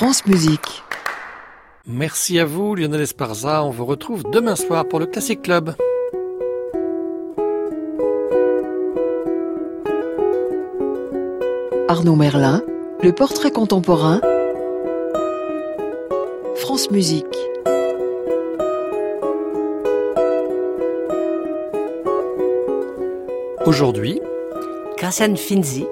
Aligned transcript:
France 0.00 0.24
Musique. 0.24 0.82
Merci 1.86 2.38
à 2.38 2.46
vous, 2.46 2.74
Lionel 2.74 3.02
Esparza. 3.02 3.62
On 3.62 3.68
vous 3.68 3.84
retrouve 3.84 4.22
demain 4.32 4.56
soir 4.56 4.88
pour 4.88 4.98
le 4.98 5.04
Classic 5.04 5.42
Club. 5.42 5.74
Arnaud 11.86 12.16
Merlin, 12.16 12.62
le 13.02 13.12
portrait 13.12 13.50
contemporain. 13.50 14.22
France 16.54 16.90
Musique. 16.90 17.26
Aujourd'hui, 23.66 24.22
Graciane 24.96 25.36
Finzi. 25.36 25.84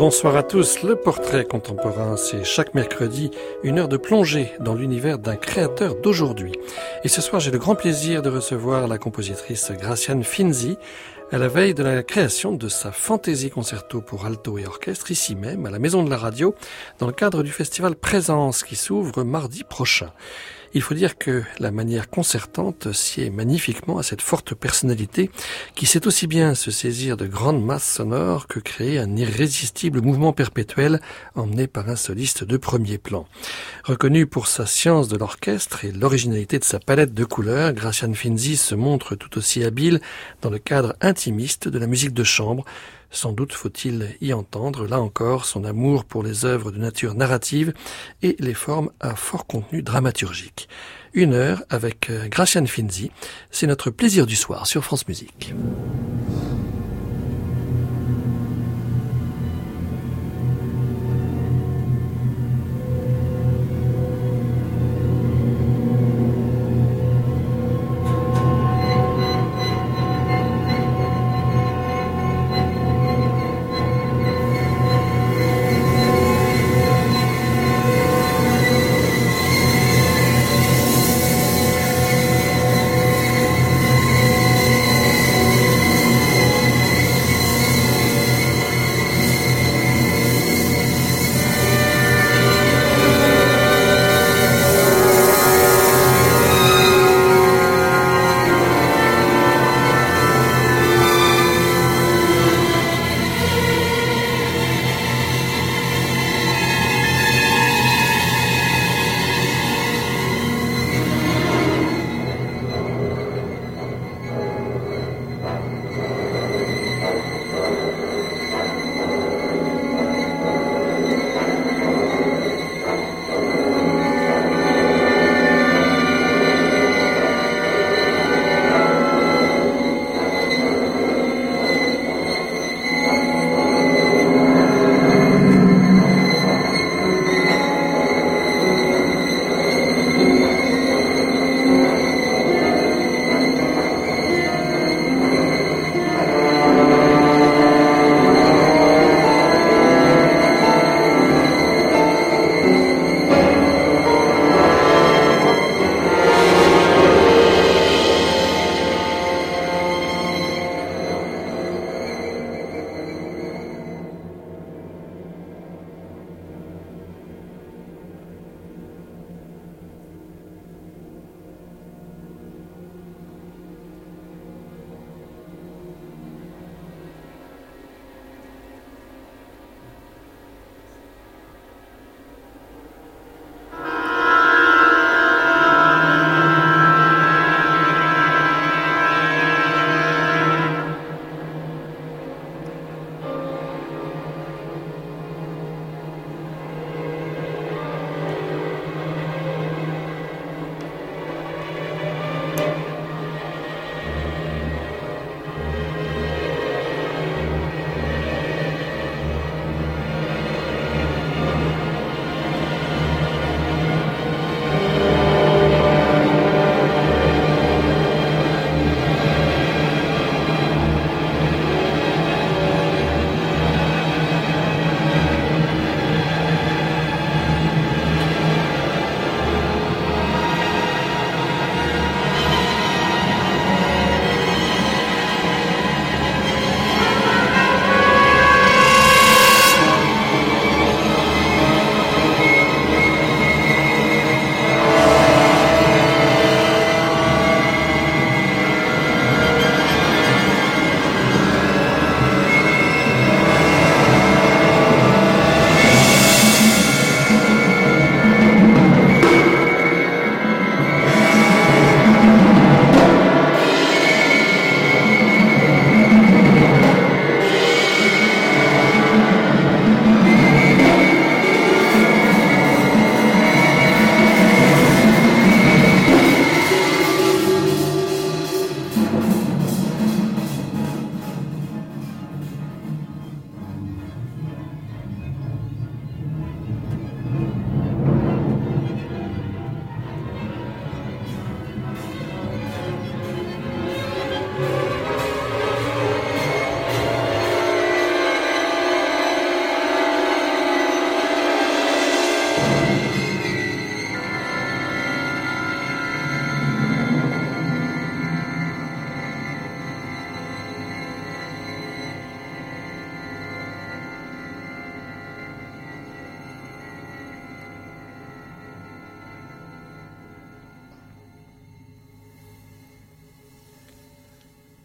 Bonsoir 0.00 0.34
à 0.34 0.42
tous. 0.42 0.82
Le 0.82 0.96
portrait 0.96 1.44
contemporain, 1.44 2.16
c'est 2.16 2.42
chaque 2.42 2.72
mercredi 2.72 3.30
une 3.62 3.78
heure 3.78 3.86
de 3.86 3.98
plongée 3.98 4.50
dans 4.58 4.74
l'univers 4.74 5.18
d'un 5.18 5.36
créateur 5.36 5.94
d'aujourd'hui. 5.94 6.52
Et 7.04 7.08
ce 7.08 7.20
soir, 7.20 7.38
j'ai 7.38 7.50
le 7.50 7.58
grand 7.58 7.74
plaisir 7.74 8.22
de 8.22 8.30
recevoir 8.30 8.88
la 8.88 8.96
compositrice 8.96 9.72
Graciane 9.72 10.24
Finzi 10.24 10.78
à 11.32 11.38
la 11.38 11.46
veille 11.46 11.74
de 11.74 11.84
la 11.84 12.02
création 12.02 12.52
de 12.52 12.68
sa 12.68 12.90
fantaisie 12.90 13.50
concerto 13.50 14.00
pour 14.00 14.26
alto 14.26 14.58
et 14.58 14.66
orchestre 14.66 15.12
ici 15.12 15.36
même, 15.36 15.64
à 15.64 15.70
la 15.70 15.78
Maison 15.78 16.02
de 16.02 16.10
la 16.10 16.16
Radio, 16.16 16.56
dans 16.98 17.06
le 17.06 17.12
cadre 17.12 17.44
du 17.44 17.52
festival 17.52 17.94
Présence 17.94 18.64
qui 18.64 18.74
s'ouvre 18.74 19.22
mardi 19.22 19.62
prochain. 19.62 20.10
Il 20.72 20.82
faut 20.82 20.94
dire 20.94 21.18
que 21.18 21.42
la 21.58 21.72
manière 21.72 22.08
concertante 22.08 22.92
sied 22.92 23.30
magnifiquement 23.30 23.98
à 23.98 24.04
cette 24.04 24.22
forte 24.22 24.54
personnalité 24.54 25.28
qui 25.74 25.84
sait 25.84 26.06
aussi 26.06 26.28
bien 26.28 26.54
se 26.54 26.70
saisir 26.70 27.16
de 27.16 27.26
grandes 27.26 27.64
masses 27.64 27.90
sonores 27.90 28.46
que 28.46 28.60
créer 28.60 29.00
un 29.00 29.16
irrésistible 29.16 30.00
mouvement 30.00 30.32
perpétuel 30.32 31.00
emmené 31.34 31.66
par 31.66 31.88
un 31.88 31.96
soliste 31.96 32.44
de 32.44 32.56
premier 32.56 32.98
plan. 32.98 33.26
Reconnu 33.82 34.26
pour 34.26 34.46
sa 34.46 34.64
science 34.64 35.08
de 35.08 35.16
l'orchestre 35.16 35.84
et 35.84 35.90
l'originalité 35.90 36.60
de 36.60 36.64
sa 36.64 36.78
palette 36.78 37.14
de 37.14 37.24
couleurs, 37.24 37.72
Gracian 37.72 38.14
Finzi 38.14 38.56
se 38.56 38.76
montre 38.76 39.16
tout 39.16 39.38
aussi 39.38 39.64
habile 39.64 40.00
dans 40.40 40.50
le 40.50 40.58
cadre 40.60 40.94
de 41.28 41.78
la 41.78 41.86
musique 41.86 42.14
de 42.14 42.24
chambre, 42.24 42.64
sans 43.10 43.32
doute 43.32 43.52
faut-il 43.52 44.16
y 44.22 44.32
entendre, 44.32 44.86
là 44.86 45.00
encore, 45.00 45.44
son 45.44 45.64
amour 45.64 46.04
pour 46.06 46.22
les 46.22 46.46
œuvres 46.46 46.70
de 46.70 46.78
nature 46.78 47.14
narrative 47.14 47.74
et 48.22 48.36
les 48.38 48.54
formes 48.54 48.90
à 49.00 49.14
fort 49.14 49.46
contenu 49.46 49.82
dramaturgique. 49.82 50.68
Une 51.12 51.34
heure 51.34 51.62
avec 51.68 52.08
euh, 52.08 52.28
Gracian 52.28 52.64
Finzi, 52.64 53.10
c'est 53.50 53.66
notre 53.66 53.90
plaisir 53.90 54.26
du 54.26 54.36
soir 54.36 54.66
sur 54.66 54.82
France 54.82 55.08
Musique. 55.08 55.52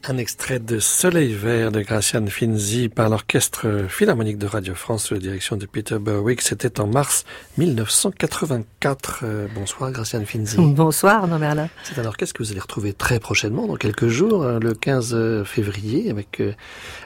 Un 0.08 0.18
extrait 0.18 0.60
de 0.60 0.78
Soleil 0.78 1.34
vert 1.34 1.72
de 1.72 1.82
Gracian 1.82 2.28
Finzi 2.28 2.90
par 2.90 3.10
l'Orchestre 3.10 3.88
Philharmonique 3.90 4.38
de 4.38 4.46
Radio 4.46 4.76
France 4.76 5.06
sous 5.06 5.16
la 5.16 5.20
direction 5.20 5.58
de 5.58 5.66
Peter 5.66 5.98
Berwick. 5.98 6.42
C'était 6.42 6.80
en 6.80 6.86
mars 6.86 7.26
1984. 7.58 9.22
Euh, 9.24 9.48
bonsoir 9.56 9.92
Gracian 9.92 10.24
Finzi. 10.24 10.58
Bonsoir 10.60 11.28
non 11.28 11.40
Merlin. 11.40 11.70
C'est 11.84 12.00
un 12.00 12.06
orchestre 12.06 12.36
que 12.36 12.44
vous 12.44 12.52
allez 12.52 12.60
retrouver 12.60 12.94
très 12.94 13.20
prochainement, 13.20 13.66
dans 13.66 13.78
quelques 13.78 14.08
jours, 14.08 14.46
hein, 14.46 14.60
le 14.62 14.76
15 14.76 15.44
février, 15.44 16.12
avec 16.12 16.40
euh, 16.40 16.54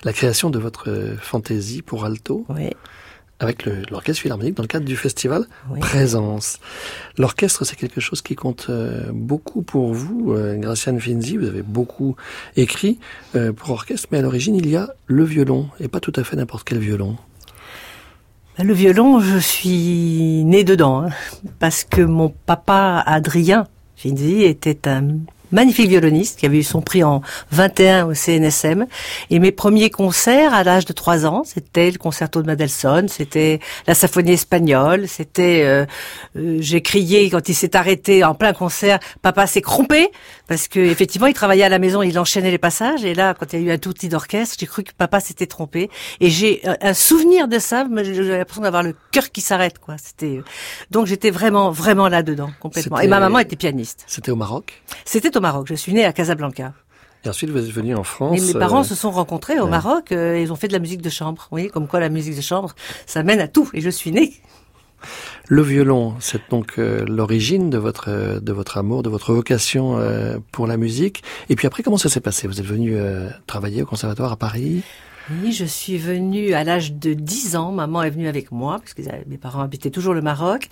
la 0.04 0.12
création 0.12 0.50
de 0.50 0.60
votre 0.60 1.16
fantaisie 1.22 1.82
pour 1.82 2.04
alto. 2.04 2.46
Oui 2.50 2.72
avec 3.40 3.66
l'Orchestre 3.90 4.22
Philharmonique 4.22 4.56
dans 4.56 4.64
le 4.64 4.68
cadre 4.68 4.86
du 4.86 4.98
festival 4.98 5.46
Présence. 5.80 6.60
L'orchestre, 7.18 7.66
c'est 7.66 7.76
quelque 7.76 8.02
chose 8.02 8.22
qui 8.22 8.36
compte 8.36 8.68
euh, 8.70 9.10
beaucoup 9.14 9.62
pour 9.62 9.94
vous, 9.94 10.34
euh, 10.34 10.58
Graciane 10.58 11.00
Finzi. 11.00 11.38
Vous 11.38 11.48
avez 11.48 11.62
beaucoup 11.62 12.16
écrit 12.56 13.00
euh, 13.36 13.54
pour 13.54 13.72
orchestre, 13.72 14.10
mais 14.12 14.18
à 14.18 14.22
l'origine, 14.22 14.56
il 14.56 14.70
y 14.70 14.76
a 14.76 14.90
le 15.08 15.24
violon, 15.24 15.70
et 15.80 15.88
pas 15.88 16.00
tout 16.00 16.14
à 16.16 16.24
fait 16.24 16.36
n'importe 16.36 16.68
quel 16.68 16.80
violon. 16.80 17.18
Ben, 18.58 18.68
le 18.68 18.74
violon, 18.74 19.20
je 19.20 19.38
suis 19.38 20.44
né 20.44 20.64
dedans, 20.64 21.04
hein, 21.04 21.10
parce 21.60 21.84
que 21.84 22.02
mon 22.02 22.30
papa 22.46 23.02
Adrien 23.06 23.68
Finzi 23.96 24.44
était 24.44 24.88
un 24.88 25.20
magnifique 25.52 25.90
violoniste 25.90 26.40
qui 26.40 26.46
avait 26.46 26.60
eu 26.60 26.64
son 26.64 26.82
prix 26.82 27.04
en 27.04 27.22
21 27.52 28.06
au 28.08 28.14
CNSM. 28.14 28.86
Et 29.30 29.40
mes 29.40 29.52
premiers 29.52 29.90
concerts 29.90 30.54
à 30.54 30.64
l'âge 30.64 30.86
de 30.86 30.94
3 30.94 31.26
ans, 31.26 31.44
c'était 31.46 31.92
le 31.92 31.98
concerto 31.98 32.42
de 32.42 32.48
Mendelssohn, 32.48 33.08
c'était 33.08 33.60
la 33.88 33.96
symphonie 33.96 34.34
espagnole, 34.34 35.08
c'était 35.08 35.64
euh, 35.64 35.86
euh, 36.36 36.58
j'ai 36.60 36.82
crié 36.82 37.30
quand 37.30 37.50
il 37.50 37.56
s'est 37.56 37.76
arrêté 37.76 38.24
en 38.24 38.36
plein 38.36 38.54
concert, 38.54 39.00
papa 39.22 39.48
s'est 39.48 39.62
crompé 39.62 40.10
parce 40.48 40.68
que 40.68 40.80
effectivement 40.80 41.28
il 41.28 41.34
travaillait 41.34 41.64
à 41.64 41.70
la 41.70 41.80
maison, 41.80 42.02
il 42.02 42.18
enchaînait 42.20 42.52
les 42.52 42.58
passages 42.58 43.04
et 43.04 43.14
là 43.14 43.34
quand 43.34 43.54
il 43.54 43.62
y 43.62 43.64
a 43.64 43.72
eu 43.72 43.76
un 43.76 43.78
tout 43.78 43.92
petit 43.92 44.10
d'orchestre, 44.10 44.56
j'ai 44.60 44.66
cru 44.66 44.84
que 44.84 44.92
papa 44.98 45.20
s'était 45.20 45.48
trompé 45.48 45.90
et 46.20 46.30
j'ai 46.30 46.62
un 46.82 46.94
souvenir 46.94 47.48
de 47.48 47.60
ça, 47.60 47.86
j'ai 48.04 48.38
l'impression 48.38 48.64
d'avoir 48.64 48.84
le 48.84 48.96
cœur 49.12 49.32
qui 49.32 49.42
s'arrête 49.42 49.80
quoi. 49.80 49.96
C'était 50.04 50.42
donc 50.92 51.08
j'étais 51.08 51.32
vraiment 51.32 51.72
vraiment 51.72 52.08
là 52.08 52.24
dedans 52.24 52.52
complètement. 52.60 53.00
Et 53.00 53.08
ma 53.08 53.20
maman 53.20 53.40
était 53.40 53.56
pianiste. 53.56 54.04
C'était 54.08 54.32
au 54.32 54.36
Maroc? 54.36 54.82
C'était 55.06 55.36
Maroc. 55.42 55.68
Je 55.70 55.76
suis 55.76 55.94
née 55.94 56.06
à 56.06 56.14
Casablanca. 56.14 56.74
Et 57.26 57.30
ensuite, 57.30 57.50
vous 57.50 57.58
êtes 57.58 57.72
venu 57.72 57.96
en 57.96 58.04
France. 58.04 58.42
mes 58.42 58.54
parents 58.54 58.82
euh, 58.82 58.84
se 58.84 58.96
sont 58.96 59.12
rencontrés 59.12 59.60
au 59.60 59.68
Maroc. 59.68 60.12
Euh, 60.12 60.40
ils 60.40 60.54
ont 60.54 60.56
fait 60.56 60.70
de 60.70 60.74
la 60.74 60.80
musique 60.80 61.02
de 61.02 61.10
chambre. 61.10 61.42
Vous 61.44 61.56
voyez, 61.56 61.70
comme 61.70 61.88
quoi 61.88 62.00
la 62.00 62.10
musique 62.10 62.36
de 62.36 62.42
chambre, 62.42 62.74
ça 63.06 63.24
mène 63.24 63.42
à 63.42 63.48
tout. 63.48 63.70
Et 63.74 63.82
je 63.82 63.90
suis 63.90 64.12
née. 64.12 64.34
Le 65.48 65.62
violon, 65.62 66.16
c'est 66.20 66.50
donc 66.50 66.78
euh, 66.78 67.06
l'origine 67.06 67.70
de 67.70 67.78
votre 67.78 68.40
de 68.40 68.54
votre 68.54 68.78
amour, 68.78 69.02
de 69.02 69.10
votre 69.10 69.34
vocation 69.34 69.98
pour 70.52 70.68
la 70.68 70.78
musique. 70.78 71.24
Et 71.50 71.56
puis 71.56 71.68
après, 71.68 71.84
comment 71.84 71.98
ça 71.98 72.10
s'est 72.10 72.22
passé? 72.22 72.48
Vous 72.48 72.60
êtes 72.60 72.66
venu 72.66 72.98
travailler 73.48 73.82
au 73.82 73.86
conservatoire 73.86 74.32
à 74.32 74.38
Paris? 74.38 74.84
Oui, 75.32 75.52
je 75.52 75.66
suis 75.66 75.98
venue 75.98 76.54
à 76.54 76.64
l'âge 76.64 76.94
de 76.94 77.14
10 77.14 77.56
ans. 77.56 77.72
Maman 77.72 78.04
est 78.04 78.10
venue 78.10 78.28
avec 78.28 78.52
moi, 78.52 78.80
parce 78.80 78.94
que 78.94 79.02
mes 79.28 79.38
parents 79.38 79.62
habitaient 79.62 79.92
toujours 79.92 80.14
le 80.14 80.22
Maroc. 80.22 80.68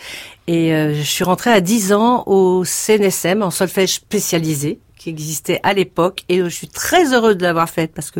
Et 0.47 0.73
euh, 0.73 0.95
je 0.95 1.01
suis 1.01 1.23
rentrée 1.23 1.51
à 1.51 1.61
10 1.61 1.93
ans 1.93 2.23
au 2.25 2.63
CNSM, 2.63 3.43
en 3.43 3.51
solfège 3.51 3.93
spécialisé, 3.93 4.79
qui 4.97 5.09
existait 5.09 5.59
à 5.63 5.73
l'époque. 5.73 6.23
Et 6.29 6.39
je 6.39 6.49
suis 6.49 6.67
très 6.67 7.13
heureuse 7.13 7.37
de 7.37 7.43
l'avoir 7.43 7.69
faite, 7.69 7.91
parce 7.93 8.09
que 8.09 8.19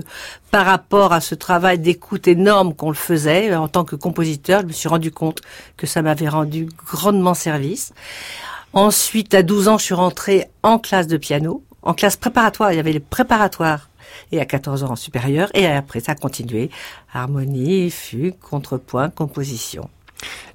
par 0.51 0.65
rapport 0.65 1.11
à 1.11 1.21
ce 1.21 1.33
travail 1.33 1.79
d'écoute 1.79 2.27
énorme 2.27 2.73
qu'on 2.75 2.89
le 2.89 2.95
faisait, 2.95 3.55
en 3.55 3.67
tant 3.67 3.83
que 3.83 3.95
compositeur, 3.95 4.61
je 4.61 4.67
me 4.67 4.73
suis 4.73 4.89
rendu 4.89 5.11
compte 5.11 5.41
que 5.75 5.87
ça 5.87 6.01
m'avait 6.01 6.29
rendu 6.29 6.67
grandement 6.85 7.33
service. 7.33 7.93
Ensuite, 8.73 9.33
à 9.33 9.41
12 9.41 9.69
ans, 9.69 9.77
je 9.77 9.85
suis 9.85 9.95
rentrée 9.95 10.45
en 10.61 10.77
classe 10.77 11.07
de 11.07 11.17
piano, 11.17 11.63
en 11.81 11.93
classe 11.93 12.15
préparatoire. 12.15 12.73
Il 12.73 12.75
y 12.75 12.79
avait 12.79 12.93
les 12.93 12.99
préparatoires 12.99 13.89
et 14.31 14.39
à 14.39 14.45
14 14.45 14.83
ans 14.83 14.91
en 14.91 14.95
supérieur, 14.95 15.49
et 15.53 15.65
après 15.65 15.99
ça 15.99 16.13
a 16.13 16.15
continué. 16.15 16.69
Harmonie, 17.13 17.89
fugue, 17.89 18.37
contrepoint, 18.39 19.09
composition. 19.09 19.89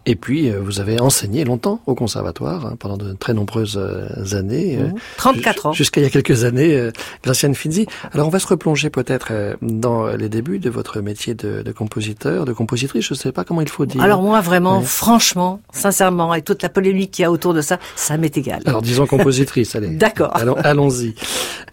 Et 0.05 0.17
puis, 0.17 0.51
euh, 0.51 0.59
vous 0.61 0.81
avez 0.81 1.01
enseigné 1.01 1.45
longtemps 1.45 1.81
au 1.87 1.95
conservatoire, 1.95 2.67
hein, 2.67 2.77
pendant 2.79 2.97
de 2.97 3.13
très 3.13 3.35
nombreuses 3.35 3.79
euh, 3.79 4.37
années. 4.37 4.79
34 5.17 5.67
euh, 5.67 5.69
ans. 5.69 5.73
Jusqu'à 5.73 6.01
il 6.01 6.05
y 6.05 6.07
a 6.07 6.11
quelques 6.11 6.45
années, 6.45 6.91
Graciane 7.23 7.55
Finzi. 7.55 7.87
Alors, 8.13 8.27
on 8.27 8.31
va 8.31 8.41
se 8.41 8.47
replonger 8.49 8.91
peut-être 8.91 9.33
dans 9.63 10.09
les 10.09 10.29
débuts 10.29 10.59
de 10.59 10.71
votre 10.71 11.01
métier 11.01 11.35
de, 11.35 11.63
de, 11.63 11.73
compositeur, 11.73 12.45
de 12.45 12.53
compositrice, 12.53 13.07
je 13.07 13.15
ne 13.15 13.19
sais 13.19 13.33
pas 13.33 13.45
comment 13.45 13.61
il 13.61 13.69
faut 13.69 13.87
dire. 13.87 14.03
Alors 14.03 14.23
moi, 14.23 14.41
vraiment, 14.41 14.81
franchement, 14.81 15.61
sincèrement, 15.73 16.35
et 16.35 16.43
toute 16.43 16.63
la 16.63 16.69
polémique 16.69 17.13
qu'il 17.13 17.23
y 17.23 17.27
a 17.27 17.31
autour 17.31 17.55
de 17.55 17.61
ça, 17.61 17.79
ça 17.95 18.17
m'est 18.17 18.37
égal. 18.37 18.63
Alors, 18.67 18.83
disons 18.83 19.07
compositrice, 19.07 19.77
allez. 19.77 19.89
D'accord. 19.97 20.33
Allons-y. 20.65 21.15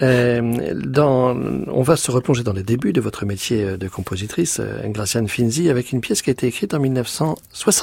dans, 0.01 1.35
on 1.67 1.81
va 1.81 1.95
se 1.95 2.11
replonger 2.11 2.43
dans 2.43 2.53
les 2.53 2.63
débuts 2.63 2.93
de 2.93 3.01
votre 3.01 3.25
métier 3.25 3.77
de 3.77 3.87
compositrice, 3.87 4.61
Graciane 4.85 5.27
Finzi, 5.27 5.69
avec 5.69 5.91
une 5.91 6.01
pièce 6.01 6.21
qui 6.21 6.29
a 6.29 6.33
été 6.33 6.45
écrite 6.45 6.75
en 6.75 6.79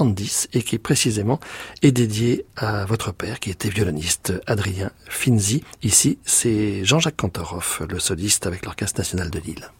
1970 0.06 0.48
et 0.52 0.62
qui 0.62 0.78
précisément 0.78 1.40
est 1.82 1.92
dédié 1.92 2.44
à 2.56 2.84
votre 2.84 3.12
père 3.12 3.40
qui 3.40 3.50
était 3.50 3.68
violoniste, 3.68 4.32
Adrien 4.46 4.90
Finzi. 5.08 5.62
Ici, 5.82 6.18
c'est 6.24 6.84
Jean-Jacques 6.84 7.16
Kantorov, 7.16 7.86
le 7.88 7.98
soliste 7.98 8.46
avec 8.46 8.64
l'Orchestre 8.64 9.00
national 9.00 9.30
de 9.30 9.38
Lille. 9.38 9.70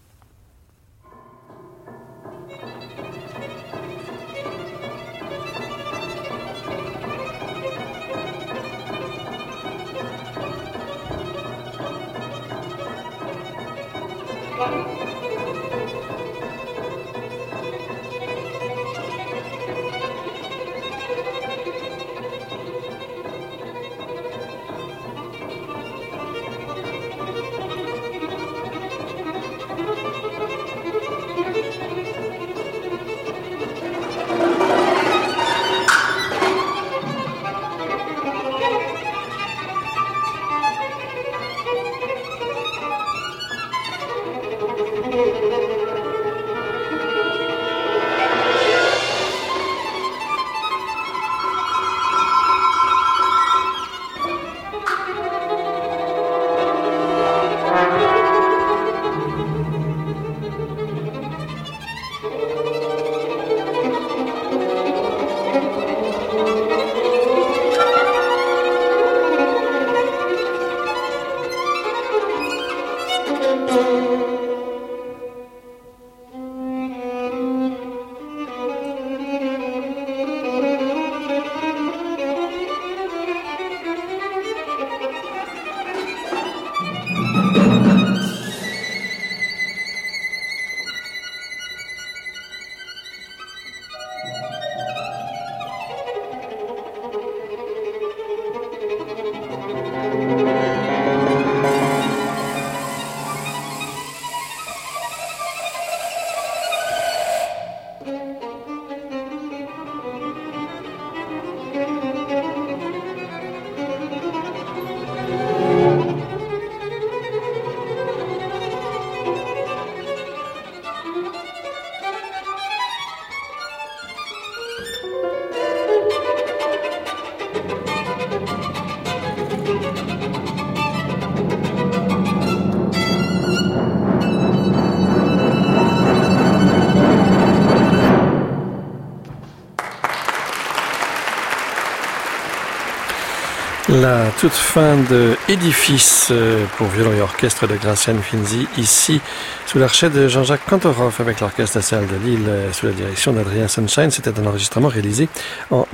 La 144.01 144.29
toute 144.39 144.51
fin 144.51 144.95
de 145.09 145.35
Édifice 145.49 146.27
euh, 146.29 146.65
pour 146.77 146.85
violon 146.87 147.13
et 147.13 147.21
orchestre 147.21 147.65
de 147.65 147.75
Graciane 147.75 148.21
Finzi, 148.21 148.67
ici 148.77 149.19
sous 149.65 149.79
l'archet 149.79 150.11
de 150.11 150.27
Jean-Jacques 150.27 150.65
Kantorov 150.69 151.15
avec 151.19 151.39
l'Orchestre 151.39 151.77
national 151.77 152.05
de 152.05 152.15
Lille 152.17 152.45
euh, 152.47 152.71
sous 152.73 152.85
la 152.85 152.91
direction 152.91 153.33
d'Adrien 153.33 153.67
Sunshine. 153.67 154.11
C'était 154.11 154.39
un 154.39 154.45
enregistrement 154.45 154.87
réalisé 154.87 155.29
en 155.71 155.87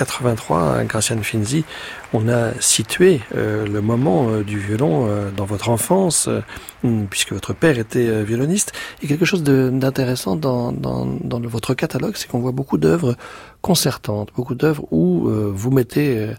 1983. 0.00 0.84
Graciane 0.84 1.22
Finzi, 1.22 1.64
on 2.12 2.28
a 2.28 2.52
situé 2.60 3.20
euh, 3.36 3.66
le 3.66 3.80
moment 3.80 4.40
du 4.40 4.58
violon 4.58 5.08
dans 5.36 5.44
votre 5.44 5.68
enfance, 5.68 6.28
puisque 7.10 7.32
votre 7.32 7.52
père 7.52 7.78
était 7.78 8.22
violoniste. 8.24 8.72
Et 9.02 9.06
quelque 9.06 9.24
chose 9.24 9.42
d'intéressant 9.42 10.36
dans, 10.36 10.72
votre 11.48 11.74
catalogue, 11.74 12.14
c'est 12.16 12.28
qu'on 12.28 12.40
voit 12.40 12.52
beaucoup 12.52 12.78
d'œuvres 12.78 13.16
concertantes, 13.62 14.30
beaucoup 14.34 14.54
d'œuvres 14.54 14.84
où 14.90 15.28
vous 15.28 15.70
mettez 15.70 16.30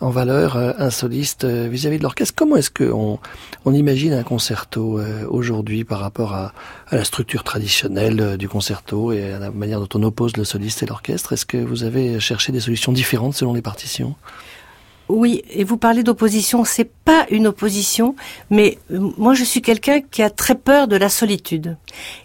en 0.00 0.10
valeur 0.10 0.56
euh, 0.56 0.72
un 0.78 0.90
soliste 0.90 1.44
euh, 1.44 1.68
vis-à-vis 1.70 1.98
de 1.98 2.02
l'orchestre. 2.02 2.34
Comment 2.36 2.56
est-ce 2.56 2.70
qu'on 2.70 3.18
on 3.64 3.72
imagine 3.72 4.12
un 4.12 4.22
concerto 4.22 4.98
euh, 4.98 5.26
aujourd'hui 5.28 5.84
par 5.84 6.00
rapport 6.00 6.34
à, 6.34 6.52
à, 6.88 6.96
la 6.96 7.04
structure 7.04 7.44
traditionnelle 7.44 8.36
du 8.36 8.48
concerto 8.48 9.12
et 9.12 9.32
à 9.32 9.38
la 9.38 9.50
manière 9.50 9.80
dont 9.80 9.88
on 9.94 10.02
oppose 10.02 10.36
le 10.36 10.44
soliste 10.44 10.82
et 10.82 10.86
l'orchestre? 10.86 11.32
Est-ce 11.32 11.46
que 11.46 11.56
vous 11.56 11.84
avez 11.84 12.20
cherché 12.20 12.52
des 12.52 12.60
solutions 12.60 12.92
différentes 12.92 13.05
selon 13.32 13.54
les 13.54 13.62
partitions 13.62 14.14
oui, 15.08 15.44
et 15.50 15.62
vous 15.62 15.76
parlez 15.76 16.02
d'opposition, 16.02 16.64
c'est 16.64 16.90
pas 17.04 17.26
une 17.30 17.46
opposition, 17.46 18.16
mais 18.50 18.76
moi 18.90 19.34
je 19.34 19.44
suis 19.44 19.62
quelqu'un 19.62 20.00
qui 20.00 20.20
a 20.20 20.30
très 20.30 20.56
peur 20.56 20.88
de 20.88 20.96
la 20.96 21.08
solitude. 21.08 21.76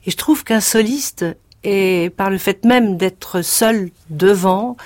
Et 0.07 0.09
je 0.09 0.17
trouve 0.17 0.43
qu'un 0.43 0.61
soliste 0.61 1.23
est, 1.63 2.11
par 2.15 2.31
le 2.31 2.39
fait 2.39 2.65
même 2.65 2.97
d'être 2.97 3.43
seul 3.43 3.91
devant, 4.09 4.77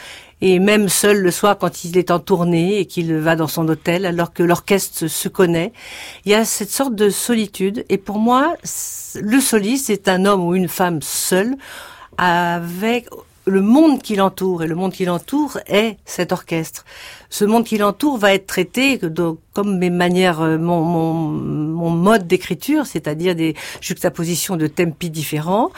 et 0.41 0.59
même 0.59 0.89
seul 0.89 1.21
le 1.21 1.31
soir 1.31 1.57
quand 1.57 1.85
il 1.85 1.97
est 1.97 2.11
en 2.11 2.19
tournée 2.19 2.79
et 2.79 2.85
qu'il 2.85 3.15
va 3.15 3.35
dans 3.35 3.47
son 3.47 3.67
hôtel 3.67 4.05
alors 4.05 4.33
que 4.33 4.43
l'orchestre 4.43 5.07
se 5.07 5.29
connaît. 5.29 5.71
Il 6.25 6.31
y 6.31 6.35
a 6.35 6.45
cette 6.45 6.69
sorte 6.69 6.95
de 6.95 7.09
solitude 7.09 7.85
et 7.89 7.97
pour 7.97 8.19
moi, 8.19 8.55
le 9.19 9.39
soliste 9.39 9.89
est 9.89 10.07
un 10.09 10.25
homme 10.25 10.45
ou 10.45 10.53
une 10.53 10.67
femme 10.67 11.01
seul 11.01 11.55
avec 12.17 13.07
le 13.45 13.61
monde 13.61 14.01
qui 14.01 14.15
l'entoure 14.15 14.63
et 14.63 14.67
le 14.67 14.75
monde 14.75 14.91
qui 14.91 15.05
l'entoure 15.05 15.59
est 15.67 15.97
cet 16.05 16.31
orchestre. 16.31 16.85
Ce 17.29 17.45
monde 17.45 17.63
qui 17.63 17.77
l'entoure 17.77 18.17
va 18.17 18.33
être 18.33 18.47
traité 18.47 18.99
comme 19.53 19.77
mes 19.77 19.89
manières, 19.89 20.41
euh, 20.41 20.57
mon, 20.57 20.81
mon, 20.83 21.13
mon 21.13 21.89
mode 21.89 22.27
d'écriture, 22.27 22.85
c'est-à-dire 22.85 23.35
des 23.35 23.55
juxtapositions 23.81 24.57
de 24.57 24.67
tempi 24.67 25.09
différents, 25.09 25.71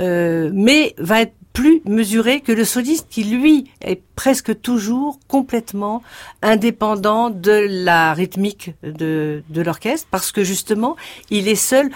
euh, 0.00 0.50
mais 0.52 0.94
va 0.98 1.22
être 1.22 1.34
plus 1.52 1.82
mesuré 1.84 2.40
que 2.40 2.50
le 2.50 2.64
soliste 2.64 3.08
qui, 3.10 3.24
lui, 3.24 3.70
est 3.82 4.00
presque 4.16 4.60
toujours 4.62 5.18
complètement 5.28 6.02
indépendant 6.40 7.28
de 7.28 7.66
la 7.68 8.14
rythmique 8.14 8.72
de, 8.82 9.42
de 9.50 9.62
l'orchestre, 9.62 10.08
parce 10.10 10.32
que 10.32 10.44
justement, 10.44 10.96
il 11.30 11.48
est 11.48 11.54
seul 11.54 11.90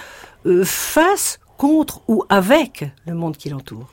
euh, 0.44 0.62
face, 0.64 1.40
contre 1.56 2.02
ou 2.08 2.24
avec 2.28 2.84
le 3.06 3.14
monde 3.14 3.36
qui 3.36 3.48
l'entoure. 3.48 3.86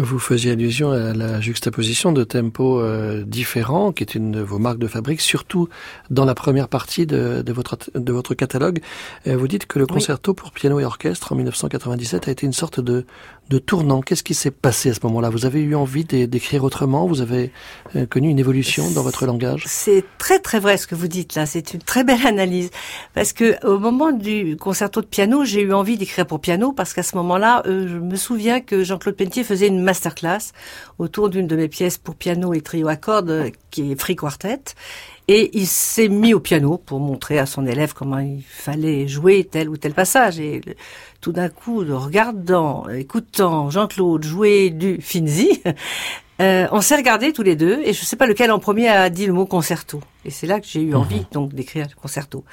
Vous 0.00 0.18
faisiez 0.18 0.52
allusion 0.52 0.92
à 0.92 1.12
la 1.12 1.42
juxtaposition 1.42 2.12
de 2.12 2.24
tempos 2.24 2.80
euh, 2.80 3.22
différents, 3.22 3.92
qui 3.92 4.02
est 4.02 4.14
une 4.14 4.30
de 4.30 4.40
vos 4.40 4.58
marques 4.58 4.78
de 4.78 4.86
fabrique, 4.86 5.20
surtout 5.20 5.68
dans 6.08 6.24
la 6.24 6.34
première 6.34 6.68
partie 6.68 7.04
de, 7.04 7.42
de 7.42 7.52
votre, 7.52 7.76
de 7.94 8.10
votre 8.10 8.32
catalogue. 8.34 8.80
Euh, 9.26 9.36
vous 9.36 9.46
dites 9.46 9.66
que 9.66 9.78
le 9.78 9.86
concerto 9.86 10.32
pour 10.32 10.52
piano 10.52 10.80
et 10.80 10.86
orchestre 10.86 11.32
en 11.32 11.36
1997 11.36 12.28
a 12.28 12.30
été 12.30 12.46
une 12.46 12.54
sorte 12.54 12.80
de, 12.80 13.04
de 13.50 13.58
tournant. 13.58 14.00
Qu'est-ce 14.00 14.22
qui 14.22 14.34
s'est 14.34 14.52
passé 14.52 14.90
à 14.90 14.94
ce 14.94 15.00
moment-là? 15.02 15.28
Vous 15.28 15.44
avez 15.44 15.60
eu 15.60 15.74
envie 15.74 16.04
d'écrire 16.04 16.62
autrement? 16.62 17.06
Vous 17.06 17.20
avez 17.20 17.50
euh, 17.96 18.06
connu 18.06 18.28
une 18.30 18.38
évolution 18.38 18.88
dans 18.92 19.02
votre 19.02 19.26
langage? 19.26 19.64
C'est 19.66 20.04
très 20.18 20.38
très 20.38 20.60
vrai 20.60 20.76
ce 20.76 20.86
que 20.86 20.94
vous 20.94 21.08
dites 21.08 21.34
là. 21.34 21.46
C'est 21.46 21.74
une 21.74 21.82
très 21.82 22.04
belle 22.04 22.24
analyse 22.26 22.70
parce 23.12 23.32
que 23.32 23.64
au 23.66 23.80
moment 23.80 24.12
du 24.12 24.56
concerto 24.56 25.00
de 25.00 25.06
piano, 25.06 25.44
j'ai 25.44 25.62
eu 25.62 25.72
envie 25.72 25.98
d'écrire 25.98 26.26
pour 26.26 26.40
piano 26.40 26.72
parce 26.72 26.94
qu'à 26.94 27.02
ce 27.02 27.16
moment-là, 27.16 27.62
je 27.66 27.98
me 27.98 28.14
souviens 28.14 28.60
que 28.60 28.84
Jean-Claude 28.84 29.16
Pentier 29.16 29.42
faisait 29.42 29.66
une 29.66 29.82
masterclass 29.82 30.52
autour 30.98 31.28
d'une 31.28 31.48
de 31.48 31.56
mes 31.56 31.68
pièces 31.68 31.98
pour 31.98 32.14
piano 32.14 32.54
et 32.54 32.60
trio 32.60 32.86
à 32.86 32.96
cordes, 32.96 33.50
qui 33.70 33.90
est 33.90 34.00
Free 34.00 34.14
Quartet. 34.14 34.62
Et 35.32 35.56
il 35.56 35.68
s'est 35.68 36.08
mis 36.08 36.34
au 36.34 36.40
piano 36.40 36.76
pour 36.76 36.98
montrer 36.98 37.38
à 37.38 37.46
son 37.46 37.64
élève 37.64 37.94
comment 37.94 38.18
il 38.18 38.42
fallait 38.42 39.06
jouer 39.06 39.44
tel 39.48 39.68
ou 39.68 39.76
tel 39.76 39.94
passage. 39.94 40.40
Et 40.40 40.60
tout 41.20 41.30
d'un 41.30 41.48
coup, 41.48 41.84
regardant, 41.88 42.88
écoutant 42.88 43.70
Jean-Claude 43.70 44.24
jouer 44.24 44.70
du 44.70 45.00
Finzi, 45.00 45.62
euh, 46.40 46.66
on 46.72 46.80
s'est 46.80 46.96
regardés 46.96 47.32
tous 47.32 47.42
les 47.42 47.56
deux 47.56 47.80
et 47.84 47.92
je 47.92 48.00
ne 48.00 48.06
sais 48.06 48.16
pas 48.16 48.26
lequel 48.26 48.50
en 48.50 48.58
premier 48.58 48.88
a 48.88 49.10
dit 49.10 49.26
le 49.26 49.32
mot 49.32 49.46
concerto. 49.46 50.00
Et 50.24 50.30
c'est 50.30 50.46
là 50.46 50.60
que 50.60 50.66
j'ai 50.66 50.82
eu 50.82 50.94
envie 50.94 51.20
mhm. 51.20 51.26
donc 51.32 51.54
d'écrire 51.54 51.86
le 51.88 51.98
concerto. 51.98 52.44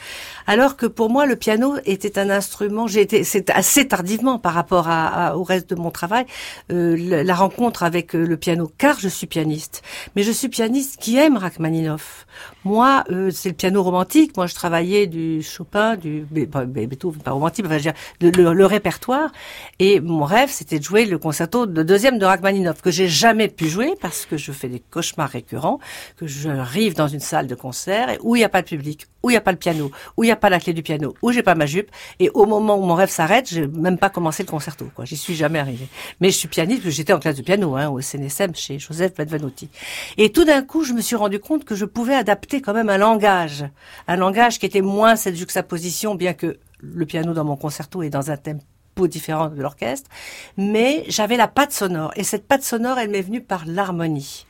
Alors 0.46 0.77
que 0.77 0.86
pour 0.86 1.10
moi 1.10 1.25
le 1.25 1.36
piano 1.36 1.75
était 1.86 2.17
un 2.17 2.29
instrument, 2.29 2.88
j'ai 2.88 3.01
été 3.01 3.25
c'est 3.25 3.50
assez 3.50 3.88
tardivement 3.88 4.39
par 4.39 4.53
rapport 4.53 4.88
à, 4.88 5.38
au 5.38 5.44
reste 5.44 5.70
de 5.72 5.75
mon 5.75 5.91
travail 5.91 6.25
euh, 6.72 7.24
la, 7.24 7.36
rencontre 7.36 7.84
avec 7.84 8.15
euh, 8.15 8.25
le 8.25 8.38
piano 8.38 8.72
car 8.77 8.98
je 9.00 9.10
suis 9.10 9.27
pianiste. 9.27 9.84
Mais 10.15 10.24
je 10.24 10.32
suis 10.32 10.48
pianiste 10.48 10.98
qui 10.98 11.17
aime 11.17 11.36
Rachmaninoff. 11.36 12.25
Moi 12.63 13.03
euh, 13.12 13.32
c'est 13.32 13.50
le 13.50 13.56
piano 13.56 13.84
romantique, 13.84 14.38
moi 14.38 14.48
je 14.48 14.56
travaillais 14.56 15.06
du 15.08 15.44
Chopin, 15.44 15.98
du 15.98 16.25
Beethoven 16.32 17.22
pas 17.22 17.32
romantique, 17.32 17.65
enfin, 17.65 17.79
le, 18.22 18.29
le, 18.29 18.53
le, 18.53 18.65
répertoire 18.65 19.32
et 19.79 20.00
mon 20.00 20.24
rêve 20.24 20.50
c'était 20.50 20.79
de 20.79 20.84
jouer 20.84 21.06
le 21.06 21.17
concerto 21.17 21.65
de 21.65 21.84
deuxième 21.84 22.17
de 22.17 22.25
Rachmaninoff 22.25 22.82
que 22.82 22.91
j'ai 22.91 23.10
jamais 23.10 23.50
pu 23.50 23.67
jouer 23.67 23.77
parce 24.00 24.26
que 24.26 24.38
je 24.38 24.52
fais 24.52 24.70
des 24.70 24.80
cauchemars 24.80 25.30
récurrents, 25.30 25.80
que 26.18 26.28
j'arrive 26.28 26.96
dans 26.96 27.08
une 27.08 27.20
salle 27.20 27.48
de 27.48 27.56
concert 27.56 28.18
où 28.22 28.36
il 28.36 28.40
n'y 28.40 28.46
a 28.46 28.50
pas 28.50 28.62
de 28.62 28.68
public, 28.68 29.08
où 29.24 29.30
il 29.30 29.34
n'y 29.34 29.38
a 29.38 29.42
pas 29.42 29.52
le 29.52 29.58
piano, 29.58 29.92
où 30.16 30.24
il 30.24 30.28
n'y 30.28 30.32
a 30.32 30.36
pas 30.36 30.50
la 30.50 30.60
clé 30.60 30.74
du 30.74 30.84
piano, 30.84 31.14
où 31.22 31.32
j'ai 31.32 31.44
pas 31.44 31.56
ma 31.56 31.66
jupe. 31.66 31.90
Et 32.20 32.30
au 32.32 32.46
moment 32.46 32.78
où 32.78 32.84
mon 32.84 32.96
rêve 32.96 33.10
s'arrête, 33.10 33.50
j'ai 33.50 33.68
même 33.68 33.98
pas 33.98 34.10
commencé 34.10 34.44
le 34.44 34.50
concerto. 34.50 34.90
Quoi, 34.96 35.06
j'y 35.06 35.18
suis 35.18 35.36
jamais 35.36 35.60
arrivé. 35.60 35.88
Mais 36.20 36.32
je 36.32 36.38
suis 36.38 36.48
pianiste 36.48 36.84
j'étais 36.90 37.14
en 37.14 37.20
classe 37.20 37.36
de 37.36 37.42
piano 37.42 37.76
hein, 37.76 37.90
au 37.90 38.02
CNSM 38.02 38.56
chez 38.56 38.80
Joseph 38.80 39.14
Benvenuti. 39.16 39.70
Et 40.18 40.32
tout 40.32 40.46
d'un 40.46 40.62
coup, 40.62 40.84
je 40.84 40.94
me 40.94 41.02
suis 41.02 41.16
rendu 41.16 41.40
compte 41.40 41.66
que 41.66 41.76
je 41.76 41.86
pouvais 41.86 42.16
adapter 42.16 42.62
quand 42.62 42.74
même 42.74 42.90
un 42.90 42.98
langage, 42.98 43.66
un 44.08 44.16
langage 44.16 44.60
qui 44.60 44.66
était 44.66 44.82
moins 44.82 45.16
cette 45.16 45.36
juxtaposition, 45.36 46.16
bien 46.16 46.34
que 46.34 46.58
le 46.80 47.06
piano 47.06 47.34
dans 47.34 47.44
mon 47.44 47.56
concerto 47.56 48.04
est 48.04 48.10
dans 48.10 48.32
un 48.32 48.38
tempo 48.98 49.08
différent 49.08 49.50
de 49.50 49.62
l'orchestre, 49.62 50.10
mais 50.58 51.04
j'avais 51.08 51.38
la 51.38 51.48
patte 51.48 51.72
sonore. 51.72 52.12
Et 52.16 52.24
cette 52.24 52.48
patte 52.48 52.63
sonore, 52.63 52.98
elle 52.98 53.10
m'est 53.10 53.22
venue 53.22 53.42
par 53.42 53.66
l'harmonie. 53.66 54.46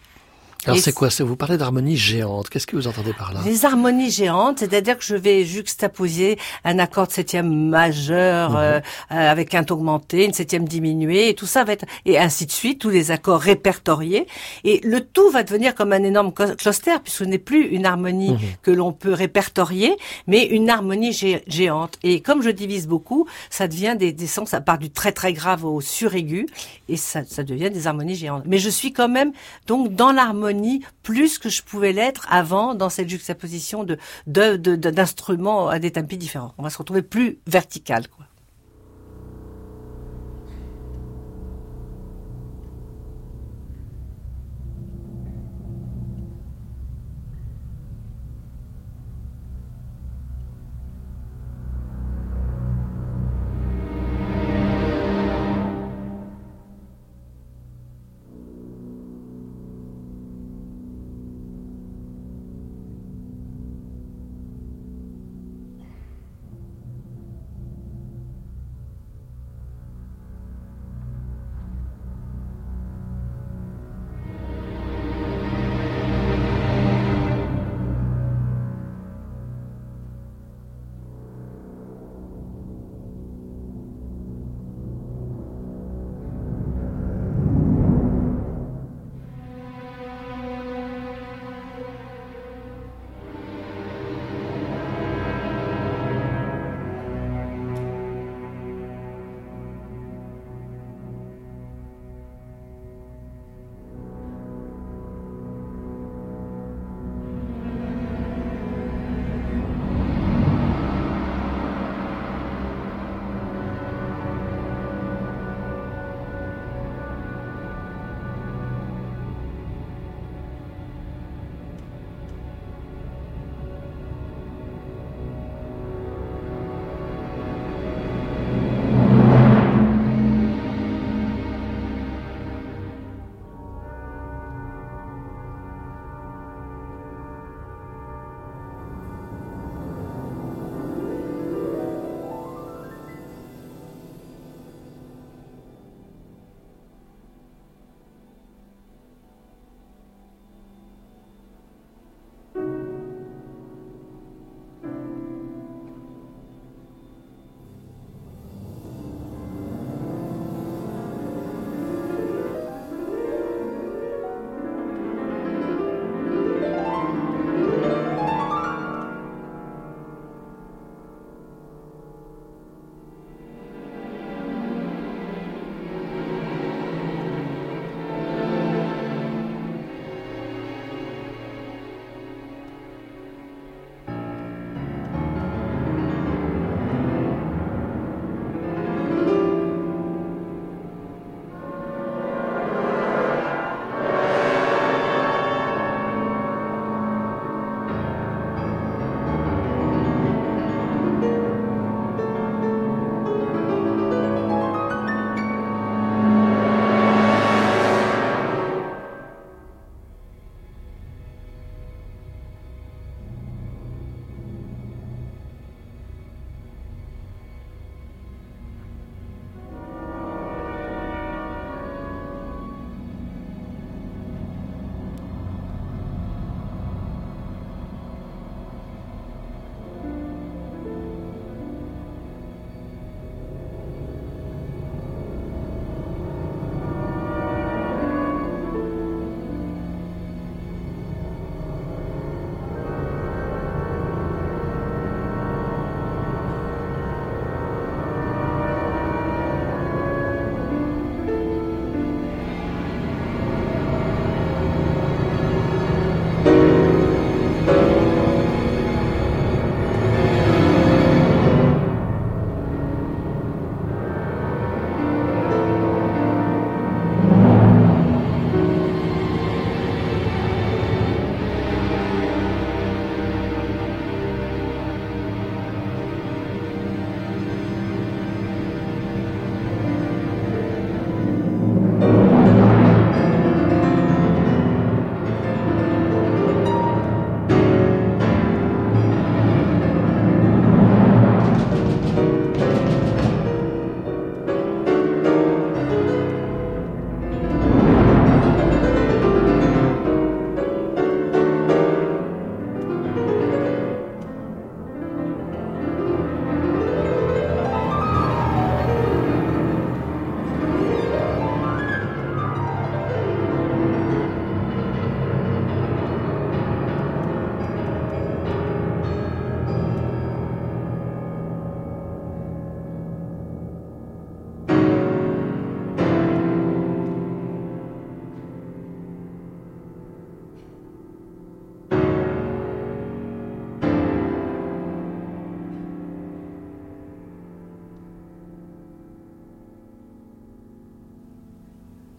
Alors 0.65 0.79
c'est 0.79 0.93
quoi? 0.93 1.09
Vous 1.19 1.35
parlez 1.35 1.57
d'harmonie 1.57 1.97
géante. 1.97 2.49
Qu'est-ce 2.49 2.67
que 2.67 2.75
vous 2.75 2.87
entendez 2.87 3.13
par 3.13 3.33
là? 3.33 3.41
Les 3.45 3.65
harmonies 3.65 4.11
géantes, 4.11 4.59
c'est-à-dire 4.59 4.97
que 4.97 5.03
je 5.03 5.15
vais 5.15 5.45
juxtaposer 5.45 6.37
un 6.63 6.79
accord 6.79 7.07
de 7.07 7.11
septième 7.11 7.69
majeur 7.69 8.51
mhm. 8.51 8.57
euh, 8.57 8.79
euh, 9.11 9.31
avec 9.31 9.53
un 9.53 9.63
augmenté, 9.69 10.25
une 10.25 10.33
septième 10.33 10.67
diminuée, 10.67 11.29
et 11.29 11.33
tout 11.35 11.45
ça 11.45 11.63
va 11.63 11.73
être 11.73 11.85
et 12.05 12.17
ainsi 12.17 12.45
de 12.45 12.51
suite, 12.51 12.79
tous 12.79 12.89
les 12.89 13.11
accords 13.11 13.39
répertoriés. 13.39 14.27
Et 14.63 14.81
le 14.83 15.01
tout 15.01 15.29
va 15.29 15.43
devenir 15.43 15.75
comme 15.75 15.93
un 15.93 16.03
énorme 16.03 16.33
cluster, 16.33 16.95
puisque 17.03 17.17
ce 17.19 17.23
n'est 17.23 17.37
plus 17.37 17.67
une 17.67 17.85
harmonie 17.85 18.31
mhm. 18.31 18.39
que 18.61 18.71
l'on 18.71 18.91
peut 18.91 19.13
répertorier, 19.13 19.95
mais 20.25 20.43
une 20.45 20.69
harmonie 20.69 21.13
géante. 21.47 21.97
Et 22.03 22.21
comme 22.21 22.41
je 22.41 22.49
divise 22.49 22.87
beaucoup, 22.87 23.27
ça 23.49 23.67
devient 23.67 23.95
des, 23.97 24.11
des 24.11 24.27
sons, 24.27 24.45
ça 24.45 24.61
part 24.61 24.79
du 24.79 24.89
très 24.89 25.11
très 25.11 25.33
grave 25.33 25.65
au 25.65 25.81
suraigu, 25.81 26.47
et 26.89 26.97
ça, 26.97 27.21
ça 27.25 27.43
devient 27.43 27.69
des 27.69 27.87
harmonies 27.87 28.15
géantes. 28.15 28.43
Mais 28.45 28.57
je 28.57 28.69
suis 28.69 28.91
quand 28.91 29.09
même 29.09 29.31
donc 29.67 29.93
dans 29.93 30.11
l'harmonie 30.11 30.46
plus 31.03 31.37
que 31.39 31.49
je 31.49 31.63
pouvais 31.63 31.91
l'être 31.91 32.27
avant 32.29 32.75
dans 32.75 32.89
cette 32.89 33.09
juxtaposition 33.09 33.83
de 33.83 33.97
d'instruments 34.25 35.67
à 35.67 35.79
des 35.79 35.91
tempis 35.91 36.17
différents. 36.17 36.53
On 36.57 36.63
va 36.63 36.69
se 36.69 36.77
retrouver 36.77 37.01
plus 37.01 37.39
vertical. 37.47 38.05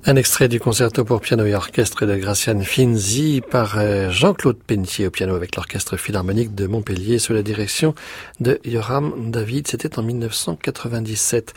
Un 0.08 0.16
extrait 0.16 0.48
du 0.48 0.58
concerto 0.58 1.04
pour 1.04 1.20
piano 1.20 1.44
et 1.44 1.54
orchestre 1.54 2.06
de 2.06 2.16
Graciane 2.16 2.64
Finzi 2.64 3.42
par 3.42 3.78
euh, 3.78 4.10
Jean-Claude 4.10 4.56
Pentier 4.56 5.06
au 5.06 5.10
piano 5.10 5.34
avec 5.34 5.54
l'orchestre 5.54 5.98
philharmonique 5.98 6.54
de 6.54 6.66
Montpellier 6.66 7.18
sous 7.18 7.34
la 7.34 7.42
direction 7.42 7.94
de 8.40 8.58
Yoram 8.64 9.30
David. 9.30 9.68
C'était 9.68 9.98
en 9.98 10.02
1997. 10.02 11.52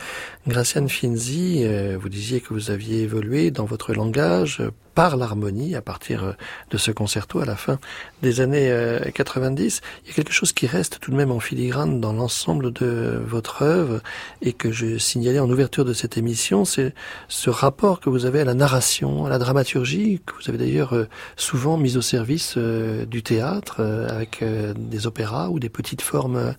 Graciane 0.46 0.90
Finzi, 0.90 1.62
euh, 1.64 1.96
vous 1.98 2.10
disiez 2.10 2.42
que 2.42 2.52
vous 2.52 2.70
aviez 2.70 3.04
évolué 3.04 3.50
dans 3.50 3.64
votre 3.64 3.94
langage 3.94 4.62
par 4.94 5.16
l'harmonie 5.16 5.74
à 5.74 5.82
partir 5.82 6.24
euh, 6.24 6.32
de 6.70 6.78
ce 6.78 6.90
concerto 6.90 7.40
à 7.40 7.44
la 7.44 7.56
fin 7.56 7.78
des 8.22 8.40
années 8.40 8.72
90. 9.14 9.80
Euh, 9.82 9.86
Il 10.04 10.08
y 10.08 10.10
a 10.12 10.14
quelque 10.14 10.32
chose 10.32 10.52
qui 10.52 10.66
reste 10.66 10.98
tout 11.00 11.10
de 11.10 11.16
même 11.16 11.30
en 11.30 11.40
filigrane 11.40 12.00
dans 12.00 12.12
l'ensemble 12.12 12.72
de 12.72 13.20
votre 13.24 13.62
œuvre 13.62 14.00
et 14.42 14.52
que 14.52 14.70
je 14.70 14.98
signalais 14.98 15.38
en 15.38 15.50
ouverture 15.50 15.84
de 15.84 15.92
cette 15.92 16.16
émission, 16.18 16.64
c'est 16.64 16.94
ce 17.28 17.50
rapport 17.50 18.00
que 18.00 18.10
vous 18.10 18.26
avez 18.26 18.40
à 18.40 18.44
la 18.44 18.54
narration, 18.54 19.26
à 19.26 19.28
la 19.30 19.38
dramaturgie, 19.38 20.20
que 20.24 20.34
vous 20.34 20.48
avez 20.48 20.58
d'ailleurs 20.58 20.94
euh, 20.94 21.08
souvent 21.36 21.76
mis 21.76 21.96
au 21.96 22.02
service 22.02 22.56
du 22.56 23.22
théâtre 23.22 23.80
avec 24.08 24.44
des 24.76 25.06
opéras 25.06 25.48
ou 25.48 25.58
des 25.58 25.68
petites 25.68 26.02
formes 26.02 26.54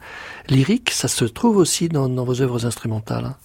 lyriques. 0.47 0.91
Ça 0.91 1.07
se 1.07 1.25
trouve 1.25 1.57
aussi 1.57 1.89
dans, 1.89 2.09
dans 2.09 2.25
vos 2.25 2.41
œuvres 2.41 2.65
instrumentales. 2.65 3.35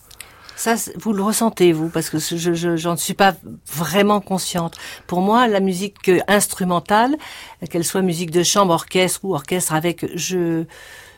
Ça, 0.58 0.74
vous 0.96 1.12
le 1.12 1.22
ressentez, 1.22 1.72
vous, 1.72 1.88
parce 1.88 2.10
que 2.10 2.18
je, 2.18 2.52
je, 2.52 2.76
j'en 2.76 2.96
suis 2.96 3.14
pas 3.14 3.34
vraiment 3.72 4.20
consciente. 4.20 4.76
Pour 5.06 5.20
moi, 5.20 5.46
la 5.46 5.60
musique 5.60 6.10
instrumentale, 6.26 7.16
qu'elle 7.70 7.84
soit 7.84 8.02
musique 8.02 8.32
de 8.32 8.42
chambre, 8.42 8.74
orchestre 8.74 9.20
ou 9.22 9.34
orchestre 9.36 9.72
avec, 9.72 10.04
je, 10.16 10.64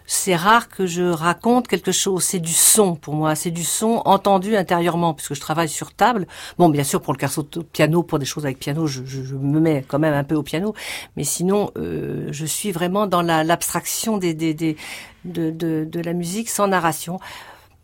c'est 0.04 0.36
rare 0.36 0.68
que 0.68 0.86
je 0.86 1.04
raconte 1.04 1.68
quelque 1.68 1.90
chose. 1.90 2.24
C'est 2.24 2.38
du 2.38 2.52
son 2.52 2.96
pour 2.96 3.14
moi. 3.14 3.34
C'est 3.34 3.50
du 3.50 3.64
son 3.64 4.02
entendu 4.04 4.56
intérieurement, 4.56 5.14
puisque 5.14 5.34
je 5.34 5.40
travaille 5.40 5.70
sur 5.70 5.94
table. 5.94 6.26
Bon, 6.58 6.68
bien 6.68 6.84
sûr, 6.84 7.00
pour 7.00 7.14
le 7.14 7.62
piano, 7.62 8.02
pour 8.02 8.18
des 8.18 8.26
choses 8.26 8.44
avec 8.44 8.58
piano, 8.58 8.86
je, 8.86 9.02
je, 9.06 9.22
je, 9.22 9.36
me 9.36 9.58
mets 9.58 9.84
quand 9.88 9.98
même 9.98 10.12
un 10.12 10.24
peu 10.24 10.34
au 10.34 10.42
piano. 10.42 10.74
Mais 11.16 11.24
sinon, 11.24 11.70
euh, 11.78 12.28
je 12.30 12.44
suis 12.44 12.72
vraiment 12.72 13.06
dans 13.06 13.22
la, 13.22 13.42
l'abstraction 13.42 14.18
des, 14.18 14.34
des, 14.34 14.52
des 14.52 14.76
de, 15.24 15.50
de, 15.50 15.86
de, 15.88 16.00
la 16.00 16.12
musique 16.12 16.50
sans 16.50 16.66
narration. 16.66 17.20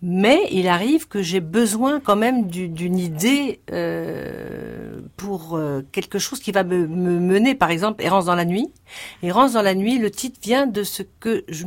Mais 0.03 0.47
il 0.51 0.69
arrive 0.69 1.09
que 1.09 1.23
j'ai 1.23 1.41
besoin 1.41 2.01
quand 2.01 2.17
même 2.17 2.49
d'une 2.49 2.99
idée 2.99 3.61
euh, 3.73 5.01
pour 5.17 5.57
euh, 5.57 5.83
quelque 5.91 6.19
chose 6.19 6.39
qui 6.41 6.53
va 6.53 6.65
me, 6.65 6.87
me, 6.87 7.19
mener, 7.19 7.55
par 7.55 7.71
exemple, 7.71 8.05
Errance 8.05 8.27
dans 8.27 8.35
la 8.35 8.45
nuit. 8.45 8.71
Errance 9.23 9.55
dans 9.55 9.63
la 9.63 9.75
nuit, 9.75 9.99
le 9.99 10.11
titre 10.11 10.39
vient 10.43 10.67
de 10.67 10.83
ce 10.83 11.03
que 11.03 11.45
je, 11.49 11.65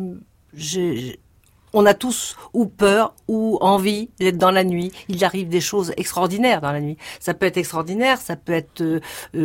on 1.73 1.85
a 1.85 1.93
tous 1.93 2.35
ou 2.53 2.65
peur 2.65 3.13
ou 3.27 3.57
envie 3.61 4.09
d'être 4.19 4.37
dans 4.37 4.51
la 4.51 4.63
nuit. 4.63 4.91
Il 5.07 5.23
arrive 5.23 5.49
des 5.49 5.61
choses 5.61 5.93
extraordinaires 5.97 6.61
dans 6.61 6.71
la 6.71 6.81
nuit. 6.81 6.97
Ça 7.19 7.33
peut 7.33 7.45
être 7.45 7.57
extraordinaire, 7.57 8.19
ça 8.19 8.35
peut 8.35 8.53
être 8.53 8.81
euh 8.81 9.01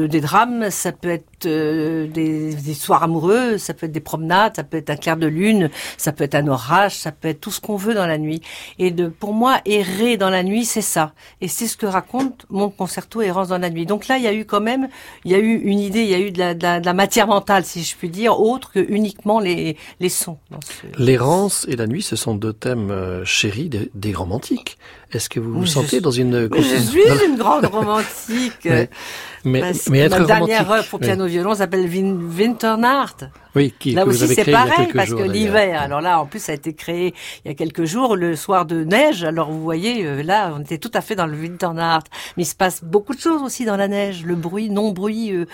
des 0.08 0.20
drames, 0.20 0.70
ça 0.70 0.92
peut 0.92 1.10
être 1.10 1.26
euh, 1.46 2.06
des, 2.06 2.74
soirs 2.74 3.02
amoureux, 3.02 3.58
ça 3.58 3.74
peut 3.74 3.86
être 3.86 3.92
des 3.92 4.00
promenades, 4.00 4.56
ça 4.56 4.64
peut 4.64 4.76
être 4.76 4.90
un 4.90 4.96
clair 4.96 5.16
de 5.16 5.26
lune, 5.26 5.70
ça 5.96 6.12
peut 6.12 6.24
être 6.24 6.34
un 6.34 6.48
orage, 6.48 6.96
ça 6.96 7.12
peut 7.12 7.28
être 7.28 7.40
tout 7.40 7.50
ce 7.50 7.60
qu'on 7.60 7.76
veut 7.76 7.94
dans 7.94 8.06
la 8.06 8.18
nuit. 8.18 8.42
Et 8.78 8.92
pour 8.92 9.32
moi, 9.32 9.60
errer 9.64 10.16
dans 10.16 10.30
la 10.30 10.42
nuit, 10.42 10.64
c'est 10.64 10.82
ça. 10.82 11.12
Et 11.40 11.48
c'est 11.48 11.66
ce 11.66 11.76
que 11.76 11.86
raconte 11.86 12.46
mon 12.50 12.70
concerto 12.70 13.22
Errance 13.22 13.48
dans 13.48 13.58
la 13.58 13.70
nuit. 13.70 13.86
Donc 13.86 14.08
là, 14.08 14.18
il 14.18 14.24
y 14.24 14.26
a 14.26 14.32
eu 14.32 14.44
quand 14.44 14.60
même, 14.60 14.88
il 15.24 15.32
y 15.32 15.34
a 15.34 15.38
eu 15.38 15.56
une 15.56 15.78
idée, 15.78 16.02
il 16.02 16.08
y 16.08 16.14
a 16.14 16.18
eu 16.18 16.30
de 16.30 16.84
la, 16.84 16.94
matière 16.94 17.26
mentale, 17.26 17.64
si 17.64 17.82
je 17.82 17.96
puis 17.96 18.08
dire, 18.08 18.40
autre 18.40 18.72
que 18.72 18.84
uniquement 18.88 19.40
les, 19.40 19.76
sons. 20.08 20.38
Ce... 20.60 21.02
L'errance 21.02 21.66
et 21.68 21.76
la 21.76 21.86
nuit, 21.86 22.02
ce 22.02 22.16
sont 22.16 22.34
deux 22.34 22.52
thèmes 22.52 22.90
euh, 22.90 23.24
chéris 23.24 23.68
des, 23.68 23.90
des 23.94 24.12
romantiques. 24.12 24.78
Est-ce 25.14 25.28
que 25.28 25.40
vous 25.40 25.52
vous 25.52 25.66
sentez 25.66 26.00
dans 26.00 26.10
une... 26.10 26.48
Je 26.52 26.76
suis 26.80 27.26
une 27.26 27.36
grande 27.36 27.66
romantique. 27.66 28.64
mais, 28.64 28.88
mais, 29.44 29.72
mais 29.90 29.98
être 30.00 30.18
ma 30.18 30.24
dernière 30.24 30.70
œuvre 30.70 30.88
pour 30.88 30.98
piano 30.98 31.26
violon 31.26 31.54
s'appelle 31.54 31.88
Winternacht. 31.88 33.26
Oui, 33.54 33.72
qui, 33.78 33.92
là 33.92 34.04
que 34.04 34.08
aussi 34.08 34.26
c'est 34.26 34.50
pareil 34.50 34.88
parce 34.92 35.10
jours, 35.10 35.20
que 35.20 35.24
l'hiver. 35.24 35.80
Alors 35.80 36.00
là, 36.00 36.20
en 36.20 36.26
plus, 36.26 36.40
ça 36.40 36.52
a 36.52 36.54
été 36.56 36.74
créé 36.74 37.14
il 37.44 37.48
y 37.48 37.50
a 37.50 37.54
quelques 37.54 37.84
jours, 37.84 38.16
le 38.16 38.34
soir 38.34 38.66
de 38.66 38.82
neige. 38.82 39.22
Alors 39.22 39.50
vous 39.50 39.62
voyez, 39.62 40.04
euh, 40.04 40.22
là, 40.22 40.52
on 40.56 40.60
était 40.60 40.78
tout 40.78 40.90
à 40.94 41.00
fait 41.00 41.14
dans 41.14 41.26
le 41.26 41.36
Winternacht. 41.36 42.08
Mais 42.36 42.42
il 42.42 42.46
se 42.46 42.56
passe 42.56 42.82
beaucoup 42.82 43.14
de 43.14 43.20
choses 43.20 43.42
aussi 43.42 43.64
dans 43.64 43.76
la 43.76 43.86
neige. 43.86 44.24
Le 44.24 44.34
bruit, 44.34 44.70
non 44.70 44.90
bruit. 44.90 45.32
Euh, 45.32 45.46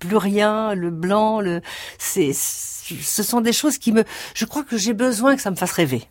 plus 0.00 0.16
rien, 0.16 0.74
le 0.74 0.90
blanc, 0.90 1.40
le, 1.40 1.62
c'est, 1.98 2.32
ce 2.34 3.22
sont 3.22 3.40
des 3.40 3.52
choses 3.52 3.78
qui 3.78 3.90
me, 3.92 4.04
je 4.34 4.44
crois 4.44 4.62
que 4.62 4.76
j'ai 4.76 4.92
besoin 4.92 5.34
que 5.34 5.40
ça 5.40 5.50
me 5.50 5.56
fasse 5.56 5.72
rêver. 5.72 6.02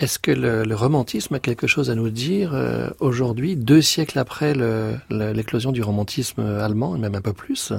Est-ce 0.00 0.18
que 0.18 0.30
le, 0.30 0.74
romantisme 0.74 1.34
a 1.34 1.40
quelque 1.40 1.66
chose 1.66 1.90
à 1.90 1.94
nous 1.94 2.08
dire 2.08 2.54
euh, 2.54 2.88
aujourd'hui, 3.00 3.54
deux 3.54 3.82
siècles 3.82 4.18
après 4.18 4.54
l'éclosion 5.10 5.72
du 5.72 5.82
romantisme 5.82 6.40
allemand, 6.40 6.96
et 6.96 6.98
même 6.98 7.14
un 7.14 7.20
peu 7.20 7.34
plus? 7.34 7.74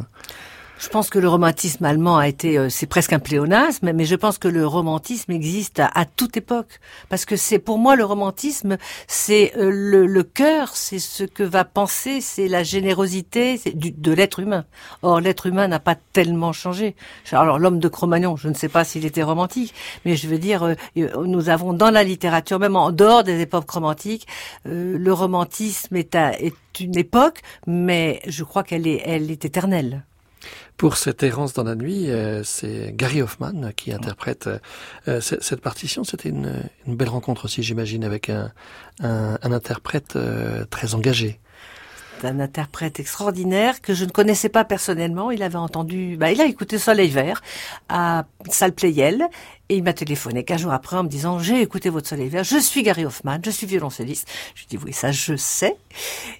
Je 0.81 0.89
pense 0.89 1.11
que 1.11 1.19
le 1.19 1.29
romantisme 1.29 1.85
allemand 1.85 2.17
a 2.17 2.27
été, 2.27 2.57
euh, 2.57 2.67
c'est 2.69 2.87
presque 2.87 3.13
un 3.13 3.19
pléonasme, 3.19 3.91
mais 3.93 4.05
je 4.05 4.15
pense 4.15 4.39
que 4.39 4.47
le 4.47 4.65
romantisme 4.65 5.31
existe 5.31 5.79
à, 5.79 6.05
toute 6.05 6.37
époque, 6.37 6.79
parce 7.07 7.25
que 7.25 7.35
c'est 7.35 7.59
pour 7.59 7.77
moi 7.77 7.95
le 7.95 8.03
romantisme, 8.03 8.77
c'est 9.05 9.53
euh, 9.57 9.69
le, 9.71 10.07
le 10.07 10.23
cœur, 10.23 10.75
c'est 10.75 10.97
ce 10.97 11.23
que 11.23 11.43
va 11.43 11.65
penser, 11.65 12.19
c'est 12.19 12.47
la 12.47 12.63
générosité 12.63 13.61
du, 13.75 13.91
de 13.91 14.11
l'être 14.11 14.39
humain. 14.39 14.65
Or 15.03 15.21
l'être 15.21 15.45
humain 15.45 15.67
n'a 15.67 15.79
pas 15.79 15.95
tellement 16.13 16.51
changé. 16.51 16.95
Alors 17.31 17.59
l'homme 17.59 17.79
de 17.79 17.87
Cro-Magnon, 17.87 18.35
je 18.35 18.49
ne 18.49 18.55
sais 18.55 18.69
pas 18.69 18.83
s'il 18.83 19.05
était 19.05 19.21
romantique, 19.21 19.75
mais 20.03 20.15
je 20.15 20.27
veux 20.27 20.39
dire, 20.39 20.63
euh, 20.63 20.75
nous 20.95 21.49
avons 21.49 21.73
dans 21.73 21.91
la 21.91 22.03
littérature, 22.03 22.57
même 22.57 22.75
en 22.75 22.91
dehors 22.91 23.23
des 23.23 23.39
époques 23.39 23.69
romantiques, 23.69 24.25
le 24.65 25.11
romantisme 25.11 25.95
est, 25.95 26.15
à, 26.15 26.33
est 26.41 26.79
une 26.79 26.97
époque, 26.97 27.41
mais 27.67 28.19
je 28.25 28.43
crois 28.43 28.63
qu'elle 28.63 28.87
est, 28.87 29.03
elle 29.05 29.29
est 29.29 29.45
éternelle. 29.45 30.05
Pour 30.77 30.97
cette 30.97 31.21
errance 31.23 31.54
dans 31.54 31.63
la 31.63 31.75
nuit, 31.75 32.10
euh, 32.10 32.43
c'est 32.43 32.93
Gary 32.95 33.21
Hoffman 33.21 33.71
qui 33.75 33.93
interprète 33.93 34.49
euh, 35.08 35.21
cette 35.21 35.62
partition. 35.62 36.04
C'était 36.04 36.30
une, 36.30 36.63
une, 36.88 36.95
belle 36.95 37.10
rencontre 37.10 37.45
aussi, 37.45 37.62
j'imagine, 37.62 38.04
avec 38.04 38.30
un, 38.30 38.51
un, 39.01 39.38
un 39.41 39.51
interprète 39.51 40.15
euh, 40.15 40.65
très 40.65 40.95
engagé 40.95 41.39
un 42.23 42.39
interprète 42.39 42.99
extraordinaire 42.99 43.82
que 43.82 43.93
je 43.93 44.06
ne 44.06 44.10
connaissais 44.12 44.49
pas 44.49 44.63
personnellement. 44.63 45.32
Il 45.32 45.43
avait 45.43 45.56
entendu, 45.56 46.17
bah, 46.17 46.32
il 46.32 46.41
a 46.41 46.45
écouté 46.45 46.77
Soleil 46.77 47.10
Vert 47.10 47.41
à 47.89 48.25
Salle 48.49 48.73
Playel 48.73 49.27
et 49.71 49.75
il 49.75 49.84
m'a 49.84 49.93
téléphoné 49.93 50.43
qu'un 50.43 50.57
jour 50.57 50.73
après 50.73 50.97
en 50.97 51.03
me 51.03 51.07
disant 51.07 51.39
j'ai 51.39 51.62
écouté 51.62 51.89
votre 51.89 52.05
Soleil 52.05 52.27
Vert, 52.27 52.43
je 52.43 52.57
suis 52.57 52.84
Gary 52.84 53.05
Hoffman, 53.05 53.38
je 53.41 53.49
suis 53.49 53.65
violoncelliste. 53.65 54.27
Je 54.53 54.65
dis 54.65 54.77
oui 54.77 54.91
ça 54.91 55.13
je 55.13 55.38
sais 55.38 55.77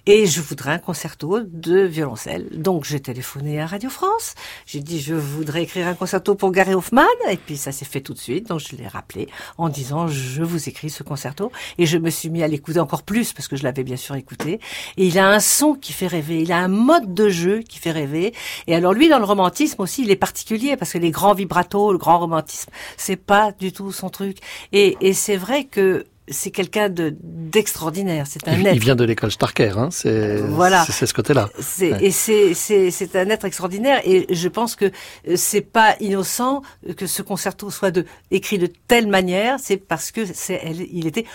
et 0.04 0.26
je 0.26 0.42
voudrais 0.42 0.72
un 0.72 0.78
concerto 0.78 1.40
de 1.40 1.80
violoncelle. 1.80 2.48
Donc 2.52 2.84
j'ai 2.84 3.00
téléphoné 3.00 3.58
à 3.58 3.66
Radio 3.66 3.88
France. 3.88 4.34
J'ai 4.66 4.80
dit 4.80 5.00
je 5.00 5.14
voudrais 5.14 5.62
écrire 5.62 5.86
un 5.86 5.94
concerto 5.94 6.34
pour 6.34 6.52
Gary 6.52 6.74
Hoffman 6.74 7.06
et 7.30 7.38
puis 7.38 7.56
ça 7.56 7.72
s'est 7.72 7.86
fait 7.86 8.02
tout 8.02 8.12
de 8.12 8.18
suite. 8.18 8.48
Donc 8.48 8.60
je 8.60 8.76
l'ai 8.76 8.86
rappelé 8.86 9.28
en 9.56 9.70
disant 9.70 10.08
je 10.08 10.42
vous 10.42 10.68
écris 10.68 10.90
ce 10.90 11.02
concerto 11.02 11.50
et 11.78 11.86
je 11.86 11.96
me 11.96 12.10
suis 12.10 12.28
mis 12.28 12.42
à 12.42 12.48
l'écouter 12.48 12.80
encore 12.80 13.02
plus 13.02 13.32
parce 13.32 13.48
que 13.48 13.56
je 13.56 13.62
l'avais 13.62 13.82
bien 13.82 13.96
sûr 13.96 14.14
écouté 14.14 14.60
et 14.98 15.06
il 15.06 15.18
a 15.18 15.30
un 15.30 15.40
son 15.40 15.72
qui 15.72 15.94
fait 15.94 16.06
rêver, 16.06 16.42
il 16.42 16.52
a 16.52 16.58
un 16.58 16.68
mode 16.68 17.14
de 17.14 17.30
jeu 17.30 17.60
qui 17.60 17.78
fait 17.78 17.92
rêver 17.92 18.34
et 18.66 18.74
alors 18.74 18.92
lui 18.92 19.08
dans 19.08 19.18
le 19.18 19.24
romantisme 19.24 19.80
aussi 19.80 20.02
il 20.02 20.10
est 20.10 20.16
particulier 20.16 20.76
parce 20.76 20.92
que 20.92 20.98
les 20.98 21.10
grands 21.10 21.32
vibratos, 21.32 21.92
le 21.92 21.98
grand 21.98 22.18
romantisme 22.18 22.70
c'est 22.98 23.21
pas 23.26 23.52
du 23.52 23.72
tout 23.72 23.92
son 23.92 24.10
truc. 24.10 24.38
Et, 24.72 24.96
et 25.00 25.12
c'est 25.12 25.36
vrai 25.36 25.64
que 25.64 26.06
c'est 26.28 26.50
quelqu'un 26.50 26.88
de 26.88 27.16
d'extraordinaire. 27.20 28.26
C'est 28.26 28.46
un 28.48 28.58
il, 28.58 28.66
être. 28.66 28.74
Il 28.74 28.80
vient 28.80 28.94
de 28.94 29.04
l'école 29.04 29.32
Starker, 29.32 29.72
hein. 29.76 29.88
C'est 29.90 30.36
voilà. 30.36 30.84
C'est 30.88 31.06
ce 31.06 31.14
côté-là. 31.14 31.48
Ouais. 31.80 31.98
Et 32.00 32.10
c'est 32.10 32.54
c'est 32.54 32.90
c'est 32.90 33.16
un 33.16 33.28
être 33.28 33.44
extraordinaire. 33.44 34.00
Et 34.04 34.32
je 34.32 34.48
pense 34.48 34.76
que 34.76 34.90
c'est 35.34 35.60
pas 35.60 35.96
innocent 36.00 36.62
que 36.96 37.06
ce 37.06 37.22
concerto 37.22 37.70
soit 37.70 37.90
de 37.90 38.04
écrit 38.30 38.58
de 38.58 38.68
telle 38.86 39.08
manière. 39.08 39.58
C'est 39.60 39.76
parce 39.76 40.10
que 40.12 40.24
c'est 40.24 40.60
il 40.90 41.06
était 41.06 41.26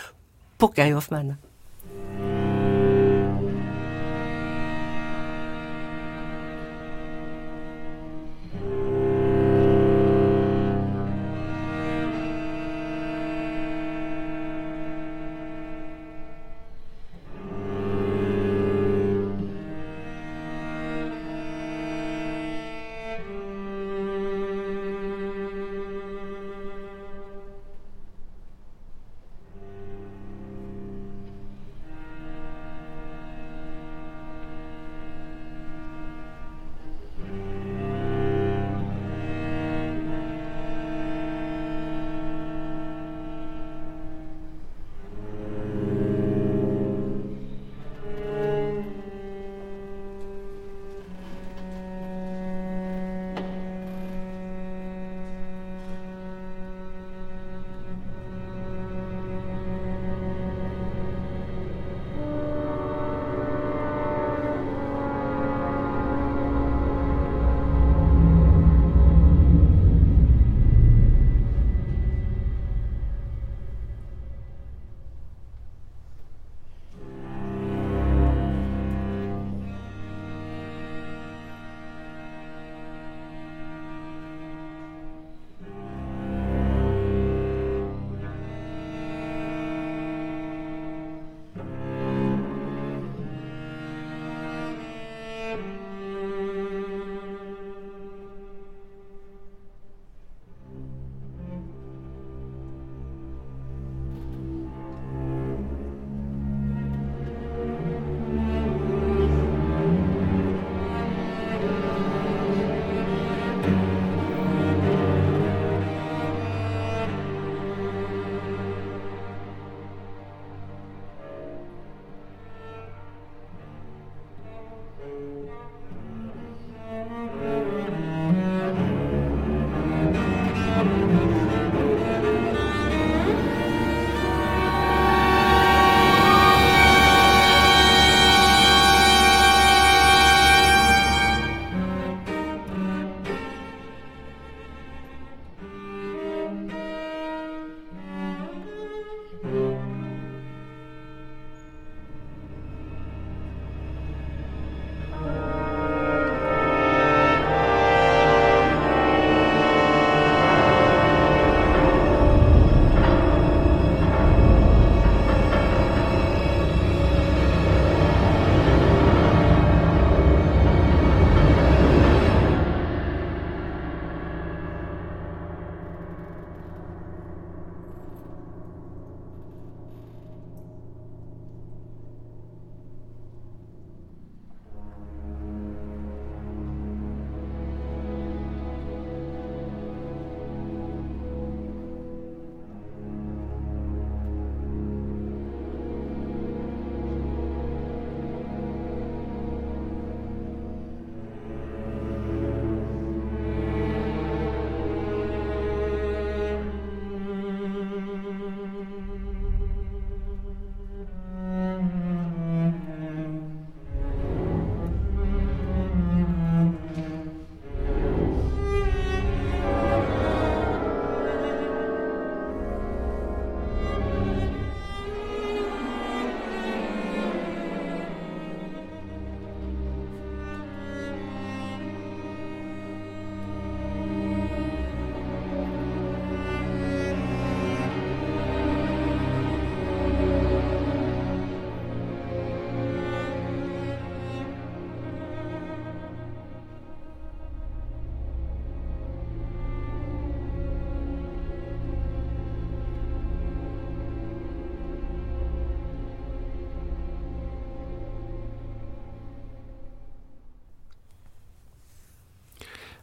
pour 0.58 0.74
Gary 0.74 0.94
Hoffman. 0.94 1.36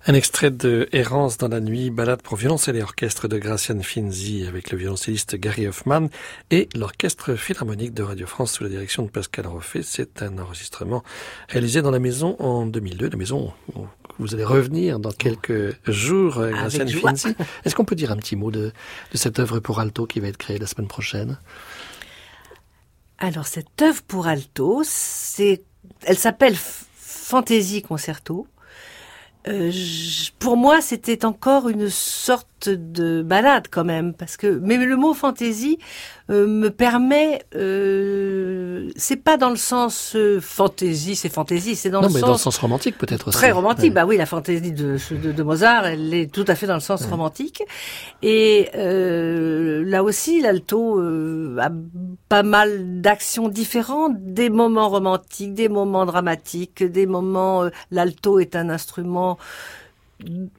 Un 0.06 0.12
extrait 0.12 0.50
de 0.50 0.86
Errance 0.92 1.38
dans 1.38 1.48
la 1.48 1.60
nuit, 1.60 1.88
balade 1.88 2.20
pour 2.20 2.36
violoncelle 2.36 2.76
et 2.76 2.82
orchestre 2.82 3.26
de 3.26 3.38
Gracian 3.38 3.80
Finzi 3.80 4.44
avec 4.46 4.70
le 4.70 4.76
violoncelliste 4.76 5.34
Gary 5.36 5.66
Hoffman 5.66 6.08
et 6.50 6.68
l'orchestre 6.74 7.36
philharmonique 7.36 7.94
de 7.94 8.02
Radio 8.02 8.26
France 8.26 8.52
sous 8.52 8.64
la 8.64 8.68
direction 8.68 9.04
de 9.04 9.08
Pascal 9.08 9.46
Roffet. 9.46 9.80
C'est 9.82 10.20
un 10.20 10.36
enregistrement 10.36 11.02
réalisé 11.48 11.80
dans 11.80 11.90
la 11.90 12.00
maison 12.00 12.36
en 12.38 12.66
2002, 12.66 13.08
la 13.08 13.16
maison 13.16 13.54
où 13.74 13.86
vous 14.18 14.34
allez 14.34 14.44
revenir 14.44 14.98
dans 14.98 15.10
quelques 15.10 15.74
jours, 15.90 16.36
euh, 16.36 16.50
Gracian 16.50 16.86
Finzi. 16.86 17.28
Est-ce 17.64 17.74
qu'on 17.74 17.86
peut 17.86 17.96
dire 17.96 18.12
un 18.12 18.18
petit 18.18 18.36
mot 18.36 18.50
de, 18.50 18.72
de 19.10 19.16
cette 19.16 19.38
œuvre 19.38 19.58
pour 19.58 19.80
alto 19.80 20.04
qui 20.04 20.20
va 20.20 20.28
être 20.28 20.36
créée 20.36 20.58
la 20.58 20.66
semaine 20.66 20.88
prochaine? 20.88 21.38
Alors 23.16 23.46
cette 23.46 23.80
œuvre 23.80 24.02
pour 24.02 24.26
alto, 24.26 24.82
c'est, 24.84 25.62
elle 26.02 26.18
s'appelle 26.18 26.56
Fantasy 26.94 27.80
Concerto. 27.80 28.46
Euh, 29.46 29.70
pour 30.38 30.56
moi, 30.56 30.80
c'était 30.80 31.24
encore 31.24 31.68
une 31.68 31.90
sorte 31.90 32.48
de 32.68 33.22
balade 33.22 33.68
quand 33.70 33.84
même, 33.84 34.14
parce 34.14 34.36
que 34.36 34.60
mais 34.62 34.76
le 34.76 34.96
mot 34.96 35.14
fantaisie 35.14 35.78
euh, 36.30 36.46
me 36.46 36.70
permet, 36.70 37.42
euh, 37.54 38.90
c'est 38.96 39.16
pas 39.16 39.36
dans 39.36 39.50
le 39.50 39.56
sens 39.56 40.16
euh, 40.16 40.40
fantaisie, 40.40 41.16
c'est 41.16 41.28
fantaisie, 41.28 41.76
c'est 41.76 41.90
dans 41.90 42.00
non, 42.00 42.08
le 42.08 42.14
mais 42.14 42.20
sens 42.20 42.28
dans 42.28 42.34
le 42.34 42.38
sens 42.38 42.56
romantique 42.56 42.96
peut-être. 42.96 43.30
Très 43.30 43.50
romantique, 43.50 43.92
bah 43.92 44.06
oui, 44.06 44.16
la 44.16 44.24
fantaisie 44.24 44.72
de, 44.72 44.96
de, 45.10 45.32
de, 45.32 45.42
Mozart, 45.42 45.86
elle 45.86 46.14
est 46.14 46.32
tout 46.32 46.44
à 46.48 46.54
fait 46.54 46.66
dans 46.66 46.74
le 46.74 46.80
sens 46.80 47.02
ouais. 47.02 47.10
romantique, 47.10 47.62
et 48.22 48.70
là 48.74 50.02
aussi, 50.02 50.40
l'alto 50.40 50.98
a 51.60 51.70
pas 52.28 52.42
mal 52.42 53.00
d'actions 53.02 53.48
différentes, 53.48 54.16
des 54.18 54.48
moments 54.48 54.88
romantiques, 54.88 55.52
des 55.52 55.68
moments 55.68 56.06
dramatiques, 56.06 56.82
des 56.82 57.06
moments. 57.06 57.68
l'alto 57.90 58.38
est 58.38 58.56
un 58.56 58.70
instrument 58.70 59.38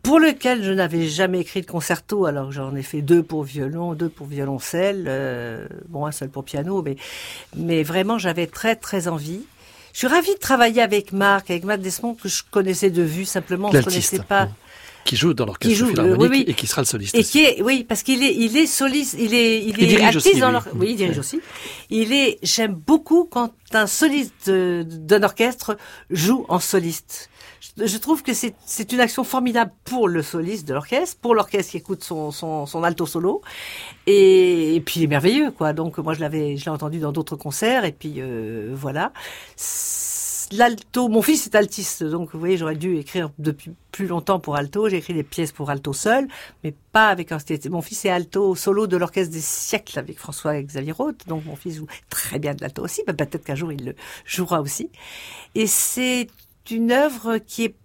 pour 0.03 0.19
lequel 0.19 0.63
je 0.63 0.71
n'avais 0.71 1.07
jamais 1.07 1.39
écrit 1.39 1.61
de 1.61 1.65
concerto, 1.65 2.25
alors 2.25 2.51
j'en 2.51 2.75
ai 2.75 2.83
fait 2.83 3.01
deux 3.01 3.23
pour 3.23 3.43
violon, 3.43 3.93
deux 3.93 4.09
pour 4.09 4.27
violoncelle, 4.27 5.05
euh, 5.07 5.65
bon 5.87 6.05
un 6.05 6.11
seul 6.11 6.29
pour 6.29 6.43
piano, 6.43 6.81
mais 6.81 6.97
mais 7.55 7.83
vraiment 7.83 8.17
j'avais 8.17 8.47
très 8.47 8.75
très 8.75 9.07
envie. 9.07 9.41
Je 9.93 9.99
suis 9.99 10.07
ravie 10.07 10.33
de 10.33 10.39
travailler 10.39 10.81
avec 10.81 11.13
Marc, 11.13 11.49
avec 11.49 11.63
Matt 11.63 11.81
Desmond 11.81 12.15
que 12.15 12.27
je 12.27 12.43
connaissais 12.51 12.89
de 12.89 13.01
vue 13.01 13.23
simplement, 13.23 13.71
je 13.71 13.79
connaissais 13.79 14.19
pas. 14.19 14.49
Qui 15.05 15.15
joue 15.15 15.35
dans 15.35 15.45
l'orchestre 15.45 15.85
philharmonique 15.87 16.19
euh, 16.19 16.27
oui, 16.29 16.37
oui. 16.39 16.45
et 16.47 16.53
qui 16.55 16.65
sera 16.65 16.81
le 16.81 16.87
soliste. 16.87 17.13
Et 17.13 17.19
aussi. 17.19 17.31
qui 17.31 17.43
est, 17.43 17.61
oui, 17.61 17.85
parce 17.87 18.01
qu'il 18.01 18.23
est, 18.23 18.33
il 18.33 18.57
est 18.57 18.65
soliste, 18.65 19.15
il 19.19 19.35
est, 19.35 19.61
il, 19.63 19.79
il 19.79 19.93
est 19.93 20.03
artiste 20.03 20.39
dans 20.39 20.51
l'orchestre. 20.51 20.75
Oui, 20.79 20.87
il 20.89 20.95
dirige 20.95 21.19
aussi. 21.19 21.39
Il 21.91 22.11
est, 22.11 22.39
j'aime 22.41 22.73
beaucoup 22.73 23.25
quand 23.25 23.53
un 23.71 23.85
soliste 23.85 24.49
d'un 24.49 25.21
orchestre 25.21 25.77
joue 26.09 26.45
en 26.49 26.59
soliste 26.59 27.29
je 27.77 27.97
trouve 27.97 28.23
que 28.23 28.31
c'est 28.33 28.91
une 28.93 28.99
action 28.99 29.23
formidable 29.23 29.71
pour 29.83 30.07
le 30.07 30.21
soliste 30.21 30.67
de 30.67 30.73
l'orchestre, 30.73 31.17
pour 31.19 31.35
l'orchestre 31.35 31.71
qui 31.71 31.77
écoute 31.77 32.03
son, 32.03 32.31
son, 32.31 32.65
son 32.65 32.83
alto 32.83 33.05
solo, 33.05 33.41
et, 34.07 34.81
puis 34.85 35.01
il 35.01 35.03
est 35.03 35.07
merveilleux, 35.07 35.51
quoi. 35.51 35.73
Donc 35.73 35.97
moi 35.97 36.13
je 36.13 36.21
l'avais, 36.21 36.57
je 36.57 36.65
l'ai 36.65 36.71
entendu 36.71 36.99
dans 36.99 37.11
d'autres 37.11 37.35
concerts, 37.35 37.83
et 37.85 37.91
puis 37.91 38.15
euh, 38.17 38.71
voilà. 38.73 39.11
L'alto, 40.51 41.09
mon 41.09 41.23
fils 41.23 41.47
est 41.47 41.55
altiste, 41.55 42.03
donc 42.03 42.29
vous 42.31 42.39
voyez, 42.39 42.55
j'aurais 42.55 42.75
dû 42.75 42.97
écrire 42.97 43.31
depuis 43.39 43.71
plus 43.91 44.05
longtemps 44.05 44.39
pour 44.39 44.55
alto. 44.55 44.87
J'ai 44.89 44.97
écrit 44.97 45.15
des 45.15 45.23
pièces 45.23 45.51
pour 45.51 45.71
alto 45.71 45.91
seul, 45.91 46.27
mais 46.63 46.73
pas 46.91 47.09
avec 47.09 47.31
un 47.31 47.39
Mon 47.71 47.81
fils 47.81 48.05
est 48.05 48.09
alto 48.09 48.53
solo 48.55 48.85
de 48.85 48.95
l'orchestre 48.95 49.33
des 49.33 49.41
siècles 49.41 49.97
avec 49.97 50.19
François 50.19 50.61
Xavier 50.61 50.91
Roth, 50.91 51.27
donc 51.27 51.45
mon 51.45 51.55
fils 51.55 51.77
joue 51.77 51.87
très 52.09 52.37
bien 52.37 52.53
de 52.53 52.61
l'alto 52.61 52.83
aussi. 52.83 53.03
Peut-être 53.03 53.43
qu'un 53.43 53.55
jour 53.55 53.71
il 53.71 53.85
le 53.85 53.95
jouera 54.25 54.61
aussi. 54.61 54.91
Et 55.55 55.65
c'est 55.65 56.27
une 56.71 56.91
œuvre 56.91 57.37
qui 57.37 57.63
est 57.63 57.75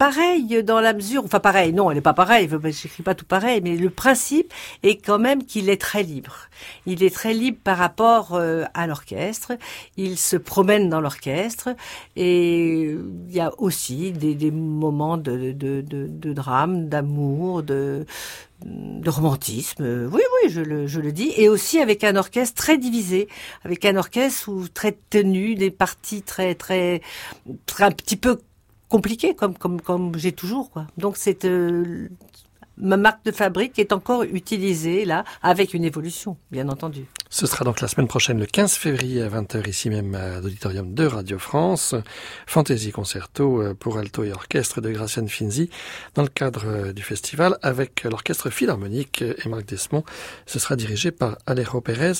pareille 0.00 0.64
dans 0.64 0.80
la 0.80 0.94
mesure, 0.94 1.26
enfin 1.26 1.40
pareil, 1.40 1.74
non, 1.74 1.90
elle 1.90 1.98
n'est 1.98 2.00
pas 2.00 2.14
pareille, 2.14 2.48
j'écris 2.70 3.02
pas 3.02 3.14
tout 3.14 3.26
pareil, 3.26 3.60
mais 3.62 3.76
le 3.76 3.90
principe 3.90 4.50
est 4.82 4.96
quand 4.96 5.18
même 5.18 5.44
qu'il 5.44 5.68
est 5.68 5.78
très 5.78 6.02
libre. 6.02 6.48
Il 6.86 7.02
est 7.02 7.14
très 7.14 7.34
libre 7.34 7.58
par 7.62 7.76
rapport 7.76 8.30
euh, 8.32 8.64
à 8.72 8.86
l'orchestre, 8.86 9.52
il 9.98 10.16
se 10.16 10.38
promène 10.38 10.88
dans 10.88 11.02
l'orchestre 11.02 11.76
et 12.16 12.80
il 12.80 13.30
y 13.30 13.40
a 13.40 13.52
aussi 13.58 14.12
des, 14.12 14.34
des 14.34 14.50
moments 14.50 15.18
de, 15.18 15.52
de, 15.52 15.82
de, 15.82 16.06
de 16.08 16.32
drame, 16.32 16.88
d'amour, 16.88 17.62
de, 17.62 18.06
de 18.64 19.10
romantisme, 19.10 20.08
oui, 20.10 20.22
oui, 20.42 20.50
je 20.50 20.62
le, 20.62 20.86
je 20.86 21.00
le 21.00 21.12
dis, 21.12 21.34
et 21.36 21.50
aussi 21.50 21.78
avec 21.78 22.04
un 22.04 22.16
orchestre 22.16 22.54
très 22.56 22.78
divisé, 22.78 23.28
avec 23.64 23.84
un 23.84 23.96
orchestre 23.96 24.48
où 24.48 24.66
très 24.66 24.96
tenu, 25.10 25.56
des 25.56 25.70
parties 25.70 26.22
très, 26.22 26.54
très, 26.54 27.02
très 27.66 27.84
un 27.84 27.90
petit 27.90 28.16
peu 28.16 28.38
compliquées, 28.90 29.34
comme, 29.34 29.56
comme, 29.56 29.80
comme 29.80 30.16
j'ai 30.18 30.32
toujours, 30.32 30.70
quoi. 30.70 30.86
Donc 30.98 31.16
c'est 31.16 31.46
euh, 31.46 32.10
ma 32.80 32.96
marque 32.96 33.24
de 33.24 33.32
fabrique 33.32 33.78
est 33.78 33.92
encore 33.92 34.22
utilisée 34.24 35.04
là, 35.04 35.24
avec 35.42 35.74
une 35.74 35.84
évolution, 35.84 36.36
bien 36.50 36.68
entendu. 36.68 37.06
Ce 37.28 37.46
sera 37.46 37.64
donc 37.64 37.80
la 37.80 37.86
semaine 37.86 38.08
prochaine, 38.08 38.40
le 38.40 38.46
15 38.46 38.74
février 38.74 39.22
à 39.22 39.28
20h, 39.28 39.68
ici 39.68 39.88
même 39.88 40.14
à 40.16 40.40
l'auditorium 40.40 40.94
de 40.94 41.06
Radio 41.06 41.38
France. 41.38 41.94
Fantasy 42.46 42.90
Concerto 42.90 43.62
pour 43.78 43.98
alto 43.98 44.24
et 44.24 44.32
orchestre 44.32 44.80
de 44.80 44.90
Graciane 44.90 45.28
Finzi 45.28 45.70
dans 46.14 46.22
le 46.22 46.28
cadre 46.28 46.92
du 46.92 47.02
festival 47.02 47.56
avec 47.62 48.02
l'orchestre 48.02 48.50
philharmonique 48.50 49.22
et 49.22 49.48
Marc 49.48 49.66
Desmond. 49.66 50.02
Ce 50.46 50.58
sera 50.58 50.74
dirigé 50.74 51.12
par 51.12 51.38
Alejo 51.46 51.80
Pérez. 51.80 52.14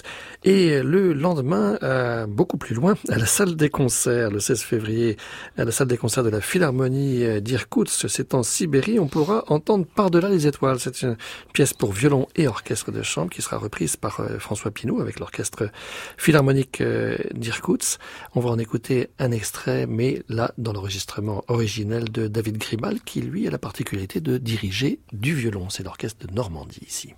Et 0.44 0.80
le 0.82 1.12
lendemain, 1.12 1.78
euh, 1.82 2.26
beaucoup 2.26 2.56
plus 2.56 2.74
loin, 2.74 2.94
à 3.08 3.18
la 3.18 3.26
salle 3.26 3.56
des 3.56 3.68
concerts, 3.68 4.30
le 4.30 4.40
16 4.40 4.62
février, 4.62 5.16
à 5.58 5.64
la 5.64 5.72
salle 5.72 5.88
des 5.88 5.96
concerts 5.96 6.24
de 6.24 6.30
la 6.30 6.40
Philharmonie 6.40 7.40
d'Irkoutsk, 7.40 8.08
c'est 8.08 8.34
en 8.34 8.42
Sibérie, 8.42 8.98
on 8.98 9.08
pourra 9.08 9.44
entendre 9.48 9.86
Par-delà 9.86 10.28
les 10.28 10.46
C'est 10.78 11.02
une 11.02 11.16
pièce 11.52 11.72
pour 11.72 11.92
violon 11.92 12.26
et 12.36 12.48
orchestre 12.48 12.90
de 12.90 13.02
chambre 13.02 13.30
qui 13.30 13.42
sera 13.42 13.58
reprise 13.58 13.96
par 13.96 14.20
François 14.38 14.70
Pinault 14.70 15.00
avec 15.00 15.18
l'orchestre 15.18 15.70
philharmonique 16.16 16.82
d'Irkoutsk. 17.34 17.98
On 18.34 18.40
va 18.40 18.50
en 18.50 18.58
écouter 18.58 19.10
un 19.18 19.30
extrait, 19.32 19.86
mais 19.86 20.22
là, 20.28 20.52
dans 20.58 20.72
l'enregistrement 20.72 21.44
originel 21.48 22.10
de 22.10 22.28
David 22.28 22.58
Grimal, 22.58 23.00
qui 23.00 23.20
lui 23.20 23.46
a 23.46 23.50
la 23.50 23.58
particularité 23.58 24.20
de 24.20 24.38
diriger 24.38 25.00
du 25.12 25.34
violon. 25.34 25.68
C'est 25.70 25.82
l'orchestre 25.82 26.26
de 26.26 26.32
Normandie 26.32 26.82
ici. 26.86 27.14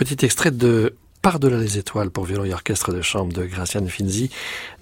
Petit 0.00 0.24
extrait 0.24 0.50
de 0.50 0.94
Par-delà 1.20 1.58
les 1.58 1.76
étoiles 1.76 2.10
pour 2.10 2.24
violon 2.24 2.46
et 2.46 2.54
orchestre 2.54 2.90
de 2.90 3.02
chambre 3.02 3.34
de 3.34 3.44
Graciane 3.44 3.86
Finzi, 3.86 4.30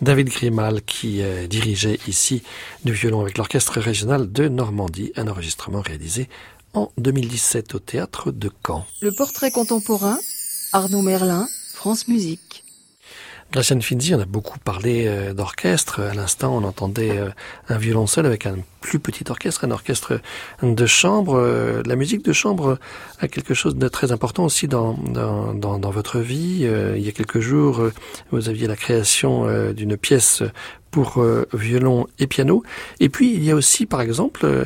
David 0.00 0.28
Grimal 0.28 0.82
qui 0.82 1.20
dirigeait 1.50 1.98
ici 2.06 2.44
du 2.84 2.92
violon 2.92 3.22
avec 3.22 3.36
l'orchestre 3.36 3.80
régional 3.80 4.30
de 4.30 4.46
Normandie, 4.46 5.10
un 5.16 5.26
enregistrement 5.26 5.80
réalisé 5.80 6.28
en 6.72 6.92
2017 6.98 7.74
au 7.74 7.80
théâtre 7.80 8.30
de 8.30 8.48
Caen. 8.64 8.86
Le 9.00 9.10
portrait 9.10 9.50
contemporain, 9.50 10.18
Arnaud 10.72 11.02
Merlin, 11.02 11.48
France 11.74 12.06
Musique. 12.06 12.62
Graciane 13.50 13.82
Finzi, 13.82 14.14
on 14.14 14.20
a 14.20 14.26
beaucoup 14.26 14.58
parlé 14.60 15.06
euh, 15.08 15.32
d'orchestre. 15.32 16.00
À 16.00 16.14
l'instant, 16.14 16.54
on 16.54 16.62
entendait 16.62 17.18
euh, 17.18 17.30
un 17.68 17.78
violoncelle 17.78 18.26
avec 18.26 18.46
un 18.46 18.58
plus 18.80 18.98
petit 18.98 19.24
orchestre, 19.28 19.64
un 19.64 19.70
orchestre 19.70 20.20
de 20.62 20.86
chambre. 20.86 21.36
Euh, 21.36 21.82
la 21.86 21.96
musique 21.96 22.24
de 22.24 22.32
chambre 22.32 22.78
a 23.20 23.28
quelque 23.28 23.54
chose 23.54 23.76
de 23.76 23.88
très 23.88 24.12
important 24.12 24.44
aussi 24.44 24.68
dans, 24.68 24.94
dans, 24.94 25.54
dans, 25.54 25.90
votre 25.90 26.18
vie. 26.18 26.68
Il 26.96 27.02
y 27.02 27.08
a 27.08 27.12
quelques 27.12 27.40
jours, 27.40 27.80
vous 28.30 28.48
aviez 28.48 28.66
la 28.66 28.76
création 28.76 29.46
d'une 29.72 29.96
pièce 29.96 30.42
pour 30.90 31.18
euh, 31.18 31.46
violon 31.52 32.06
et 32.18 32.26
piano. 32.26 32.62
Et 33.00 33.08
puis 33.08 33.34
il 33.34 33.44
y 33.44 33.50
a 33.50 33.54
aussi, 33.54 33.86
par 33.86 34.00
exemple, 34.00 34.44
euh, 34.44 34.64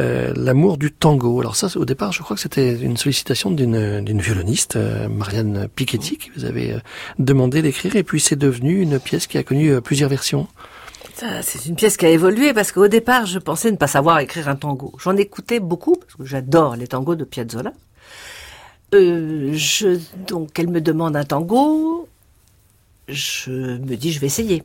euh, 0.00 0.32
l'amour 0.36 0.78
du 0.78 0.92
tango. 0.92 1.40
Alors 1.40 1.56
ça, 1.56 1.68
au 1.76 1.84
départ, 1.84 2.12
je 2.12 2.22
crois 2.22 2.36
que 2.36 2.42
c'était 2.42 2.74
une 2.74 2.96
sollicitation 2.96 3.50
d'une 3.50 4.20
violoniste, 4.20 4.78
Marianne 5.10 5.68
Piketty, 5.74 6.18
qui 6.18 6.30
vous 6.36 6.44
avait 6.44 6.76
demandé 7.18 7.62
d'écrire. 7.62 7.96
Et 7.96 8.02
puis 8.02 8.20
c'est 8.20 8.36
devenu 8.36 8.80
une 8.80 8.98
pièce 8.98 9.26
qui 9.26 9.38
a 9.38 9.42
connu 9.42 9.80
plusieurs 9.80 10.10
versions. 10.10 10.48
C'est 11.42 11.66
une 11.66 11.76
pièce 11.76 11.96
qui 11.96 12.04
a 12.04 12.10
évolué 12.10 12.52
parce 12.52 12.72
qu'au 12.72 12.88
départ, 12.88 13.24
je 13.24 13.38
pensais 13.38 13.70
ne 13.70 13.76
pas 13.76 13.86
savoir 13.86 14.18
écrire 14.18 14.48
un 14.48 14.56
tango. 14.56 14.92
J'en 15.02 15.16
écoutais 15.16 15.60
beaucoup 15.60 15.96
parce 15.96 16.14
que 16.14 16.24
j'adore 16.24 16.76
les 16.76 16.86
tangos 16.86 17.14
de 17.14 17.24
Piazzolla. 17.24 17.72
je, 18.92 19.98
donc, 20.28 20.58
elle 20.58 20.68
me 20.68 20.80
demande 20.80 21.16
un 21.16 21.24
tango 21.24 22.06
je 23.08 23.78
me 23.78 23.96
dis 23.96 24.12
je 24.12 24.20
vais 24.20 24.26
essayer. 24.26 24.62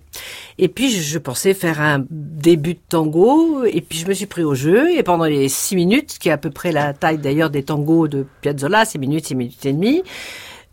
Et 0.58 0.68
puis 0.68 0.90
je, 0.90 1.20
pensais 1.20 1.54
faire 1.54 1.82
un 1.82 2.06
début 2.10 2.74
de 2.74 2.80
tango 2.90 3.64
et 3.66 3.82
puis 3.82 4.00
je 4.00 4.08
me 4.08 4.14
suis 4.14 4.26
pris 4.26 4.44
au 4.44 4.56
jeu 4.56 4.92
et 4.92 5.04
pendant 5.04 5.26
les 5.26 5.50
six 5.50 5.76
minutes, 5.76 6.18
qui 6.20 6.30
est 6.30 6.32
à 6.32 6.38
peu 6.38 6.50
près 6.50 6.72
la 6.72 6.94
taille 6.94 7.18
d'ailleurs 7.18 7.50
des 7.50 7.64
tangos 7.64 8.08
de 8.08 8.26
Piazzolla, 8.42 8.86
six 8.86 9.00
minutes, 9.00 9.28
six 9.28 9.36
minutes 9.36 9.66
et 9.66 9.74
demie, 9.74 10.04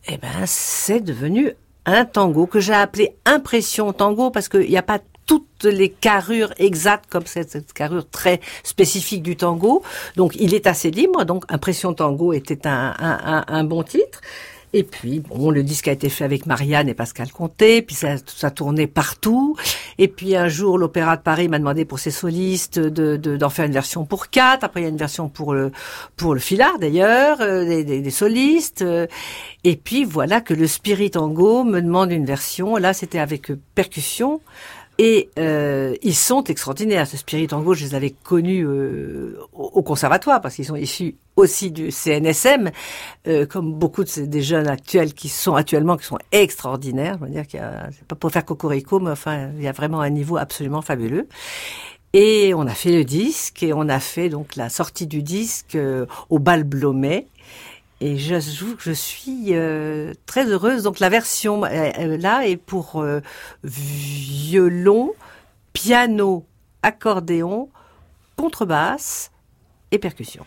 eh 0.09 0.17
ben 0.17 0.47
c'est 0.47 1.01
devenu 1.01 1.53
un 1.85 2.05
tango 2.05 2.47
que 2.47 2.61
j'ai 2.61 2.75
appelé 2.75 3.17
impression 3.25 3.93
tango 3.93 4.31
parce 4.31 4.49
qu'il 4.49 4.69
n'y 4.69 4.77
a 4.77 4.83
pas 4.83 5.01
toutes 5.29 5.65
les 5.65 5.91
carrures 5.91 6.53
exactes 6.59 7.05
comme 7.09 7.27
cette, 7.27 7.51
cette, 7.51 7.73
carrure 7.73 8.09
très 8.11 8.41
spécifique 8.65 9.23
du 9.23 9.37
tango. 9.37 9.85
Donc 10.17 10.35
il 10.41 10.55
est 10.55 10.67
assez 10.67 10.91
libre. 10.91 11.25
Donc 11.25 11.45
impression 11.49 11.95
tango 11.95 12.33
était 12.33 12.67
un, 12.67 12.95
un, 12.99 13.45
un 13.47 13.65
bon 13.65 13.85
titre. 13.85 14.21
Et 14.75 14.83
puis, 14.83 15.21
bon, 15.21 15.51
le 15.51 15.63
disque 15.63 15.89
a 15.89 15.93
été 15.93 16.11
fait 16.11 16.25
avec 16.25 16.45
Marianne 16.45 16.91
et 16.91 16.95
Pascal 16.95 17.33
Comté, 17.33 17.81
puis 17.81 17.95
ça, 17.95 18.17
ça 18.27 18.51
tournait 18.51 18.87
partout. 18.87 19.57
Et 19.97 20.09
puis 20.09 20.37
un 20.37 20.49
jour, 20.49 20.77
l'Opéra 20.77 21.17
de 21.17 21.23
Paris 21.23 21.49
m'a 21.49 21.59
demandé 21.59 21.87
pour 21.87 21.99
ses 21.99 22.11
solistes 22.11 22.79
de, 22.79 23.17
d'en 23.17 23.49
faire 23.49 23.65
une 23.65 23.73
version 23.73 24.05
pour 24.05 24.29
quatre. 24.29 24.65
Après, 24.65 24.81
il 24.81 24.85
y 24.85 24.87
a 24.87 24.91
une 24.91 24.99
version 24.99 25.31
pour 25.31 25.55
le 25.55 25.73
pour 26.17 26.35
le 26.35 26.41
filard 26.41 26.79
d'ailleurs, 26.79 27.41
euh, 27.41 27.65
des, 27.65 28.03
des, 28.03 28.11
solistes. 28.11 28.85
Et 29.65 29.77
puis 29.77 30.05
voilà 30.05 30.43
que 30.43 30.53
le 30.53 30.67
Spirit 30.67 31.13
Tango 31.13 31.65
me 31.65 31.81
demande 31.81 32.13
une 32.13 32.27
version. 32.27 32.77
Là, 32.77 32.93
c'était 32.93 33.21
avec 33.21 33.51
percussion. 33.75 34.43
Et 35.01 35.31
euh, 35.39 35.95
ils 36.03 36.15
sont 36.15 36.43
extraordinaires. 36.45 37.07
Ce 37.07 37.17
Spirit 37.17 37.47
Tango, 37.47 37.73
je 37.73 37.85
les 37.85 37.95
avais 37.95 38.11
connus 38.11 38.67
euh, 38.67 39.39
au, 39.53 39.83
conservatoire 39.83 40.41
parce 40.41 40.57
qu'ils 40.57 40.65
sont 40.65 40.75
issus 40.75 41.15
aussi 41.37 41.71
du 41.71 41.93
CNSM, 41.93 42.73
euh, 43.29 43.47
comme 43.47 43.75
beaucoup 43.75 44.03
de 44.03 44.25
des 44.25 44.43
jeunes 44.43 44.67
actuels 44.67 45.15
qui 45.15 45.29
sont 45.29 45.55
actuellement 45.55 45.97
qui 45.97 46.05
sont 46.05 46.19
extraordinaires. 46.33 47.17
Je 47.21 47.27
veux 47.27 47.31
dire 47.31 47.47
qu'il 47.47 47.63
c'est 47.93 48.09
pas 48.09 48.17
pour 48.17 48.33
faire 48.33 48.45
cocorico, 48.45 48.99
mais 48.99 49.13
enfin 49.13 49.51
il 49.57 49.63
y 49.63 49.69
a 49.69 49.73
vraiment 49.73 50.01
un 50.01 50.11
niveau 50.11 50.37
absolument 50.37 50.83
fabuleux. 50.83 51.29
Et 52.15 52.55
on 52.55 52.63
a 52.63 52.75
fait 52.75 52.93
le 52.93 53.05
disque 53.05 53.63
et 53.63 53.75
on 53.75 53.89
a 53.89 54.01
fait 54.01 54.31
donc 54.31 54.57
la 54.57 54.71
sortie 54.71 55.07
du 55.07 55.23
disque 55.23 55.75
euh, 55.75 56.07
au 56.31 56.39
bal 56.39 56.65
Blomet 56.65 57.27
et 58.01 58.17
j'avoue 58.17 58.77
que 58.77 58.83
je 58.83 58.93
suis 58.93 59.55
euh, 59.55 60.15
très 60.27 60.47
heureuse. 60.47 60.83
Donc 60.85 61.01
la 61.01 61.09
version 61.09 61.65
euh, 61.65 61.91
euh, 61.99 62.17
là 62.17 62.47
est 62.47 62.57
pour 62.57 63.05
violon, 63.65 65.13
piano, 65.73 66.47
accordéon, 66.83 67.69
contrebasse 68.37 69.31
et 69.91 69.99
percussion. 69.99 70.45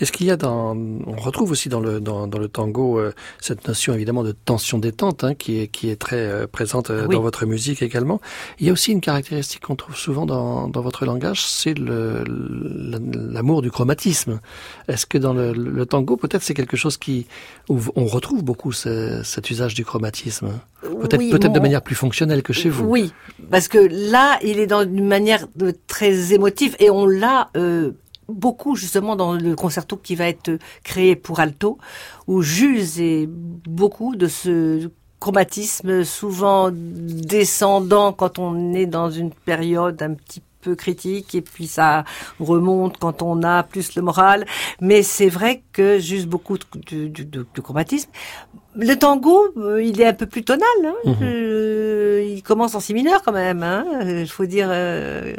Est-ce 0.00 0.12
qu'il 0.12 0.26
y 0.26 0.30
a 0.30 0.36
dans, 0.36 0.76
on 0.76 1.16
retrouve 1.16 1.50
aussi 1.50 1.68
dans 1.68 1.80
le 1.80 2.00
dans, 2.00 2.26
dans 2.26 2.38
le 2.38 2.48
tango 2.48 2.98
euh, 2.98 3.12
cette 3.40 3.66
notion 3.68 3.94
évidemment 3.94 4.22
de 4.22 4.32
tension 4.32 4.78
détente 4.78 5.24
hein, 5.24 5.34
qui 5.34 5.60
est 5.60 5.68
qui 5.68 5.90
est 5.90 5.96
très 5.96 6.16
euh, 6.16 6.46
présente 6.46 6.90
euh, 6.90 7.06
dans 7.06 7.20
votre 7.20 7.46
musique 7.46 7.82
également. 7.82 8.20
Il 8.58 8.66
y 8.66 8.70
a 8.70 8.72
aussi 8.72 8.92
une 8.92 9.00
caractéristique 9.00 9.62
qu'on 9.62 9.76
trouve 9.76 9.96
souvent 9.96 10.26
dans 10.26 10.68
dans 10.68 10.80
votre 10.80 11.04
langage, 11.04 11.44
c'est 11.44 11.74
le 11.74 12.24
l'amour 12.24 13.62
du 13.62 13.70
chromatisme. 13.70 14.40
Est-ce 14.88 15.06
que 15.06 15.18
dans 15.18 15.32
le, 15.32 15.52
le 15.52 15.86
tango 15.86 16.16
peut-être 16.16 16.42
c'est 16.42 16.54
quelque 16.54 16.76
chose 16.76 16.96
qui 16.96 17.26
où 17.68 17.78
on 17.96 18.06
retrouve 18.06 18.42
beaucoup 18.42 18.72
ce, 18.72 19.22
cet 19.24 19.50
usage 19.50 19.74
du 19.74 19.84
chromatisme? 19.84 20.60
Peut-être 20.82 21.30
peut-être 21.30 21.52
de 21.52 21.60
manière 21.60 21.82
plus 21.82 21.94
fonctionnelle 21.94 22.42
que 22.42 22.52
chez 22.52 22.70
vous. 22.70 22.86
Oui, 22.86 23.12
parce 23.50 23.68
que 23.68 23.78
là 23.78 24.38
il 24.42 24.58
est 24.58 24.66
dans 24.66 24.82
une 24.82 25.06
manière 25.06 25.46
de, 25.56 25.74
très 25.86 26.32
émotive 26.32 26.74
et 26.78 26.90
on 26.90 27.06
l'a 27.06 27.50
beaucoup 28.30 28.76
justement 28.76 29.16
dans 29.16 29.34
le 29.34 29.54
concerto 29.56 29.96
qui 29.96 30.14
va 30.14 30.28
être 30.28 30.58
créé 30.84 31.16
pour 31.16 31.40
alto, 31.40 31.78
où 32.26 32.42
j'use 32.42 33.00
beaucoup 33.66 34.16
de 34.16 34.26
ce 34.26 34.90
chromatisme 35.20 36.02
souvent 36.02 36.70
descendant 36.72 38.12
quand 38.12 38.38
on 38.38 38.72
est 38.72 38.86
dans 38.86 39.10
une 39.10 39.30
période 39.30 40.02
un 40.02 40.14
petit 40.14 40.42
peu 40.60 40.74
critique 40.74 41.34
et 41.34 41.40
puis 41.42 41.66
ça 41.66 42.04
remonte 42.38 42.98
quand 42.98 43.22
on 43.22 43.42
a 43.42 43.62
plus 43.62 43.94
le 43.94 44.02
moral. 44.02 44.46
Mais 44.80 45.02
c'est 45.02 45.28
vrai 45.28 45.62
que 45.72 45.98
j'use 45.98 46.26
beaucoup 46.26 46.58
de, 46.58 47.08
de, 47.08 47.60
chromatisme. 47.60 48.10
Le 48.76 48.94
tango, 48.94 49.48
euh, 49.56 49.82
il 49.82 50.00
est 50.00 50.06
un 50.06 50.14
peu 50.14 50.26
plus 50.26 50.44
tonal. 50.44 50.68
Hein. 50.84 50.94
Mhm. 51.04 51.16
Euh, 51.22 52.24
il 52.28 52.42
commence 52.42 52.74
en 52.74 52.80
si 52.80 52.94
mineur 52.94 53.22
quand 53.22 53.32
même. 53.32 53.62
Hein. 53.62 53.84
Il 54.02 54.28
faut 54.28 54.46
dire, 54.46 54.68
euh, 54.70 55.34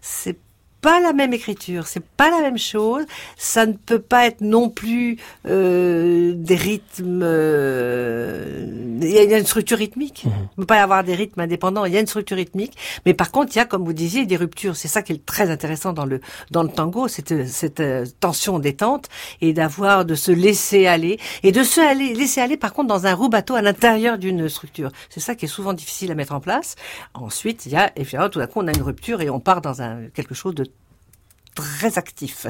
c'est 0.00 0.38
pas 0.80 1.00
la 1.00 1.12
même 1.12 1.32
écriture, 1.32 1.86
c'est 1.86 2.04
pas 2.04 2.30
la 2.30 2.40
même 2.40 2.58
chose. 2.58 3.04
Ça 3.36 3.66
ne 3.66 3.72
peut 3.72 3.98
pas 3.98 4.26
être 4.26 4.40
non 4.40 4.68
plus 4.68 5.18
euh, 5.46 6.32
des 6.36 6.54
rythmes. 6.54 7.20
Euh, 7.22 8.66
il 9.02 9.10
y 9.10 9.34
a 9.34 9.38
une 9.38 9.46
structure 9.46 9.78
rythmique. 9.78 10.22
Il 10.24 10.30
ne 10.30 10.62
peut 10.62 10.66
pas 10.66 10.76
y 10.76 10.80
avoir 10.80 11.02
des 11.04 11.14
rythmes 11.14 11.40
indépendants. 11.40 11.84
Il 11.84 11.92
y 11.92 11.96
a 11.96 12.00
une 12.00 12.06
structure 12.06 12.36
rythmique. 12.36 12.76
Mais 13.06 13.14
par 13.14 13.32
contre, 13.32 13.52
il 13.54 13.58
y 13.58 13.60
a, 13.60 13.64
comme 13.64 13.84
vous 13.84 13.92
disiez, 13.92 14.26
des 14.26 14.36
ruptures. 14.36 14.76
C'est 14.76 14.88
ça 14.88 15.02
qui 15.02 15.12
est 15.12 15.26
très 15.26 15.50
intéressant 15.50 15.92
dans 15.92 16.04
le 16.04 16.20
dans 16.50 16.62
le 16.62 16.68
tango, 16.68 17.08
cette 17.08 17.46
cette 17.48 17.80
euh, 17.80 18.04
tension 18.20 18.58
détente 18.58 19.08
et 19.40 19.52
d'avoir 19.52 20.04
de 20.04 20.14
se 20.14 20.30
laisser 20.30 20.86
aller 20.86 21.18
et 21.42 21.52
de 21.52 21.62
se 21.62 21.80
aller 21.80 22.14
laisser 22.14 22.40
aller. 22.40 22.56
Par 22.56 22.72
contre, 22.72 22.88
dans 22.88 23.06
un 23.06 23.14
rubato 23.14 23.54
à 23.54 23.62
l'intérieur 23.62 24.18
d'une 24.18 24.48
structure. 24.48 24.90
C'est 25.10 25.20
ça 25.20 25.34
qui 25.34 25.46
est 25.46 25.48
souvent 25.48 25.72
difficile 25.72 26.10
à 26.12 26.14
mettre 26.14 26.34
en 26.34 26.40
place. 26.40 26.76
Ensuite, 27.14 27.66
il 27.66 27.72
y 27.72 27.76
a 27.76 27.90
évidemment 27.96 28.28
tout 28.28 28.38
d'un 28.38 28.46
coup 28.46 28.60
on 28.60 28.68
a 28.68 28.72
une 28.72 28.82
rupture 28.82 29.20
et 29.20 29.30
on 29.30 29.40
part 29.40 29.60
dans 29.60 29.82
un 29.82 30.08
quelque 30.14 30.34
chose 30.34 30.54
de 30.54 30.67
très 31.58 31.98
actif. 31.98 32.46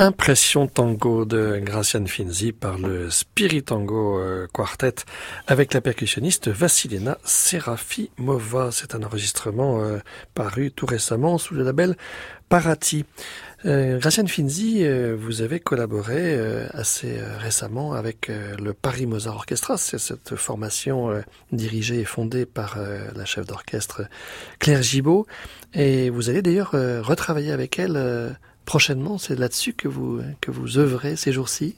Impression 0.00 0.68
Tango 0.68 1.24
de 1.24 1.58
Gracian 1.60 2.06
Finzi 2.06 2.52
par 2.52 2.78
le 2.78 3.10
Spirit 3.10 3.64
Tango 3.64 4.20
euh, 4.20 4.46
Quartet 4.52 4.94
avec 5.48 5.74
la 5.74 5.80
percussionniste 5.80 6.46
Vassilina 6.46 7.18
Serafimova. 7.24 8.70
C'est 8.70 8.94
un 8.94 9.02
enregistrement 9.02 9.82
euh, 9.82 9.98
paru 10.34 10.70
tout 10.70 10.86
récemment 10.86 11.36
sous 11.36 11.54
le 11.54 11.64
label 11.64 11.96
Parati. 12.48 13.06
Euh, 13.66 13.98
Gracian 13.98 14.28
Finzi, 14.28 14.84
euh, 14.84 15.16
vous 15.18 15.42
avez 15.42 15.58
collaboré 15.58 16.38
assez 16.74 17.18
récemment 17.40 17.94
avec 17.94 18.28
le 18.28 18.72
Paris 18.74 19.06
Mozart 19.06 19.34
Orchestra. 19.34 19.78
C'est 19.78 19.98
cette 19.98 20.36
formation 20.36 21.24
dirigée 21.50 21.98
et 21.98 22.04
fondée 22.04 22.46
par 22.46 22.78
la 23.16 23.24
chef 23.24 23.46
d'orchestre 23.46 24.02
Claire 24.60 24.82
Gibault. 24.82 25.26
Et 25.74 26.08
vous 26.08 26.30
allez 26.30 26.40
d'ailleurs 26.40 26.70
retravailler 26.70 27.50
avec 27.50 27.80
elle 27.80 28.36
prochainement. 28.68 29.16
C'est 29.16 29.38
là-dessus 29.38 29.72
que 29.72 29.88
vous, 29.88 30.20
que 30.42 30.50
vous 30.50 30.76
œuvrez 30.76 31.16
ces 31.16 31.32
jours-ci. 31.32 31.74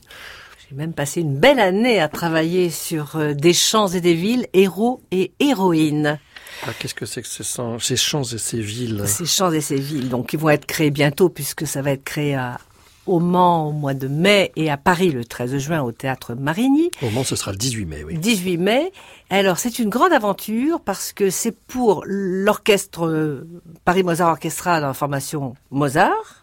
J'ai 0.68 0.74
même 0.74 0.92
passé 0.92 1.20
une 1.20 1.38
belle 1.38 1.60
année 1.60 2.00
à 2.00 2.08
travailler 2.08 2.68
sur 2.68 3.14
euh, 3.14 3.32
des 3.32 3.52
champs 3.52 3.86
et 3.86 4.00
des 4.00 4.14
villes, 4.14 4.48
héros 4.54 5.00
et 5.12 5.30
héroïnes. 5.38 6.18
Ah, 6.66 6.70
Qu'est-ce 6.76 6.96
que 6.96 7.06
c'est 7.06 7.22
que 7.22 7.28
ces, 7.28 7.44
ces 7.44 7.96
champs 7.96 8.24
et 8.24 8.38
ces 8.38 8.60
villes? 8.60 9.04
Ces 9.06 9.24
champs 9.24 9.52
et 9.52 9.60
ces 9.60 9.78
villes, 9.78 10.08
donc 10.08 10.32
ils 10.32 10.38
vont 10.38 10.50
être 10.50 10.66
créés 10.66 10.90
bientôt 10.90 11.28
puisque 11.28 11.64
ça 11.64 11.80
va 11.80 11.92
être 11.92 12.02
créé 12.02 12.34
à, 12.34 12.58
au 13.06 13.20
Mans 13.20 13.68
au 13.68 13.72
mois 13.72 13.94
de 13.94 14.08
mai 14.08 14.50
et 14.56 14.68
à 14.68 14.76
Paris 14.76 15.12
le 15.12 15.24
13 15.24 15.58
juin 15.58 15.82
au 15.82 15.92
théâtre 15.92 16.34
Marigny. 16.34 16.90
Au 17.02 17.10
Mans, 17.10 17.22
ce 17.22 17.36
sera 17.36 17.52
le 17.52 17.56
18 17.56 17.86
mai, 17.86 18.04
oui. 18.04 18.18
18 18.18 18.58
mai. 18.58 18.92
Alors, 19.30 19.60
c'est 19.60 19.78
une 19.78 19.90
grande 19.90 20.12
aventure 20.12 20.80
parce 20.80 21.12
que 21.12 21.30
c'est 21.30 21.56
pour 21.56 22.02
l'orchestre 22.04 23.06
euh, 23.06 23.46
Paris 23.84 24.02
Mozart 24.02 24.30
Orchestra 24.30 24.80
dans 24.80 24.88
la 24.88 24.94
formation 24.94 25.54
Mozart 25.70 26.39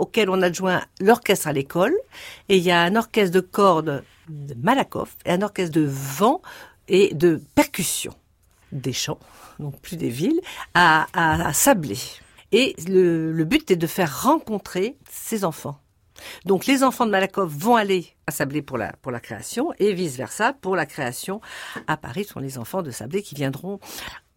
auquel 0.00 0.30
on 0.30 0.42
adjoint 0.42 0.82
l'orchestre 1.00 1.46
à 1.48 1.52
l'école. 1.52 1.94
Et 2.48 2.56
il 2.56 2.62
y 2.62 2.70
a 2.70 2.80
un 2.80 2.96
orchestre 2.96 3.34
de 3.34 3.40
cordes 3.40 4.02
de 4.28 4.54
Malakoff 4.54 5.16
et 5.24 5.30
un 5.30 5.42
orchestre 5.42 5.74
de 5.74 5.86
vent 5.86 6.42
et 6.88 7.14
de 7.14 7.40
percussion 7.54 8.14
des 8.72 8.92
champs, 8.92 9.18
non 9.58 9.70
plus 9.70 9.96
des 9.96 10.08
villes, 10.08 10.40
à, 10.74 11.06
à, 11.12 11.52
Sablé. 11.52 11.98
Et 12.52 12.74
le, 12.88 13.32
le 13.32 13.44
but 13.44 13.70
est 13.70 13.76
de 13.76 13.86
faire 13.86 14.22
rencontrer 14.22 14.96
ces 15.08 15.44
enfants. 15.44 15.78
Donc 16.44 16.66
les 16.66 16.82
enfants 16.82 17.06
de 17.06 17.10
Malakoff 17.10 17.50
vont 17.50 17.76
aller 17.76 18.14
à 18.26 18.30
Sablé 18.30 18.62
pour 18.62 18.78
la, 18.78 18.92
pour 19.02 19.12
la 19.12 19.20
création 19.20 19.72
et 19.78 19.92
vice-versa 19.92 20.52
pour 20.52 20.76
la 20.76 20.86
création 20.86 21.40
à 21.86 21.96
Paris. 21.96 22.24
Ce 22.24 22.34
sont 22.34 22.40
les 22.40 22.58
enfants 22.58 22.82
de 22.82 22.90
Sablé 22.90 23.22
qui 23.22 23.34
viendront 23.34 23.80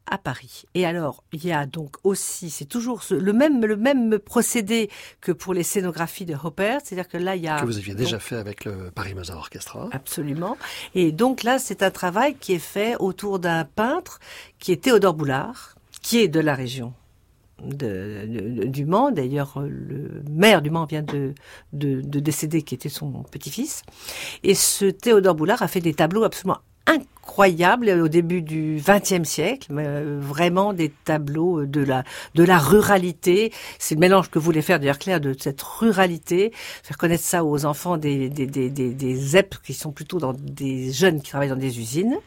à 0.06 0.18
Paris. 0.18 0.64
Et 0.74 0.86
alors, 0.86 1.24
il 1.32 1.46
y 1.46 1.52
a 1.52 1.66
donc 1.66 1.96
aussi, 2.04 2.50
c'est 2.50 2.66
toujours 2.66 3.02
le 3.10 3.34
même 3.34 3.66
le 3.66 3.78
même 3.78 4.20
procédé 4.20 4.90
que 5.22 5.32
pour 5.32 5.54
les 5.54 5.64
scénographies 5.64 6.26
de 6.26 6.36
Hopper, 6.42 6.78
c'est-à-dire 6.84 7.08
que 7.08 7.18
là 7.18 7.36
il 7.36 7.44
y 7.44 7.48
a 7.48 7.60
que 7.60 7.66
vous 7.66 7.78
aviez 7.78 7.96
déjà 7.96 8.20
fait 8.20 8.36
avec 8.36 8.66
le 8.66 8.92
Paris 8.92 9.14
Mozart 9.14 9.38
Orchestra. 9.38 9.90
Absolument. 9.92 10.58
Et 10.96 11.12
donc 11.12 11.44
là, 11.44 11.60
c'est 11.60 11.84
un 11.84 11.92
travail 11.92 12.36
qui 12.36 12.54
est 12.54 12.60
fait 12.60 12.96
autour 13.00 13.40
d'un 13.40 13.66
peintre 13.66 14.20
qui 14.60 14.72
est 14.72 14.84
Théodore 14.84 15.14
Boulard, 15.14 15.76
qui 16.02 16.20
est 16.20 16.28
de 16.28 16.40
la 16.40 16.56
région 16.56 16.94
de, 17.64 18.66
du 18.66 18.86
Mans. 18.86 19.12
D'ailleurs, 19.12 19.60
le 19.60 20.24
maire 20.30 20.62
du 20.62 20.70
Mans 20.70 20.86
vient 20.86 21.02
de, 21.02 21.34
de, 21.72 22.02
de 22.02 22.20
décéder, 22.20 22.62
qui 22.62 22.76
était 22.76 22.90
son 22.90 23.24
petit-fils. 23.32 23.84
Et 24.44 24.56
ce 24.56 24.86
Théodore 24.86 25.36
Boulard 25.36 25.62
a 25.62 25.68
fait 25.68 25.82
des 25.82 25.94
tableaux 25.94 26.24
absolument 26.24 26.60
incroyable 26.86 27.90
au 27.90 28.08
début 28.08 28.42
du 28.42 28.82
XXe 28.86 29.28
siècle, 29.28 29.72
euh, 29.72 30.20
vraiment 30.22 30.74
des 30.74 30.90
tableaux 30.90 31.66
de 31.66 31.82
la 31.82 32.04
de 32.36 32.44
la 32.44 32.58
ruralité. 32.58 33.54
C'est 33.80 33.96
le 33.96 34.00
mélange 34.00 34.30
que 34.30 34.40
voulait 34.40 34.62
faire 34.62 34.80
d'ailleurs 34.80 35.00
Claire 35.00 35.22
de 35.22 35.36
cette 35.38 35.62
ruralité, 35.62 36.52
faire 36.84 36.98
connaître 36.98 37.24
ça 37.24 37.46
aux 37.46 37.66
enfants 37.66 37.98
des 37.98 38.30
des 38.30 38.46
des 38.46 38.70
des, 38.70 38.94
des 38.94 39.16
ZEP 39.16 39.56
qui 39.64 39.74
sont 39.74 39.92
plutôt 39.92 40.20
dans 40.20 40.34
des 40.34 40.92
jeunes 40.92 41.22
qui 41.22 41.30
travaillent 41.30 41.50
dans 41.50 41.56
des 41.56 41.80
usines. 41.80 42.18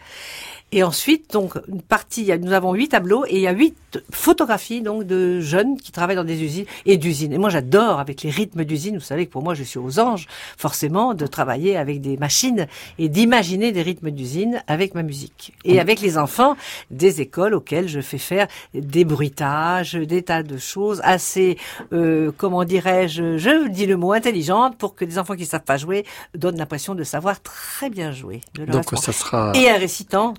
Et 0.72 0.82
ensuite, 0.82 1.32
donc, 1.32 1.54
une 1.68 1.80
partie, 1.80 2.32
nous 2.40 2.52
avons 2.52 2.74
huit 2.74 2.88
tableaux 2.88 3.24
et 3.26 3.36
il 3.36 3.40
y 3.40 3.46
a 3.46 3.52
huit 3.52 3.76
photographies, 4.10 4.82
donc, 4.82 5.04
de 5.04 5.40
jeunes 5.40 5.76
qui 5.80 5.92
travaillent 5.92 6.16
dans 6.16 6.24
des 6.24 6.42
usines 6.42 6.64
et 6.86 6.96
d'usines. 6.96 7.32
Et 7.32 7.38
moi, 7.38 7.50
j'adore 7.50 8.00
avec 8.00 8.22
les 8.22 8.30
rythmes 8.30 8.64
d'usines. 8.64 8.96
Vous 8.96 9.04
savez 9.04 9.26
que 9.26 9.30
pour 9.30 9.44
moi, 9.44 9.54
je 9.54 9.62
suis 9.62 9.78
aux 9.78 10.00
anges, 10.00 10.26
forcément, 10.58 11.14
de 11.14 11.24
travailler 11.26 11.76
avec 11.76 12.00
des 12.00 12.16
machines 12.16 12.66
et 12.98 13.08
d'imaginer 13.08 13.70
des 13.70 13.82
rythmes 13.82 14.10
d'usine 14.10 14.60
avec 14.66 14.96
ma 14.96 15.04
musique. 15.04 15.54
Et 15.64 15.78
avec 15.78 16.00
les 16.00 16.18
enfants 16.18 16.56
des 16.90 17.20
écoles 17.20 17.54
auxquelles 17.54 17.88
je 17.88 18.00
fais 18.00 18.18
faire 18.18 18.48
des 18.74 19.04
bruitages, 19.04 19.94
des 19.94 20.22
tas 20.22 20.42
de 20.42 20.58
choses 20.58 21.00
assez, 21.04 21.58
euh, 21.92 22.32
comment 22.36 22.64
dirais-je, 22.64 23.38
je 23.38 23.68
dis 23.68 23.86
le 23.86 23.96
mot 23.96 24.12
intelligente 24.12 24.76
pour 24.78 24.96
que 24.96 25.04
des 25.04 25.18
enfants 25.18 25.36
qui 25.36 25.46
savent 25.46 25.62
pas 25.62 25.76
jouer 25.76 26.04
donnent 26.34 26.58
l'impression 26.58 26.96
de 26.96 27.04
savoir 27.04 27.40
très 27.40 27.88
bien 27.88 28.10
jouer. 28.10 28.40
donc, 28.66 28.90
ça 28.98 29.12
sera... 29.12 29.52
Et 29.54 29.70
un 29.70 29.78
récitant, 29.78 30.34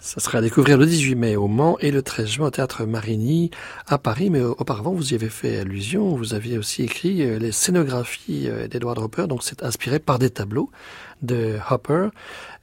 Ça 0.00 0.20
sera 0.20 0.38
à 0.38 0.40
découvrir 0.40 0.78
le 0.78 0.86
18 0.86 1.14
mai 1.14 1.36
au 1.36 1.48
Mans 1.48 1.78
et 1.80 1.90
le 1.90 2.02
13 2.02 2.26
juin 2.26 2.46
au 2.48 2.50
Théâtre 2.50 2.84
Marigny 2.84 3.50
à 3.86 3.98
Paris. 3.98 4.30
Mais 4.30 4.40
auparavant, 4.40 4.92
vous 4.92 5.12
y 5.12 5.14
avez 5.14 5.28
fait 5.28 5.58
allusion. 5.58 6.14
Vous 6.14 6.34
aviez 6.34 6.58
aussi 6.58 6.82
écrit 6.82 7.22
euh, 7.22 7.38
les 7.38 7.52
scénographies 7.52 8.48
euh, 8.48 8.68
d'Edward 8.68 8.98
Hopper. 8.98 9.26
Donc 9.28 9.42
c'est 9.42 9.62
inspiré 9.62 9.98
par 9.98 10.18
des 10.18 10.30
tableaux 10.30 10.70
de 11.22 11.56
Hopper 11.70 12.08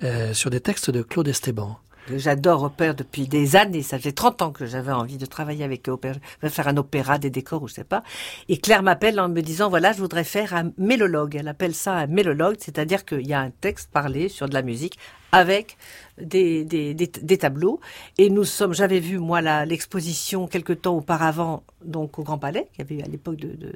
euh, 0.04 0.34
sur 0.34 0.50
des 0.50 0.60
textes 0.60 0.92
de 0.92 1.02
Claude 1.02 1.28
Esteban. 1.28 1.80
J'adore 2.18 2.64
Hopper 2.64 2.94
depuis 2.98 3.28
des 3.28 3.56
années. 3.56 3.82
Ça 3.82 4.00
fait 4.00 4.12
30 4.12 4.42
ans 4.42 4.52
que 4.52 4.66
j'avais 4.66 4.92
envie 4.92 5.18
de 5.18 5.26
travailler 5.26 5.64
avec 5.64 5.88
Hopper. 5.88 6.14
Je 6.44 6.48
faire 6.48 6.68
un 6.68 6.78
opéra, 6.78 7.18
des 7.18 7.30
décors 7.30 7.64
ou 7.64 7.68
je 7.68 7.74
sais 7.74 7.84
pas. 7.84 8.04
Et 8.48 8.58
Claire 8.58 8.84
m'appelle 8.84 9.20
en 9.20 9.30
me 9.30 9.42
disant, 9.42 9.70
voilà, 9.70 9.92
je 9.92 10.00
voudrais 10.00 10.24
faire 10.24 10.54
un 10.54 10.72
mélologue. 10.78 11.36
Elle 11.36 11.48
appelle 11.48 11.76
ça 11.76 11.94
un 11.94 12.08
mélologue, 12.08 12.58
c'est-à-dire 12.60 13.06
qu'il 13.06 13.28
y 13.28 13.34
a 13.34 13.40
un 13.40 13.52
texte 13.52 13.90
parlé 13.92 14.30
sur 14.30 14.48
de 14.48 14.54
la 14.54 14.62
musique 14.62 14.98
avec 15.32 15.78
des, 16.20 16.66
des, 16.66 16.94
des, 16.94 17.38
tableaux. 17.38 17.80
Et 18.18 18.30
nous 18.30 18.44
sommes, 18.44 18.74
j'avais 18.74 19.00
vu 19.00 19.20
moi 19.20 19.42
l'exposition 19.66 20.48
quelque 20.48 20.74
temps 20.74 20.98
auparavant, 20.98 21.64
donc 21.84 22.20
au 22.20 22.24
Grand 22.24 22.38
Palais, 22.38 22.68
qui 22.74 22.82
avait 22.82 22.96
eu 22.96 23.02
à 23.02 23.08
l'époque 23.08 23.36
de, 23.36 23.50
de, 23.50 23.74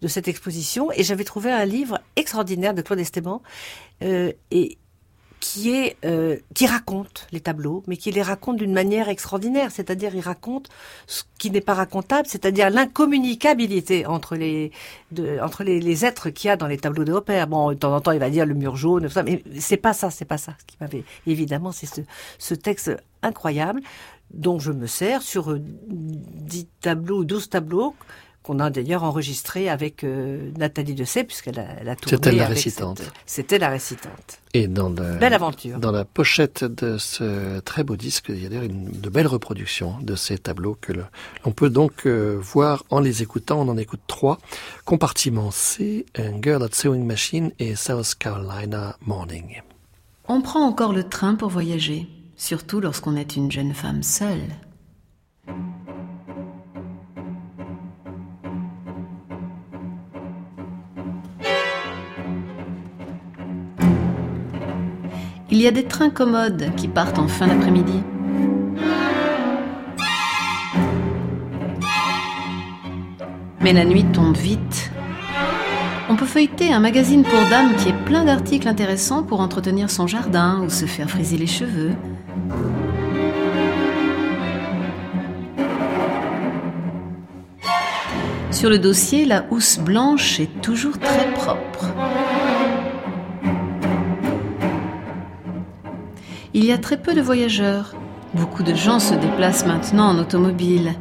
de, 0.00 0.08
cette 0.08 0.28
exposition, 0.28 0.92
et 0.92 1.02
j'avais 1.02 1.24
trouvé 1.24 1.50
un 1.50 1.64
livre 1.64 2.00
extraordinaire 2.16 2.74
de 2.74 2.82
Claude 2.82 3.00
Esteban. 3.00 3.42
Euh, 4.02 4.32
et 4.50 4.78
qui 5.44 5.72
est 5.76 5.98
euh, 6.06 6.38
qui 6.54 6.66
raconte 6.66 7.26
les 7.30 7.40
tableaux, 7.40 7.82
mais 7.86 7.98
qui 7.98 8.10
les 8.10 8.22
raconte 8.22 8.56
d'une 8.56 8.72
manière 8.72 9.10
extraordinaire. 9.10 9.70
C'est-à-dire, 9.70 10.14
il 10.14 10.22
raconte 10.22 10.70
ce 11.06 11.24
qui 11.38 11.50
n'est 11.50 11.60
pas 11.60 11.74
racontable, 11.74 12.26
c'est-à-dire 12.26 12.70
l'incommunicabilité 12.70 14.06
entre 14.06 14.36
les 14.36 14.72
entre 15.42 15.62
les, 15.62 16.06
êtres 16.06 16.30
qu'il 16.30 16.48
y 16.48 16.50
a 16.50 16.56
dans 16.56 16.66
les 16.66 16.78
tableaux 16.78 17.04
de 17.04 17.12
Hopper. 17.12 17.44
Bon, 17.46 17.72
de 17.72 17.74
temps 17.74 17.94
en 17.94 18.00
temps, 18.00 18.12
il 18.12 18.20
va 18.20 18.30
dire 18.30 18.46
le 18.46 18.54
mur 18.54 18.76
jaune, 18.76 19.10
ça, 19.10 19.22
mais 19.22 19.44
c'est 19.60 19.76
pas 19.76 19.92
ça, 19.92 20.10
c'est 20.10 20.24
pas 20.24 20.38
ça. 20.38 20.54
Ce 20.58 20.64
qui 20.64 20.78
m'avait 20.80 21.04
évidemment, 21.26 21.72
c'est 21.72 21.86
ce, 21.86 22.00
ce 22.38 22.54
texte 22.54 22.96
incroyable 23.22 23.82
dont 24.30 24.58
je 24.58 24.72
me 24.72 24.86
sers 24.86 25.20
sur 25.20 25.58
dix 25.58 26.66
tableaux, 26.80 27.24
douze 27.24 27.50
tableaux 27.50 27.94
qu'on 28.44 28.60
a 28.60 28.68
d'ailleurs 28.68 29.04
enregistré 29.04 29.70
avec 29.70 30.04
euh, 30.04 30.50
Nathalie 30.58 30.94
Dessay, 30.94 31.24
puisqu'elle 31.24 31.58
a, 31.58 31.66
elle 31.80 31.88
a 31.88 31.96
tourné. 31.96 32.16
C'était 32.16 32.32
la 32.32 32.46
récitante. 32.46 33.02
C'était 33.24 33.58
la 33.58 33.70
récitante. 33.70 34.38
Et 34.52 34.68
dans 34.68 34.90
la, 34.90 35.14
belle 35.14 35.32
aventure. 35.32 35.78
Dans 35.78 35.90
la 35.90 36.04
pochette 36.04 36.62
de 36.62 36.98
ce 36.98 37.60
très 37.60 37.84
beau 37.84 37.96
disque, 37.96 38.26
il 38.28 38.42
y 38.42 38.46
a 38.46 38.50
d'ailleurs 38.50 38.68
de 38.68 39.08
belles 39.08 39.26
reproductions 39.26 39.96
de 40.02 40.14
ces 40.14 40.36
tableaux 40.36 40.76
que 40.78 40.92
l'on 40.92 41.52
peut 41.52 41.70
donc 41.70 42.06
euh, 42.06 42.38
voir 42.38 42.84
en 42.90 43.00
les 43.00 43.22
écoutant. 43.22 43.62
On 43.62 43.68
en 43.70 43.78
écoute 43.78 44.02
trois 44.06 44.38
compartiments 44.84 45.50
C, 45.50 46.04
Un 46.14 46.40
Girl 46.42 46.62
at 46.62 46.68
Sewing 46.72 47.06
Machine 47.06 47.50
et 47.58 47.74
South 47.76 48.14
Carolina 48.14 48.96
Morning. 49.06 49.62
On 50.28 50.42
prend 50.42 50.66
encore 50.66 50.92
le 50.92 51.04
train 51.04 51.34
pour 51.34 51.48
voyager, 51.48 52.08
surtout 52.36 52.80
lorsqu'on 52.80 53.16
est 53.16 53.36
une 53.36 53.50
jeune 53.50 53.72
femme 53.72 54.02
seule. 54.02 54.50
Il 65.54 65.62
y 65.62 65.68
a 65.68 65.70
des 65.70 65.84
trains 65.84 66.10
commodes 66.10 66.72
qui 66.76 66.88
partent 66.88 67.20
en 67.20 67.28
fin 67.28 67.46
d'après-midi. 67.46 68.02
Mais 73.60 73.72
la 73.72 73.84
nuit 73.84 74.04
tombe 74.12 74.36
vite. 74.36 74.90
On 76.08 76.16
peut 76.16 76.26
feuilleter 76.26 76.72
un 76.72 76.80
magazine 76.80 77.22
pour 77.22 77.38
dames 77.50 77.76
qui 77.76 77.90
est 77.90 78.04
plein 78.04 78.24
d'articles 78.24 78.66
intéressants 78.66 79.22
pour 79.22 79.38
entretenir 79.38 79.90
son 79.92 80.08
jardin 80.08 80.60
ou 80.64 80.70
se 80.70 80.86
faire 80.86 81.08
friser 81.08 81.36
les 81.36 81.46
cheveux. 81.46 81.92
Sur 88.50 88.70
le 88.70 88.80
dossier, 88.80 89.24
la 89.24 89.44
housse 89.52 89.78
blanche 89.78 90.40
est 90.40 90.60
toujours 90.62 90.98
très 90.98 91.30
propre. 91.30 91.94
il 96.54 96.64
y 96.64 96.72
a 96.72 96.78
très 96.78 96.96
peu 96.96 97.14
de 97.14 97.20
voyageurs. 97.20 97.94
Beaucoup 98.32 98.62
de 98.62 98.74
gens 98.74 99.00
se 99.00 99.14
déplacent 99.14 99.66
maintenant 99.66 100.10
en 100.10 100.18
automobile. 100.18 100.94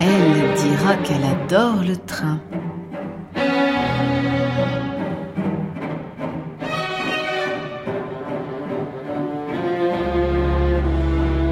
Elle 0.00 0.54
dira 0.56 0.94
qu'elle 0.96 1.24
adore 1.24 1.84
le 1.86 1.96
train. 1.96 2.40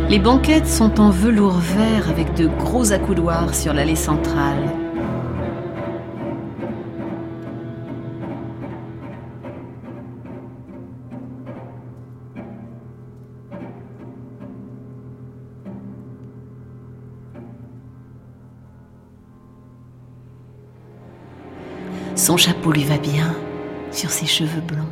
Les 0.08 0.18
banquettes 0.18 0.68
sont 0.68 1.00
en 1.00 1.10
velours 1.10 1.58
vert 1.58 2.08
avec 2.08 2.34
de 2.34 2.46
gros 2.46 2.92
accoudoirs 2.92 3.54
sur 3.54 3.74
l'allée 3.74 3.96
centrale. 3.96 4.83
Son 22.24 22.38
chapeau 22.38 22.72
lui 22.72 22.84
va 22.84 22.96
bien 22.96 23.36
sur 23.92 24.08
ses 24.08 24.24
cheveux 24.24 24.62
blonds. 24.62 24.88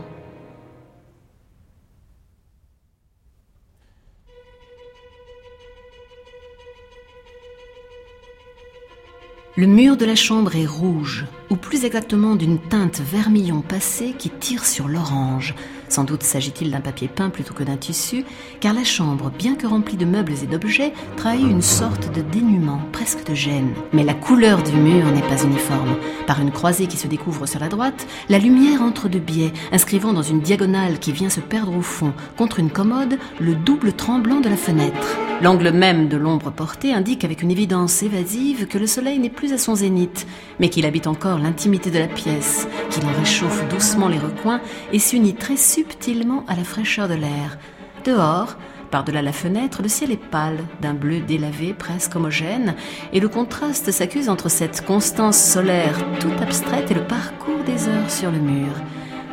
Le 9.56 9.66
mur 9.66 9.96
de 9.96 10.04
la 10.04 10.14
chambre 10.14 10.54
est 10.56 10.66
rouge, 10.66 11.24
ou 11.52 11.56
plus 11.56 11.84
exactement 11.84 12.34
d'une 12.34 12.58
teinte 12.58 13.02
vermillon 13.02 13.60
passée 13.60 14.14
qui 14.18 14.30
tire 14.30 14.64
sur 14.64 14.88
l'orange. 14.88 15.54
Sans 15.90 16.04
doute 16.04 16.22
s'agit-il 16.22 16.70
d'un 16.70 16.80
papier 16.80 17.08
peint 17.08 17.28
plutôt 17.28 17.52
que 17.52 17.62
d'un 17.62 17.76
tissu, 17.76 18.24
car 18.60 18.72
la 18.72 18.84
chambre, 18.84 19.30
bien 19.30 19.54
que 19.54 19.66
remplie 19.66 19.98
de 19.98 20.06
meubles 20.06 20.32
et 20.42 20.46
d'objets, 20.46 20.94
trahit 21.18 21.46
une 21.46 21.60
sorte 21.60 22.10
de 22.14 22.22
dénuement, 22.22 22.80
presque 22.92 23.26
de 23.26 23.34
gêne. 23.34 23.74
Mais 23.92 24.02
la 24.02 24.14
couleur 24.14 24.62
du 24.62 24.72
mur 24.72 25.04
n'est 25.04 25.20
pas 25.20 25.44
uniforme. 25.44 25.96
Par 26.26 26.40
une 26.40 26.52
croisée 26.52 26.86
qui 26.86 26.96
se 26.96 27.06
découvre 27.06 27.44
sur 27.44 27.60
la 27.60 27.68
droite, 27.68 28.06
la 28.30 28.38
lumière 28.38 28.80
entre 28.80 29.10
de 29.10 29.18
biais, 29.18 29.52
inscrivant 29.72 30.14
dans 30.14 30.22
une 30.22 30.40
diagonale 30.40 30.98
qui 30.98 31.12
vient 31.12 31.28
se 31.28 31.40
perdre 31.40 31.76
au 31.76 31.82
fond, 31.82 32.14
contre 32.38 32.60
une 32.60 32.70
commode, 32.70 33.18
le 33.38 33.54
double 33.54 33.92
tremblant 33.92 34.40
de 34.40 34.48
la 34.48 34.56
fenêtre. 34.56 35.18
L'angle 35.42 35.72
même 35.72 36.08
de 36.08 36.16
l'ombre 36.16 36.52
portée 36.52 36.94
indique 36.94 37.24
avec 37.24 37.42
une 37.42 37.50
évidence 37.50 38.02
évasive 38.02 38.68
que 38.68 38.78
le 38.78 38.86
soleil 38.86 39.18
n'est 39.18 39.28
plus 39.28 39.52
à 39.52 39.58
son 39.58 39.74
zénith, 39.74 40.26
mais 40.60 40.70
qu'il 40.70 40.86
habite 40.86 41.08
encore 41.08 41.38
l'intimité 41.42 41.90
de 41.90 41.98
la 41.98 42.08
pièce, 42.08 42.66
qu'il 42.90 43.04
en 43.04 43.12
réchauffe 43.12 43.68
doucement 43.68 44.08
les 44.08 44.18
recoins 44.18 44.60
et 44.92 44.98
s'unit 44.98 45.34
très 45.34 45.56
subtilement 45.56 46.44
à 46.48 46.54
la 46.54 46.64
fraîcheur 46.64 47.08
de 47.08 47.14
l'air. 47.14 47.58
Dehors, 48.04 48.56
par-delà 48.90 49.22
la 49.22 49.32
fenêtre, 49.32 49.82
le 49.82 49.88
ciel 49.88 50.12
est 50.12 50.16
pâle, 50.16 50.58
d'un 50.80 50.92
bleu 50.92 51.20
délavé 51.20 51.72
presque 51.72 52.14
homogène, 52.14 52.74
et 53.12 53.20
le 53.20 53.28
contraste 53.28 53.90
s'accuse 53.90 54.28
entre 54.28 54.50
cette 54.50 54.84
constance 54.84 55.38
solaire 55.38 55.98
toute 56.20 56.40
abstraite 56.42 56.90
et 56.90 56.94
le 56.94 57.04
parcours 57.04 57.64
des 57.64 57.88
heures 57.88 58.10
sur 58.10 58.30
le 58.30 58.38
mur. 58.38 58.72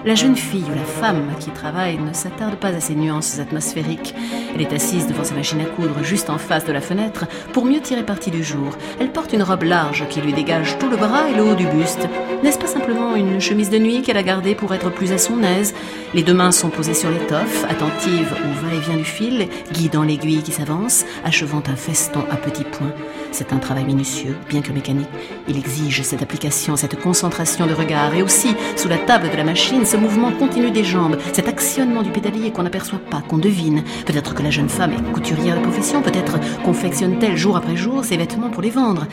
La 0.06 0.16
jeune 0.16 0.38
fille 0.38 0.64
ou 0.64 0.74
la 0.74 0.86
femme 0.86 1.28
qui 1.41 1.50
travaille 1.50 1.97
ne 1.97 2.14
s'attarde 2.14 2.56
pas 2.56 2.70
à 2.70 2.80
ces 2.80 2.95
nuances 2.95 3.38
atmosphériques. 3.38 4.16
Elle 4.56 4.62
est 4.62 4.72
assise 4.72 5.08
devant 5.08 5.26
sa 5.26 5.36
machine 5.36 5.60
à 5.60 5.66
coudre 5.66 6.04
juste 6.04 6.30
en 6.30 6.38
face 6.38 6.64
de 6.64 6.72
la 6.72 6.80
fenêtre 6.80 7.26
pour 7.52 7.66
mieux 7.66 7.82
tirer 7.82 8.04
parti 8.04 8.32
du 8.32 8.41
jour. 8.41 8.78
Elle 9.02 9.12
porte 9.12 9.34
une 9.34 9.43
robe 9.43 9.64
large 9.64 10.08
qui 10.10 10.22
lui 10.22 10.32
dégage 10.32 10.78
tout 10.80 10.89
le 10.89 10.95
bras 10.95 11.30
et 11.30 11.36
le 11.36 11.43
haut 11.43 11.56
du 11.56 11.68
buste. 11.68 12.08
N'est-ce 12.43 12.58
pas 12.58 12.68
simplement 12.68 13.14
une 13.16 13.41
chemise 13.41 13.70
de 13.70 13.78
nuit 13.78 14.02
qu'elle 14.02 14.16
a 14.16 14.24
gardée 14.24 14.56
pour 14.56 14.74
être 14.74 14.89
plus 14.89 15.12
à 15.12 15.18
son 15.18 15.43
aise? 15.43 15.76
Les 16.14 16.24
deux 16.24 16.34
mains 16.34 16.54
sont 16.54 16.70
posées 16.70 16.93
sur 16.93 17.12
l'étoffe, 17.12 17.66
attentives 17.70 18.34
au 18.34 18.66
va-et-vient 18.66 18.97
du 18.97 19.04
fil, 19.04 19.50
guidant 19.74 20.04
l'aiguille 20.04 20.43
qui 20.43 20.54
s'avance, 20.54 21.04
achevant 21.26 21.62
un 21.68 21.76
feston 21.76 22.24
à 22.32 22.38
petits 22.38 22.64
points. 22.64 22.93
C'est 23.32 23.53
un 23.53 23.57
travail 23.57 23.86
minutieux, 23.86 24.36
bien 24.49 24.61
que 24.61 24.71
mécanique. 24.71 25.07
Il 25.47 25.57
exige 25.57 26.01
cette 26.03 26.21
application, 26.21 26.75
cette 26.75 26.99
concentration 26.99 27.67
de 27.67 27.73
regard 27.73 28.13
et 28.13 28.21
aussi, 28.21 28.55
sous 28.75 28.88
la 28.88 28.97
table 28.97 29.30
de 29.30 29.38
la 29.38 29.43
machine, 29.43 29.86
ce 29.86 29.97
mouvement 29.97 30.32
continu 30.32 30.71
des 30.71 30.84
jambes, 30.84 31.17
cet 31.34 31.47
actionnement 31.47 32.01
du 32.01 32.09
pédalier 32.09 32.51
qu'on 32.51 32.63
n'aperçoit 32.63 32.99
pas, 32.99 33.21
qu'on 33.27 33.38
devine. 33.38 33.84
Peut-être 34.05 34.34
que 34.34 34.43
la 34.43 34.51
jeune 34.51 34.69
femme 34.69 34.93
est 34.93 35.11
couturière 35.13 35.57
de 35.57 35.61
profession, 35.61 36.01
peut-être 36.01 36.39
confectionne-t-elle 36.63 37.38
jour 37.38 37.55
après 37.55 37.75
jour 37.75 38.03
ses 38.03 38.17
vêtements 38.17 38.49
pour 38.49 38.61
les 38.61 38.69
vendre. 38.69 39.07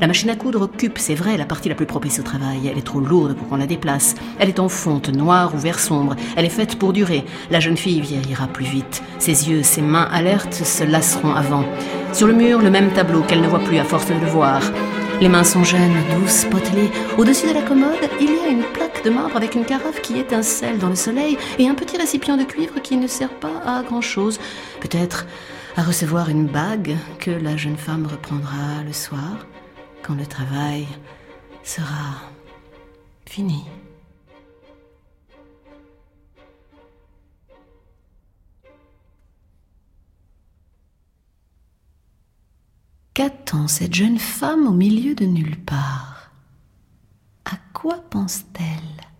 La 0.00 0.06
machine 0.06 0.30
à 0.30 0.36
coudre 0.36 0.62
occupe, 0.62 0.98
c'est 0.98 1.14
vrai, 1.14 1.36
la 1.36 1.44
partie 1.44 1.68
la 1.68 1.74
plus 1.76 1.86
propice 1.86 2.18
au 2.18 2.22
travail. 2.22 2.68
Elle 2.68 2.78
est 2.78 2.82
trop 2.82 2.98
lourde 2.98 3.34
pour 3.34 3.48
qu'on 3.48 3.56
la 3.56 3.66
déplace. 3.66 4.16
Elle 4.38 4.48
est 4.48 4.58
en 4.58 4.68
fonte, 4.68 5.08
noire 5.10 5.54
ou 5.54 5.58
vert 5.58 5.78
sombre. 5.78 6.16
Elle 6.36 6.44
est 6.44 6.48
faite 6.48 6.76
pour 6.76 6.92
durer. 6.92 7.24
La 7.50 7.60
jeune 7.60 7.76
fille 7.76 8.00
vieillira 8.00 8.48
plus 8.48 8.64
vite. 8.64 9.02
Ses 9.18 9.48
yeux, 9.48 9.62
ses 9.62 9.82
mains 9.82 10.08
alertes 10.10 10.54
se 10.54 10.82
lasseront 10.82 11.34
avant. 11.34 11.64
Sur 12.12 12.26
le 12.26 12.34
mur, 12.34 12.60
le 12.60 12.70
même 12.70 12.90
tableau 12.90 13.22
qu'elle 13.22 13.40
ne 13.40 13.48
voit 13.48 13.60
plus 13.64 13.78
à 13.78 13.84
force 13.84 14.06
de 14.06 14.14
le 14.14 14.26
voir. 14.26 14.60
Les 15.20 15.28
mains 15.28 15.44
sont 15.44 15.64
jeunes, 15.64 15.94
douces, 16.14 16.44
potelées. 16.46 16.90
Au-dessus 17.16 17.46
de 17.48 17.54
la 17.54 17.62
commode, 17.62 18.08
il 18.20 18.30
y 18.30 18.38
a 18.40 18.48
une 18.48 18.64
plaque 18.64 19.04
de 19.04 19.10
marbre 19.10 19.36
avec 19.36 19.54
une 19.54 19.64
carafe 19.64 20.00
qui 20.02 20.18
étincelle 20.18 20.78
dans 20.78 20.88
le 20.88 20.96
soleil 20.96 21.38
et 21.58 21.68
un 21.68 21.74
petit 21.74 21.96
récipient 21.96 22.36
de 22.36 22.44
cuivre 22.44 22.80
qui 22.82 22.96
ne 22.96 23.06
sert 23.06 23.34
pas 23.38 23.62
à 23.64 23.82
grand-chose. 23.82 24.40
Peut-être 24.80 25.26
à 25.76 25.82
recevoir 25.82 26.28
une 26.28 26.46
bague 26.46 26.96
que 27.18 27.30
la 27.30 27.56
jeune 27.56 27.76
femme 27.76 28.06
reprendra 28.06 28.82
le 28.84 28.92
soir 28.92 29.46
quand 30.02 30.14
le 30.14 30.26
travail 30.26 30.86
sera 31.62 32.20
fini. 33.26 33.64
Qu'attend 43.14 43.68
cette 43.68 43.92
jeune 43.92 44.18
femme 44.18 44.66
au 44.66 44.72
milieu 44.72 45.14
de 45.14 45.26
nulle 45.26 45.62
part? 45.62 46.30
À 47.44 47.58
quoi 47.74 47.98
pense-t-elle? 48.08 49.11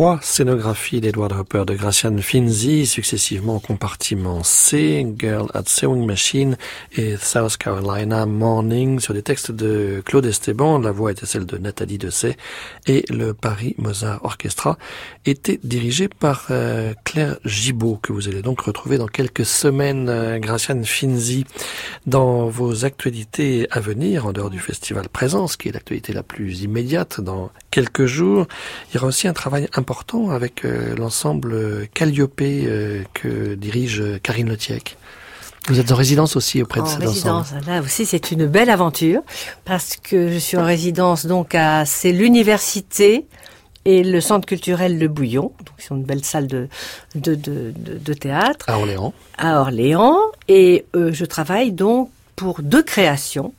Trois 0.00 0.18
scénographies 0.22 1.02
d'Edward 1.02 1.30
Hopper 1.34 1.64
de 1.66 1.74
Gracian 1.74 2.16
Finzi, 2.16 2.86
successivement 2.86 3.56
au 3.56 3.60
compartiment 3.60 4.42
C, 4.42 5.06
Girl 5.18 5.48
at 5.52 5.64
Sewing 5.66 6.06
Machine 6.06 6.56
et 6.96 7.18
South 7.18 7.58
Carolina 7.58 8.24
Morning, 8.24 8.98
sur 8.98 9.12
des 9.12 9.20
textes 9.20 9.50
de 9.50 10.02
Claude 10.06 10.24
Esteban, 10.24 10.78
la 10.78 10.90
voix 10.90 11.12
était 11.12 11.26
celle 11.26 11.44
de 11.44 11.58
Nathalie 11.58 11.98
Dessay, 11.98 12.38
et 12.86 13.04
le 13.10 13.34
Paris 13.34 13.74
Mozart 13.76 14.24
Orchestra 14.24 14.78
était 15.26 15.60
dirigé 15.64 16.08
par 16.08 16.46
euh, 16.50 16.94
Claire 17.04 17.36
Gibault, 17.44 17.98
que 18.02 18.14
vous 18.14 18.26
allez 18.26 18.40
donc 18.40 18.62
retrouver 18.62 18.96
dans 18.96 19.06
quelques 19.06 19.44
semaines, 19.44 20.08
euh, 20.08 20.38
Gracian 20.38 20.82
Finzi, 20.82 21.44
dans 22.06 22.48
vos 22.48 22.86
actualités 22.86 23.68
à 23.70 23.80
venir, 23.80 24.24
en 24.24 24.32
dehors 24.32 24.48
du 24.48 24.60
festival 24.60 25.10
Présence, 25.10 25.58
qui 25.58 25.68
est 25.68 25.72
l'actualité 25.72 26.14
la 26.14 26.22
plus 26.22 26.62
immédiate 26.62 27.20
dans 27.20 27.50
quelques 27.70 28.06
jours. 28.06 28.46
Il 28.88 28.94
y 28.94 28.96
aura 28.96 29.08
aussi 29.08 29.28
un 29.28 29.34
travail 29.34 29.68
important 29.74 29.89
avec 30.30 30.64
euh, 30.64 30.94
l'ensemble 30.96 31.88
Calliope 31.94 32.40
euh, 32.42 33.02
que 33.12 33.54
dirige 33.54 34.02
Karine 34.22 34.48
Letiec. 34.48 34.96
Vous 35.68 35.78
êtes 35.78 35.92
en 35.92 35.96
résidence 35.96 36.36
aussi 36.36 36.62
auprès 36.62 36.80
de 36.80 36.86
en 36.86 36.88
cet 36.88 37.00
résidence. 37.00 37.52
ensemble. 37.52 37.66
Là 37.66 37.80
aussi, 37.80 38.06
c'est 38.06 38.30
une 38.30 38.46
belle 38.46 38.70
aventure 38.70 39.20
parce 39.64 39.96
que 39.96 40.30
je 40.30 40.38
suis 40.38 40.56
en 40.56 40.64
résidence 40.64 41.26
donc 41.26 41.54
à 41.54 41.84
c'est 41.84 42.12
l'université 42.12 43.26
et 43.84 44.02
le 44.02 44.20
centre 44.20 44.46
culturel 44.46 44.98
Le 44.98 45.08
Bouillon, 45.08 45.52
donc 45.64 45.74
c'est 45.78 45.94
une 45.94 46.02
belle 46.02 46.24
salle 46.24 46.46
de, 46.46 46.68
de, 47.14 47.34
de, 47.34 47.72
de, 47.76 47.98
de 47.98 48.12
théâtre. 48.14 48.66
À 48.68 48.78
Orléans. 48.78 49.12
À 49.38 49.60
Orléans. 49.60 50.18
Et 50.48 50.84
euh, 50.96 51.12
je 51.12 51.24
travaille 51.24 51.72
donc 51.72 52.10
pour 52.36 52.62
deux 52.62 52.82
créations 52.82 53.52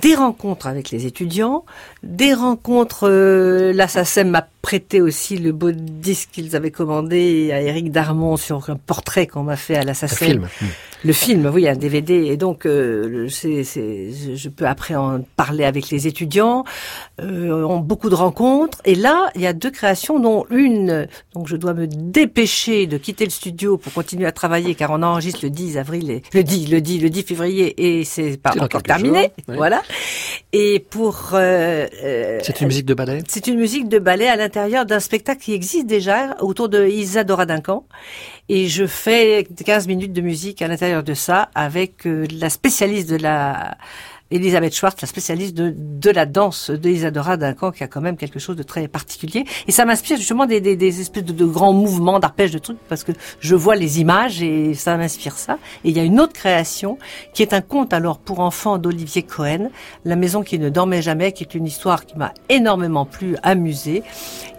des 0.00 0.14
rencontres 0.14 0.66
avec 0.66 0.90
les 0.90 1.06
étudiants, 1.06 1.64
des 2.02 2.34
rencontres. 2.34 3.08
Euh, 3.08 3.72
L'Assassin 3.72 4.24
m'a 4.24 4.46
prêté 4.62 5.00
aussi 5.00 5.36
le 5.36 5.52
beau 5.52 5.72
disque 5.72 6.30
qu'ils 6.32 6.54
avaient 6.54 6.70
commandé 6.70 7.50
à 7.52 7.60
Eric 7.60 7.90
Darmon 7.90 8.36
sur 8.36 8.70
un 8.70 8.76
portrait 8.76 9.26
qu'on 9.26 9.42
m'a 9.42 9.56
fait 9.56 9.76
à 9.76 9.82
l'Assassin. 9.82 10.26
Le 10.26 10.32
film. 10.32 10.48
Le 11.04 11.12
film, 11.12 11.50
oui, 11.52 11.68
un 11.68 11.74
DVD. 11.74 12.14
Et 12.14 12.36
donc, 12.36 12.64
euh, 12.64 13.26
c'est, 13.28 13.64
je 13.64 14.48
peux 14.48 14.66
après 14.66 14.94
en 14.94 15.22
parler 15.36 15.64
avec 15.64 15.90
les 15.90 16.06
étudiants. 16.06 16.64
Euh, 17.20 17.64
ont 17.64 17.80
beaucoup 17.80 18.08
de 18.08 18.14
rencontres. 18.14 18.80
Et 18.84 18.94
là, 18.94 19.30
il 19.34 19.40
y 19.40 19.46
a 19.46 19.52
deux 19.52 19.70
créations, 19.70 20.20
dont 20.20 20.46
une. 20.50 21.08
Donc, 21.34 21.48
je 21.48 21.56
dois 21.56 21.74
me 21.74 21.88
dépêcher 21.88 22.86
de 22.86 22.98
quitter 22.98 23.24
le 23.24 23.30
studio 23.30 23.78
pour 23.78 23.92
continuer 23.92 24.26
à 24.26 24.32
travailler, 24.32 24.76
car 24.76 24.90
on 24.92 25.02
enregistre 25.02 25.40
le 25.42 25.50
10 25.50 25.76
avril, 25.76 26.10
et, 26.10 26.22
le 26.32 26.44
10, 26.44 26.70
le 26.70 26.80
10, 26.80 27.00
le 27.00 27.10
10 27.10 27.22
février, 27.22 27.98
et 27.98 28.04
c'est 28.04 28.36
pas 28.36 28.54
encore 28.60 28.82
terminé. 28.82 29.32
Voilà. 29.48 29.81
Et 30.52 30.80
pour. 30.80 31.30
Euh, 31.32 31.86
euh, 32.04 32.38
c'est 32.42 32.60
une 32.60 32.66
musique 32.66 32.84
de 32.84 32.94
ballet. 32.94 33.22
C'est 33.26 33.46
une 33.46 33.58
musique 33.58 33.88
de 33.88 33.98
ballet 33.98 34.28
à 34.28 34.36
l'intérieur 34.36 34.84
d'un 34.84 35.00
spectacle 35.00 35.40
qui 35.40 35.54
existe 35.54 35.86
déjà 35.86 36.36
autour 36.40 36.68
de 36.68 36.86
Isadora 36.86 37.46
Duncan. 37.46 37.86
Et 38.48 38.68
je 38.68 38.86
fais 38.86 39.46
15 39.64 39.86
minutes 39.86 40.12
de 40.12 40.20
musique 40.20 40.60
à 40.60 40.68
l'intérieur 40.68 41.02
de 41.02 41.14
ça 41.14 41.48
avec 41.54 42.06
euh, 42.06 42.26
la 42.38 42.50
spécialiste 42.50 43.08
de 43.08 43.16
la 43.16 43.78
Elisabeth 44.32 44.74
Schwartz, 44.74 45.00
la 45.00 45.08
spécialiste 45.08 45.54
de, 45.54 45.74
de 45.76 46.10
la 46.10 46.26
danse 46.26 46.70
de 46.70 46.88
Isadora 46.88 47.36
Duncan, 47.36 47.70
qui 47.70 47.84
a 47.84 47.86
quand 47.86 48.00
même 48.00 48.16
quelque 48.16 48.38
chose 48.38 48.56
de 48.56 48.62
très 48.62 48.88
particulier. 48.88 49.44
Et 49.66 49.72
ça 49.72 49.84
m'inspire 49.84 50.16
justement 50.16 50.46
des, 50.46 50.60
des, 50.60 50.74
des 50.76 51.00
espèces 51.00 51.24
de, 51.24 51.32
de, 51.32 51.44
grands 51.44 51.72
mouvements 51.72 52.18
d'arpèges 52.18 52.50
de 52.50 52.58
trucs, 52.58 52.78
parce 52.88 53.04
que 53.04 53.12
je 53.40 53.54
vois 53.54 53.76
les 53.76 54.00
images 54.00 54.42
et 54.42 54.74
ça 54.74 54.96
m'inspire 54.96 55.36
ça. 55.36 55.58
Et 55.84 55.90
il 55.90 55.96
y 55.96 56.00
a 56.00 56.04
une 56.04 56.18
autre 56.20 56.32
création, 56.32 56.98
qui 57.34 57.42
est 57.42 57.52
un 57.52 57.60
conte 57.60 57.92
alors 57.92 58.18
pour 58.18 58.40
enfants 58.40 58.78
d'Olivier 58.78 59.22
Cohen, 59.22 59.70
La 60.04 60.16
maison 60.16 60.42
qui 60.42 60.58
ne 60.58 60.68
dormait 60.68 61.02
jamais, 61.02 61.32
qui 61.32 61.44
est 61.44 61.54
une 61.54 61.66
histoire 61.66 62.06
qui 62.06 62.16
m'a 62.16 62.32
énormément 62.48 63.04
plu, 63.04 63.36
amusée, 63.42 64.02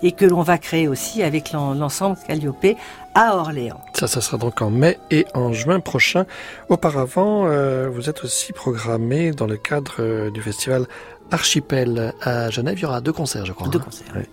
et 0.01 0.11
que 0.11 0.26
l'on 0.26 0.41
va 0.41 0.57
créer 0.57 0.88
aussi 0.88 1.24
avec 1.24 1.51
l'ensemble 1.53 2.17
Calliope 2.28 2.78
à 3.15 3.38
Orléans. 3.38 3.82
Ça, 3.93 4.07
ça 4.07 4.21
sera 4.21 4.38
donc 4.38 4.61
en 4.61 4.69
mai 4.69 4.97
et 5.11 5.26
en 5.34 5.53
juin 5.53 5.80
prochain. 5.80 6.26
Auparavant, 6.69 7.45
euh, 7.45 7.88
vous 7.89 8.09
êtes 8.09 8.24
aussi 8.24 8.53
programmé 8.53 9.32
dans 9.32 9.45
le 9.45 9.57
cadre 9.64 9.95
euh, 9.99 10.30
du 10.30 10.41
festival 10.41 10.88
Archipel 11.34 12.14
à 12.22 12.49
Genève. 12.51 12.78
Il 12.78 12.84
y 12.84 12.86
aura 12.86 13.01
deux 13.01 13.11
concerts, 13.11 13.45
je 13.45 13.53
crois. 13.53 13.68
Deux 13.68 13.80
hein. 13.80 13.84
concerts. 13.86 14.14
Oui. 14.16 14.24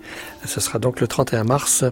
Ce 0.45 0.61
sera 0.61 0.79
donc 0.79 1.01
le 1.01 1.07
31 1.07 1.45
mars 1.45 1.85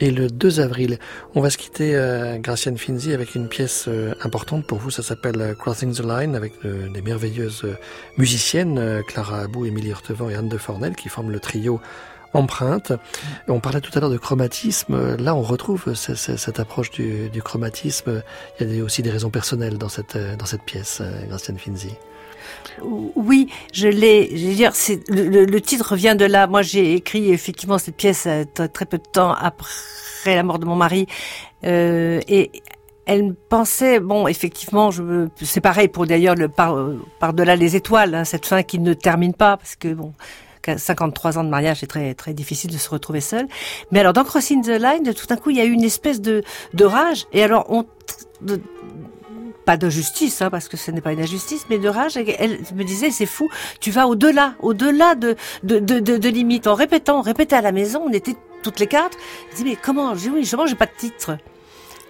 et 0.00 0.10
le 0.10 0.28
2 0.28 0.60
avril. 0.60 0.98
On 1.34 1.40
va 1.40 1.50
se 1.50 1.58
quitter, 1.58 1.94
euh, 1.94 2.38
Graciane 2.38 2.78
Finzi, 2.78 3.12
avec 3.12 3.34
une 3.34 3.48
pièce 3.48 3.86
euh, 3.88 4.14
importante 4.22 4.66
pour 4.66 4.78
vous. 4.78 4.90
Ça 4.90 5.02
s'appelle 5.02 5.40
euh, 5.40 5.54
Crossing 5.54 5.92
the 5.92 6.00
Line 6.00 6.34
avec 6.34 6.54
euh, 6.64 6.88
des 6.88 7.02
merveilleuses 7.02 7.66
musiciennes, 8.16 9.02
Clara 9.06 9.40
Abou, 9.40 9.66
Émilie 9.66 9.90
Hurtevant 9.90 10.30
et 10.30 10.34
Anne 10.34 10.48
de 10.48 10.58
Fornel, 10.58 10.96
qui 10.96 11.08
forment 11.08 11.30
le 11.30 11.40
trio 11.40 11.80
empreinte. 12.32 12.92
On 13.48 13.60
parlait 13.60 13.80
tout 13.80 13.92
à 13.94 14.00
l'heure 14.00 14.10
de 14.10 14.16
chromatisme. 14.16 15.16
Là, 15.16 15.34
on 15.34 15.42
retrouve 15.42 15.94
cette 15.94 16.58
approche 16.58 16.90
du, 16.90 17.28
du 17.28 17.42
chromatisme. 17.42 18.22
Il 18.60 18.74
y 18.74 18.80
a 18.80 18.84
aussi 18.84 19.02
des 19.02 19.10
raisons 19.10 19.30
personnelles 19.30 19.78
dans 19.78 19.88
cette, 19.88 20.16
dans 20.16 20.46
cette 20.46 20.62
pièce, 20.62 21.00
Graciane 21.28 21.58
Finzi. 21.58 21.92
Oui, 22.82 23.48
je 23.72 23.88
l'ai. 23.88 24.36
Je 24.36 24.94
le, 25.08 25.60
titre 25.60 25.96
vient 25.96 26.14
de 26.14 26.24
là. 26.24 26.46
Moi, 26.46 26.62
j'ai 26.62 26.94
écrit 26.94 27.32
effectivement 27.32 27.78
cette 27.78 27.96
pièce 27.96 28.28
très 28.72 28.86
peu 28.86 28.98
de 28.98 29.08
temps 29.12 29.32
après 29.32 30.34
la 30.34 30.42
mort 30.42 30.58
de 30.58 30.64
mon 30.64 30.76
mari, 30.76 31.06
euh, 31.64 32.20
et 32.28 32.50
elle 33.06 33.34
pensait, 33.34 34.00
bon, 34.00 34.26
effectivement, 34.26 34.90
c'est 35.42 35.60
pareil 35.60 35.88
pour 35.88 36.06
d'ailleurs 36.06 36.34
le 36.34 36.48
par, 36.48 36.76
par 37.18 37.34
delà 37.34 37.56
les 37.56 37.76
étoiles, 37.76 38.14
hein, 38.14 38.24
cette 38.24 38.46
fin 38.46 38.62
qui 38.62 38.78
ne 38.78 38.94
termine 38.94 39.34
pas 39.34 39.56
parce 39.56 39.76
que 39.76 39.92
bon. 39.92 40.12
53 40.78 41.36
ans 41.36 41.44
de 41.44 41.50
mariage, 41.50 41.80
c'est 41.80 41.86
très 41.86 42.14
très 42.14 42.32
difficile 42.32 42.70
de 42.70 42.78
se 42.78 42.88
retrouver 42.88 43.20
seul. 43.20 43.46
Mais 43.90 44.00
alors 44.00 44.14
dans 44.14 44.24
Crossing 44.24 44.62
the 44.62 44.80
Line, 44.80 45.12
tout 45.12 45.26
d'un 45.26 45.36
coup, 45.36 45.50
il 45.50 45.58
y 45.58 45.60
a 45.60 45.64
eu 45.66 45.72
une 45.72 45.84
espèce 45.84 46.22
de, 46.22 46.42
rage. 46.80 47.26
Et 47.34 47.42
alors 47.42 47.66
on 47.68 47.84
pas 49.64 49.76
de 49.76 49.88
justice, 49.88 50.42
hein, 50.42 50.50
parce 50.50 50.68
que 50.68 50.76
ce 50.76 50.90
n'est 50.90 51.00
pas 51.00 51.12
une 51.12 51.20
injustice, 51.20 51.66
mais 51.70 51.78
de 51.78 51.88
rage. 51.88 52.16
Elle 52.16 52.60
me 52.74 52.84
disait, 52.84 53.10
c'est 53.10 53.26
fou, 53.26 53.48
tu 53.80 53.90
vas 53.90 54.06
au-delà, 54.06 54.54
au-delà 54.60 55.14
de, 55.14 55.36
de, 55.62 55.78
de, 55.78 56.00
de, 56.00 56.16
de 56.16 56.28
limites. 56.28 56.66
En 56.66 56.74
répétant, 56.74 57.18
on 57.18 57.22
répétait 57.22 57.56
à 57.56 57.62
la 57.62 57.72
maison, 57.72 58.02
on 58.06 58.12
était 58.12 58.36
toutes 58.62 58.80
les 58.80 58.86
quatre. 58.86 59.16
Elle 59.50 59.56
dit, 59.56 59.64
mais 59.64 59.76
comment 59.76 60.14
J'ai 60.14 60.30
oui, 60.30 60.40
justement, 60.40 60.66
j'ai 60.66 60.74
pas 60.74 60.86
de 60.86 60.96
titre. 60.96 61.36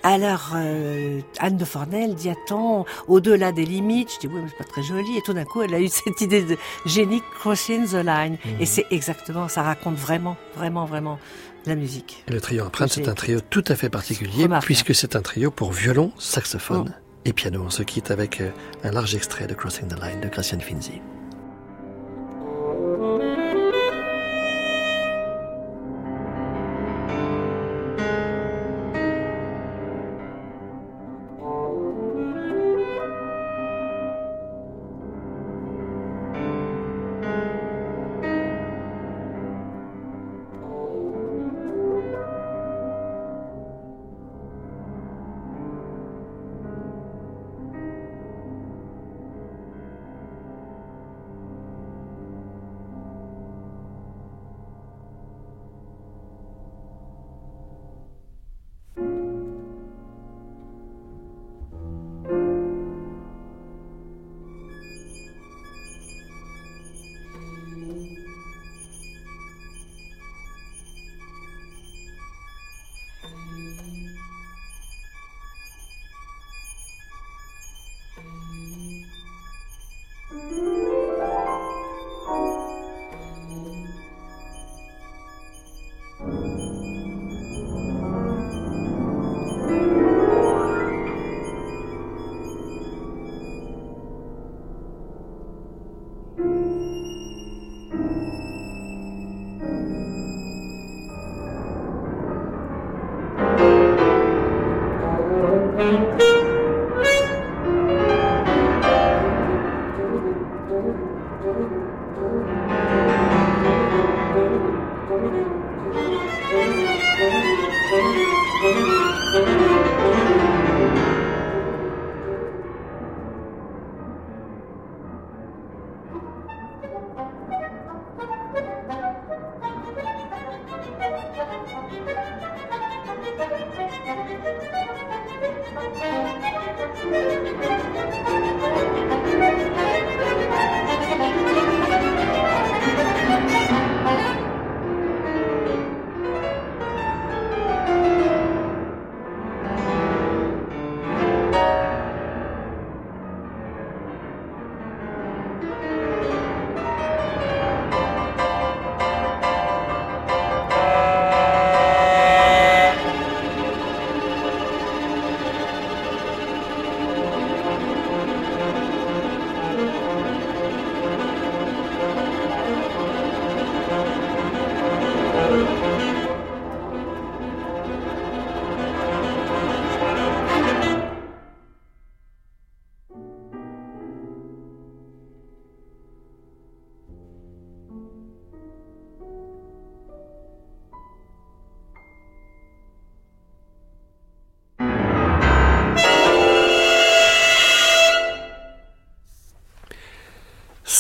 Alors, 0.03 0.51
euh, 0.55 1.21
Anne 1.39 1.57
de 1.57 1.65
Fornel 1.65 2.15
dit, 2.15 2.29
attends, 2.29 2.85
au-delà 3.09 3.53
des 3.53 3.65
limites. 3.65 4.11
Je 4.15 4.21
dis, 4.21 4.27
oui, 4.27 4.41
mais 4.43 4.51
c'est 4.51 4.59
pas 4.59 4.71
très 4.71 4.83
joli. 4.83 5.17
Et 5.17 5.23
tout 5.23 5.33
d'un 5.33 5.45
coup, 5.45 5.63
elle 5.63 5.75
a 5.75 5.81
eu 5.81 5.89
cette 6.05 6.21
idée 6.21 6.43
de 6.43 6.59
génie 6.85 7.23
crossing 7.39 7.87
the 7.87 8.05
line. 8.05 8.37
Mmh. 8.45 8.61
Et 8.61 8.67
c'est 8.67 8.87
exactement, 8.91 9.49
ça 9.49 9.63
raconte 9.63 9.97
vraiment, 9.97 10.37
vraiment, 10.57 10.85
vraiment 10.85 11.19
la 11.67 11.75
musique. 11.75 12.23
Et 12.29 12.33
le 12.33 12.41
trio 12.41 12.65
empreinte, 12.65 12.91
c'est 12.91 13.09
un 13.09 13.15
trio 13.15 13.41
tout 13.41 13.65
à 13.69 13.77
fait 13.77 13.89
particulier, 13.89 14.47
puisque 14.61 14.95
c'est 14.95 15.17
un 15.17 15.23
trio 15.23 15.51
pour 15.51 15.73
violon, 15.73 16.13
saxophone. 16.19 16.95
Et 17.25 17.33
piano. 17.33 17.62
On 17.66 17.70
se 17.70 17.83
quitte 17.83 18.11
avec 18.11 18.43
un 18.83 18.91
large 18.91 19.14
extrait 19.14 19.47
de 19.47 19.55
Crossing 19.55 19.89
the 19.89 20.01
Line 20.03 20.20
de 20.20 20.29
Graciane 20.29 20.61
Finzi. 20.61 21.01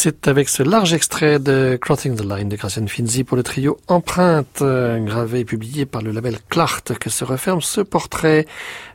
C'est 0.04 0.28
avec 0.28 0.50
ce 0.50 0.62
large 0.62 0.92
extrait 0.92 1.38
de 1.38 1.78
Crossing 1.80 2.14
the 2.14 2.24
Line 2.24 2.50
de 2.50 2.56
Gracian 2.56 2.86
Finzi 2.86 3.24
pour 3.24 3.38
le 3.38 3.42
trio 3.42 3.78
Empreinte, 3.88 4.60
euh, 4.60 4.98
gravé 4.98 5.40
et 5.40 5.44
publié 5.46 5.86
par 5.86 6.02
le 6.02 6.10
label 6.10 6.36
Clart, 6.50 6.92
que 6.98 7.08
se 7.08 7.24
referme 7.24 7.62
ce 7.62 7.80
portrait. 7.80 8.44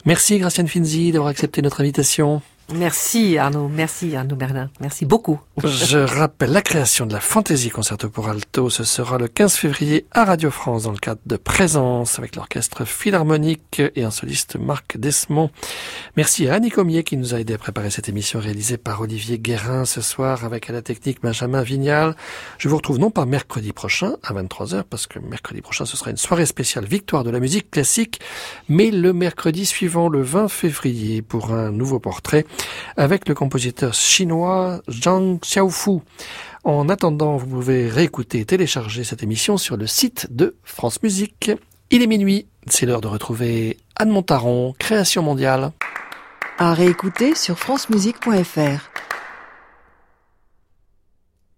Merci 0.05 0.37
Gracian 0.37 0.67
Finzi 0.67 1.11
d'avoir 1.11 1.31
accepté 1.31 1.63
notre 1.63 1.81
invitation. 1.81 2.43
Merci 2.75 3.39
Arnaud, 3.39 3.67
merci 3.67 4.15
Arnaud 4.15 4.35
Berlin, 4.35 4.69
merci 4.79 5.03
beaucoup. 5.05 5.39
Je 5.63 5.97
rappelle 5.97 6.51
la 6.51 6.61
création 6.61 7.07
de 7.07 7.13
la 7.13 7.19
Fantaisie 7.19 7.71
Concerto 7.71 8.09
pour 8.09 8.29
Alto, 8.29 8.69
ce 8.69 8.83
sera 8.83 9.17
le 9.17 9.27
15 9.27 9.55
février 9.55 10.05
à 10.11 10.23
Radio 10.23 10.51
France 10.51 10.83
dans 10.83 10.91
le 10.91 10.99
cadre 10.99 11.19
de 11.25 11.35
Présence 11.35 12.19
avec 12.19 12.35
l'orchestre 12.35 12.85
philharmonique 12.85 13.81
et 13.95 14.03
un 14.03 14.11
soliste 14.11 14.57
Marc 14.57 14.97
Desmond. 14.97 15.49
Merci 16.15 16.47
à 16.47 16.53
Annie 16.53 16.69
Comier 16.69 17.03
qui 17.03 17.17
nous 17.17 17.33
a 17.33 17.39
aidé 17.39 17.55
à 17.55 17.57
préparer 17.57 17.89
cette 17.89 18.07
émission 18.07 18.39
réalisée 18.39 18.77
par 18.77 19.01
Olivier 19.01 19.39
Guérin 19.39 19.85
ce 19.85 20.01
soir 20.01 20.45
avec 20.45 20.69
à 20.69 20.73
la 20.73 20.83
technique 20.83 21.21
Benjamin 21.23 21.63
Vignal. 21.63 22.15
Je 22.59 22.69
vous 22.69 22.77
retrouve 22.77 22.99
non 22.99 23.09
pas 23.09 23.25
mercredi 23.25 23.73
prochain 23.73 24.13
à 24.21 24.33
23h 24.33 24.83
parce 24.83 25.07
que 25.07 25.17
mercredi 25.17 25.61
prochain 25.61 25.85
ce 25.85 25.97
sera 25.97 26.11
une 26.11 26.17
soirée 26.17 26.45
spéciale 26.45 26.85
victoire 26.85 27.23
de 27.23 27.31
la 27.31 27.39
musique 27.39 27.71
classique, 27.71 28.19
mais 28.67 28.91
le 28.91 29.11
mercredi 29.11 29.65
suivant 29.65 30.07
le 30.07 30.21
20 30.21 30.47
février 30.49 31.23
pour 31.23 31.51
un 31.51 31.71
nouveau 31.71 31.99
portrait 31.99 32.45
avec 32.97 33.27
le 33.27 33.35
compositeur 33.35 33.93
chinois 33.93 34.81
Zhang 34.89 35.39
Xiaofu. 35.39 35.99
En 36.63 36.89
attendant, 36.89 37.37
vous 37.37 37.47
pouvez 37.47 37.87
réécouter 37.87 38.39
et 38.39 38.45
télécharger 38.45 39.03
cette 39.03 39.23
émission 39.23 39.57
sur 39.57 39.77
le 39.77 39.87
site 39.87 40.27
de 40.31 40.55
France 40.63 41.01
Musique. 41.01 41.51
Il 41.91 42.01
est 42.01 42.07
minuit, 42.07 42.47
c'est 42.67 42.85
l'heure 42.85 43.01
de 43.01 43.07
retrouver 43.07 43.77
Anne 43.95 44.09
Montaron, 44.09 44.75
Création 44.77 45.23
mondiale. 45.23 45.71
À 46.57 46.73
réécouter 46.73 47.35
sur 47.35 47.57
francemusique.fr. 47.57 49.08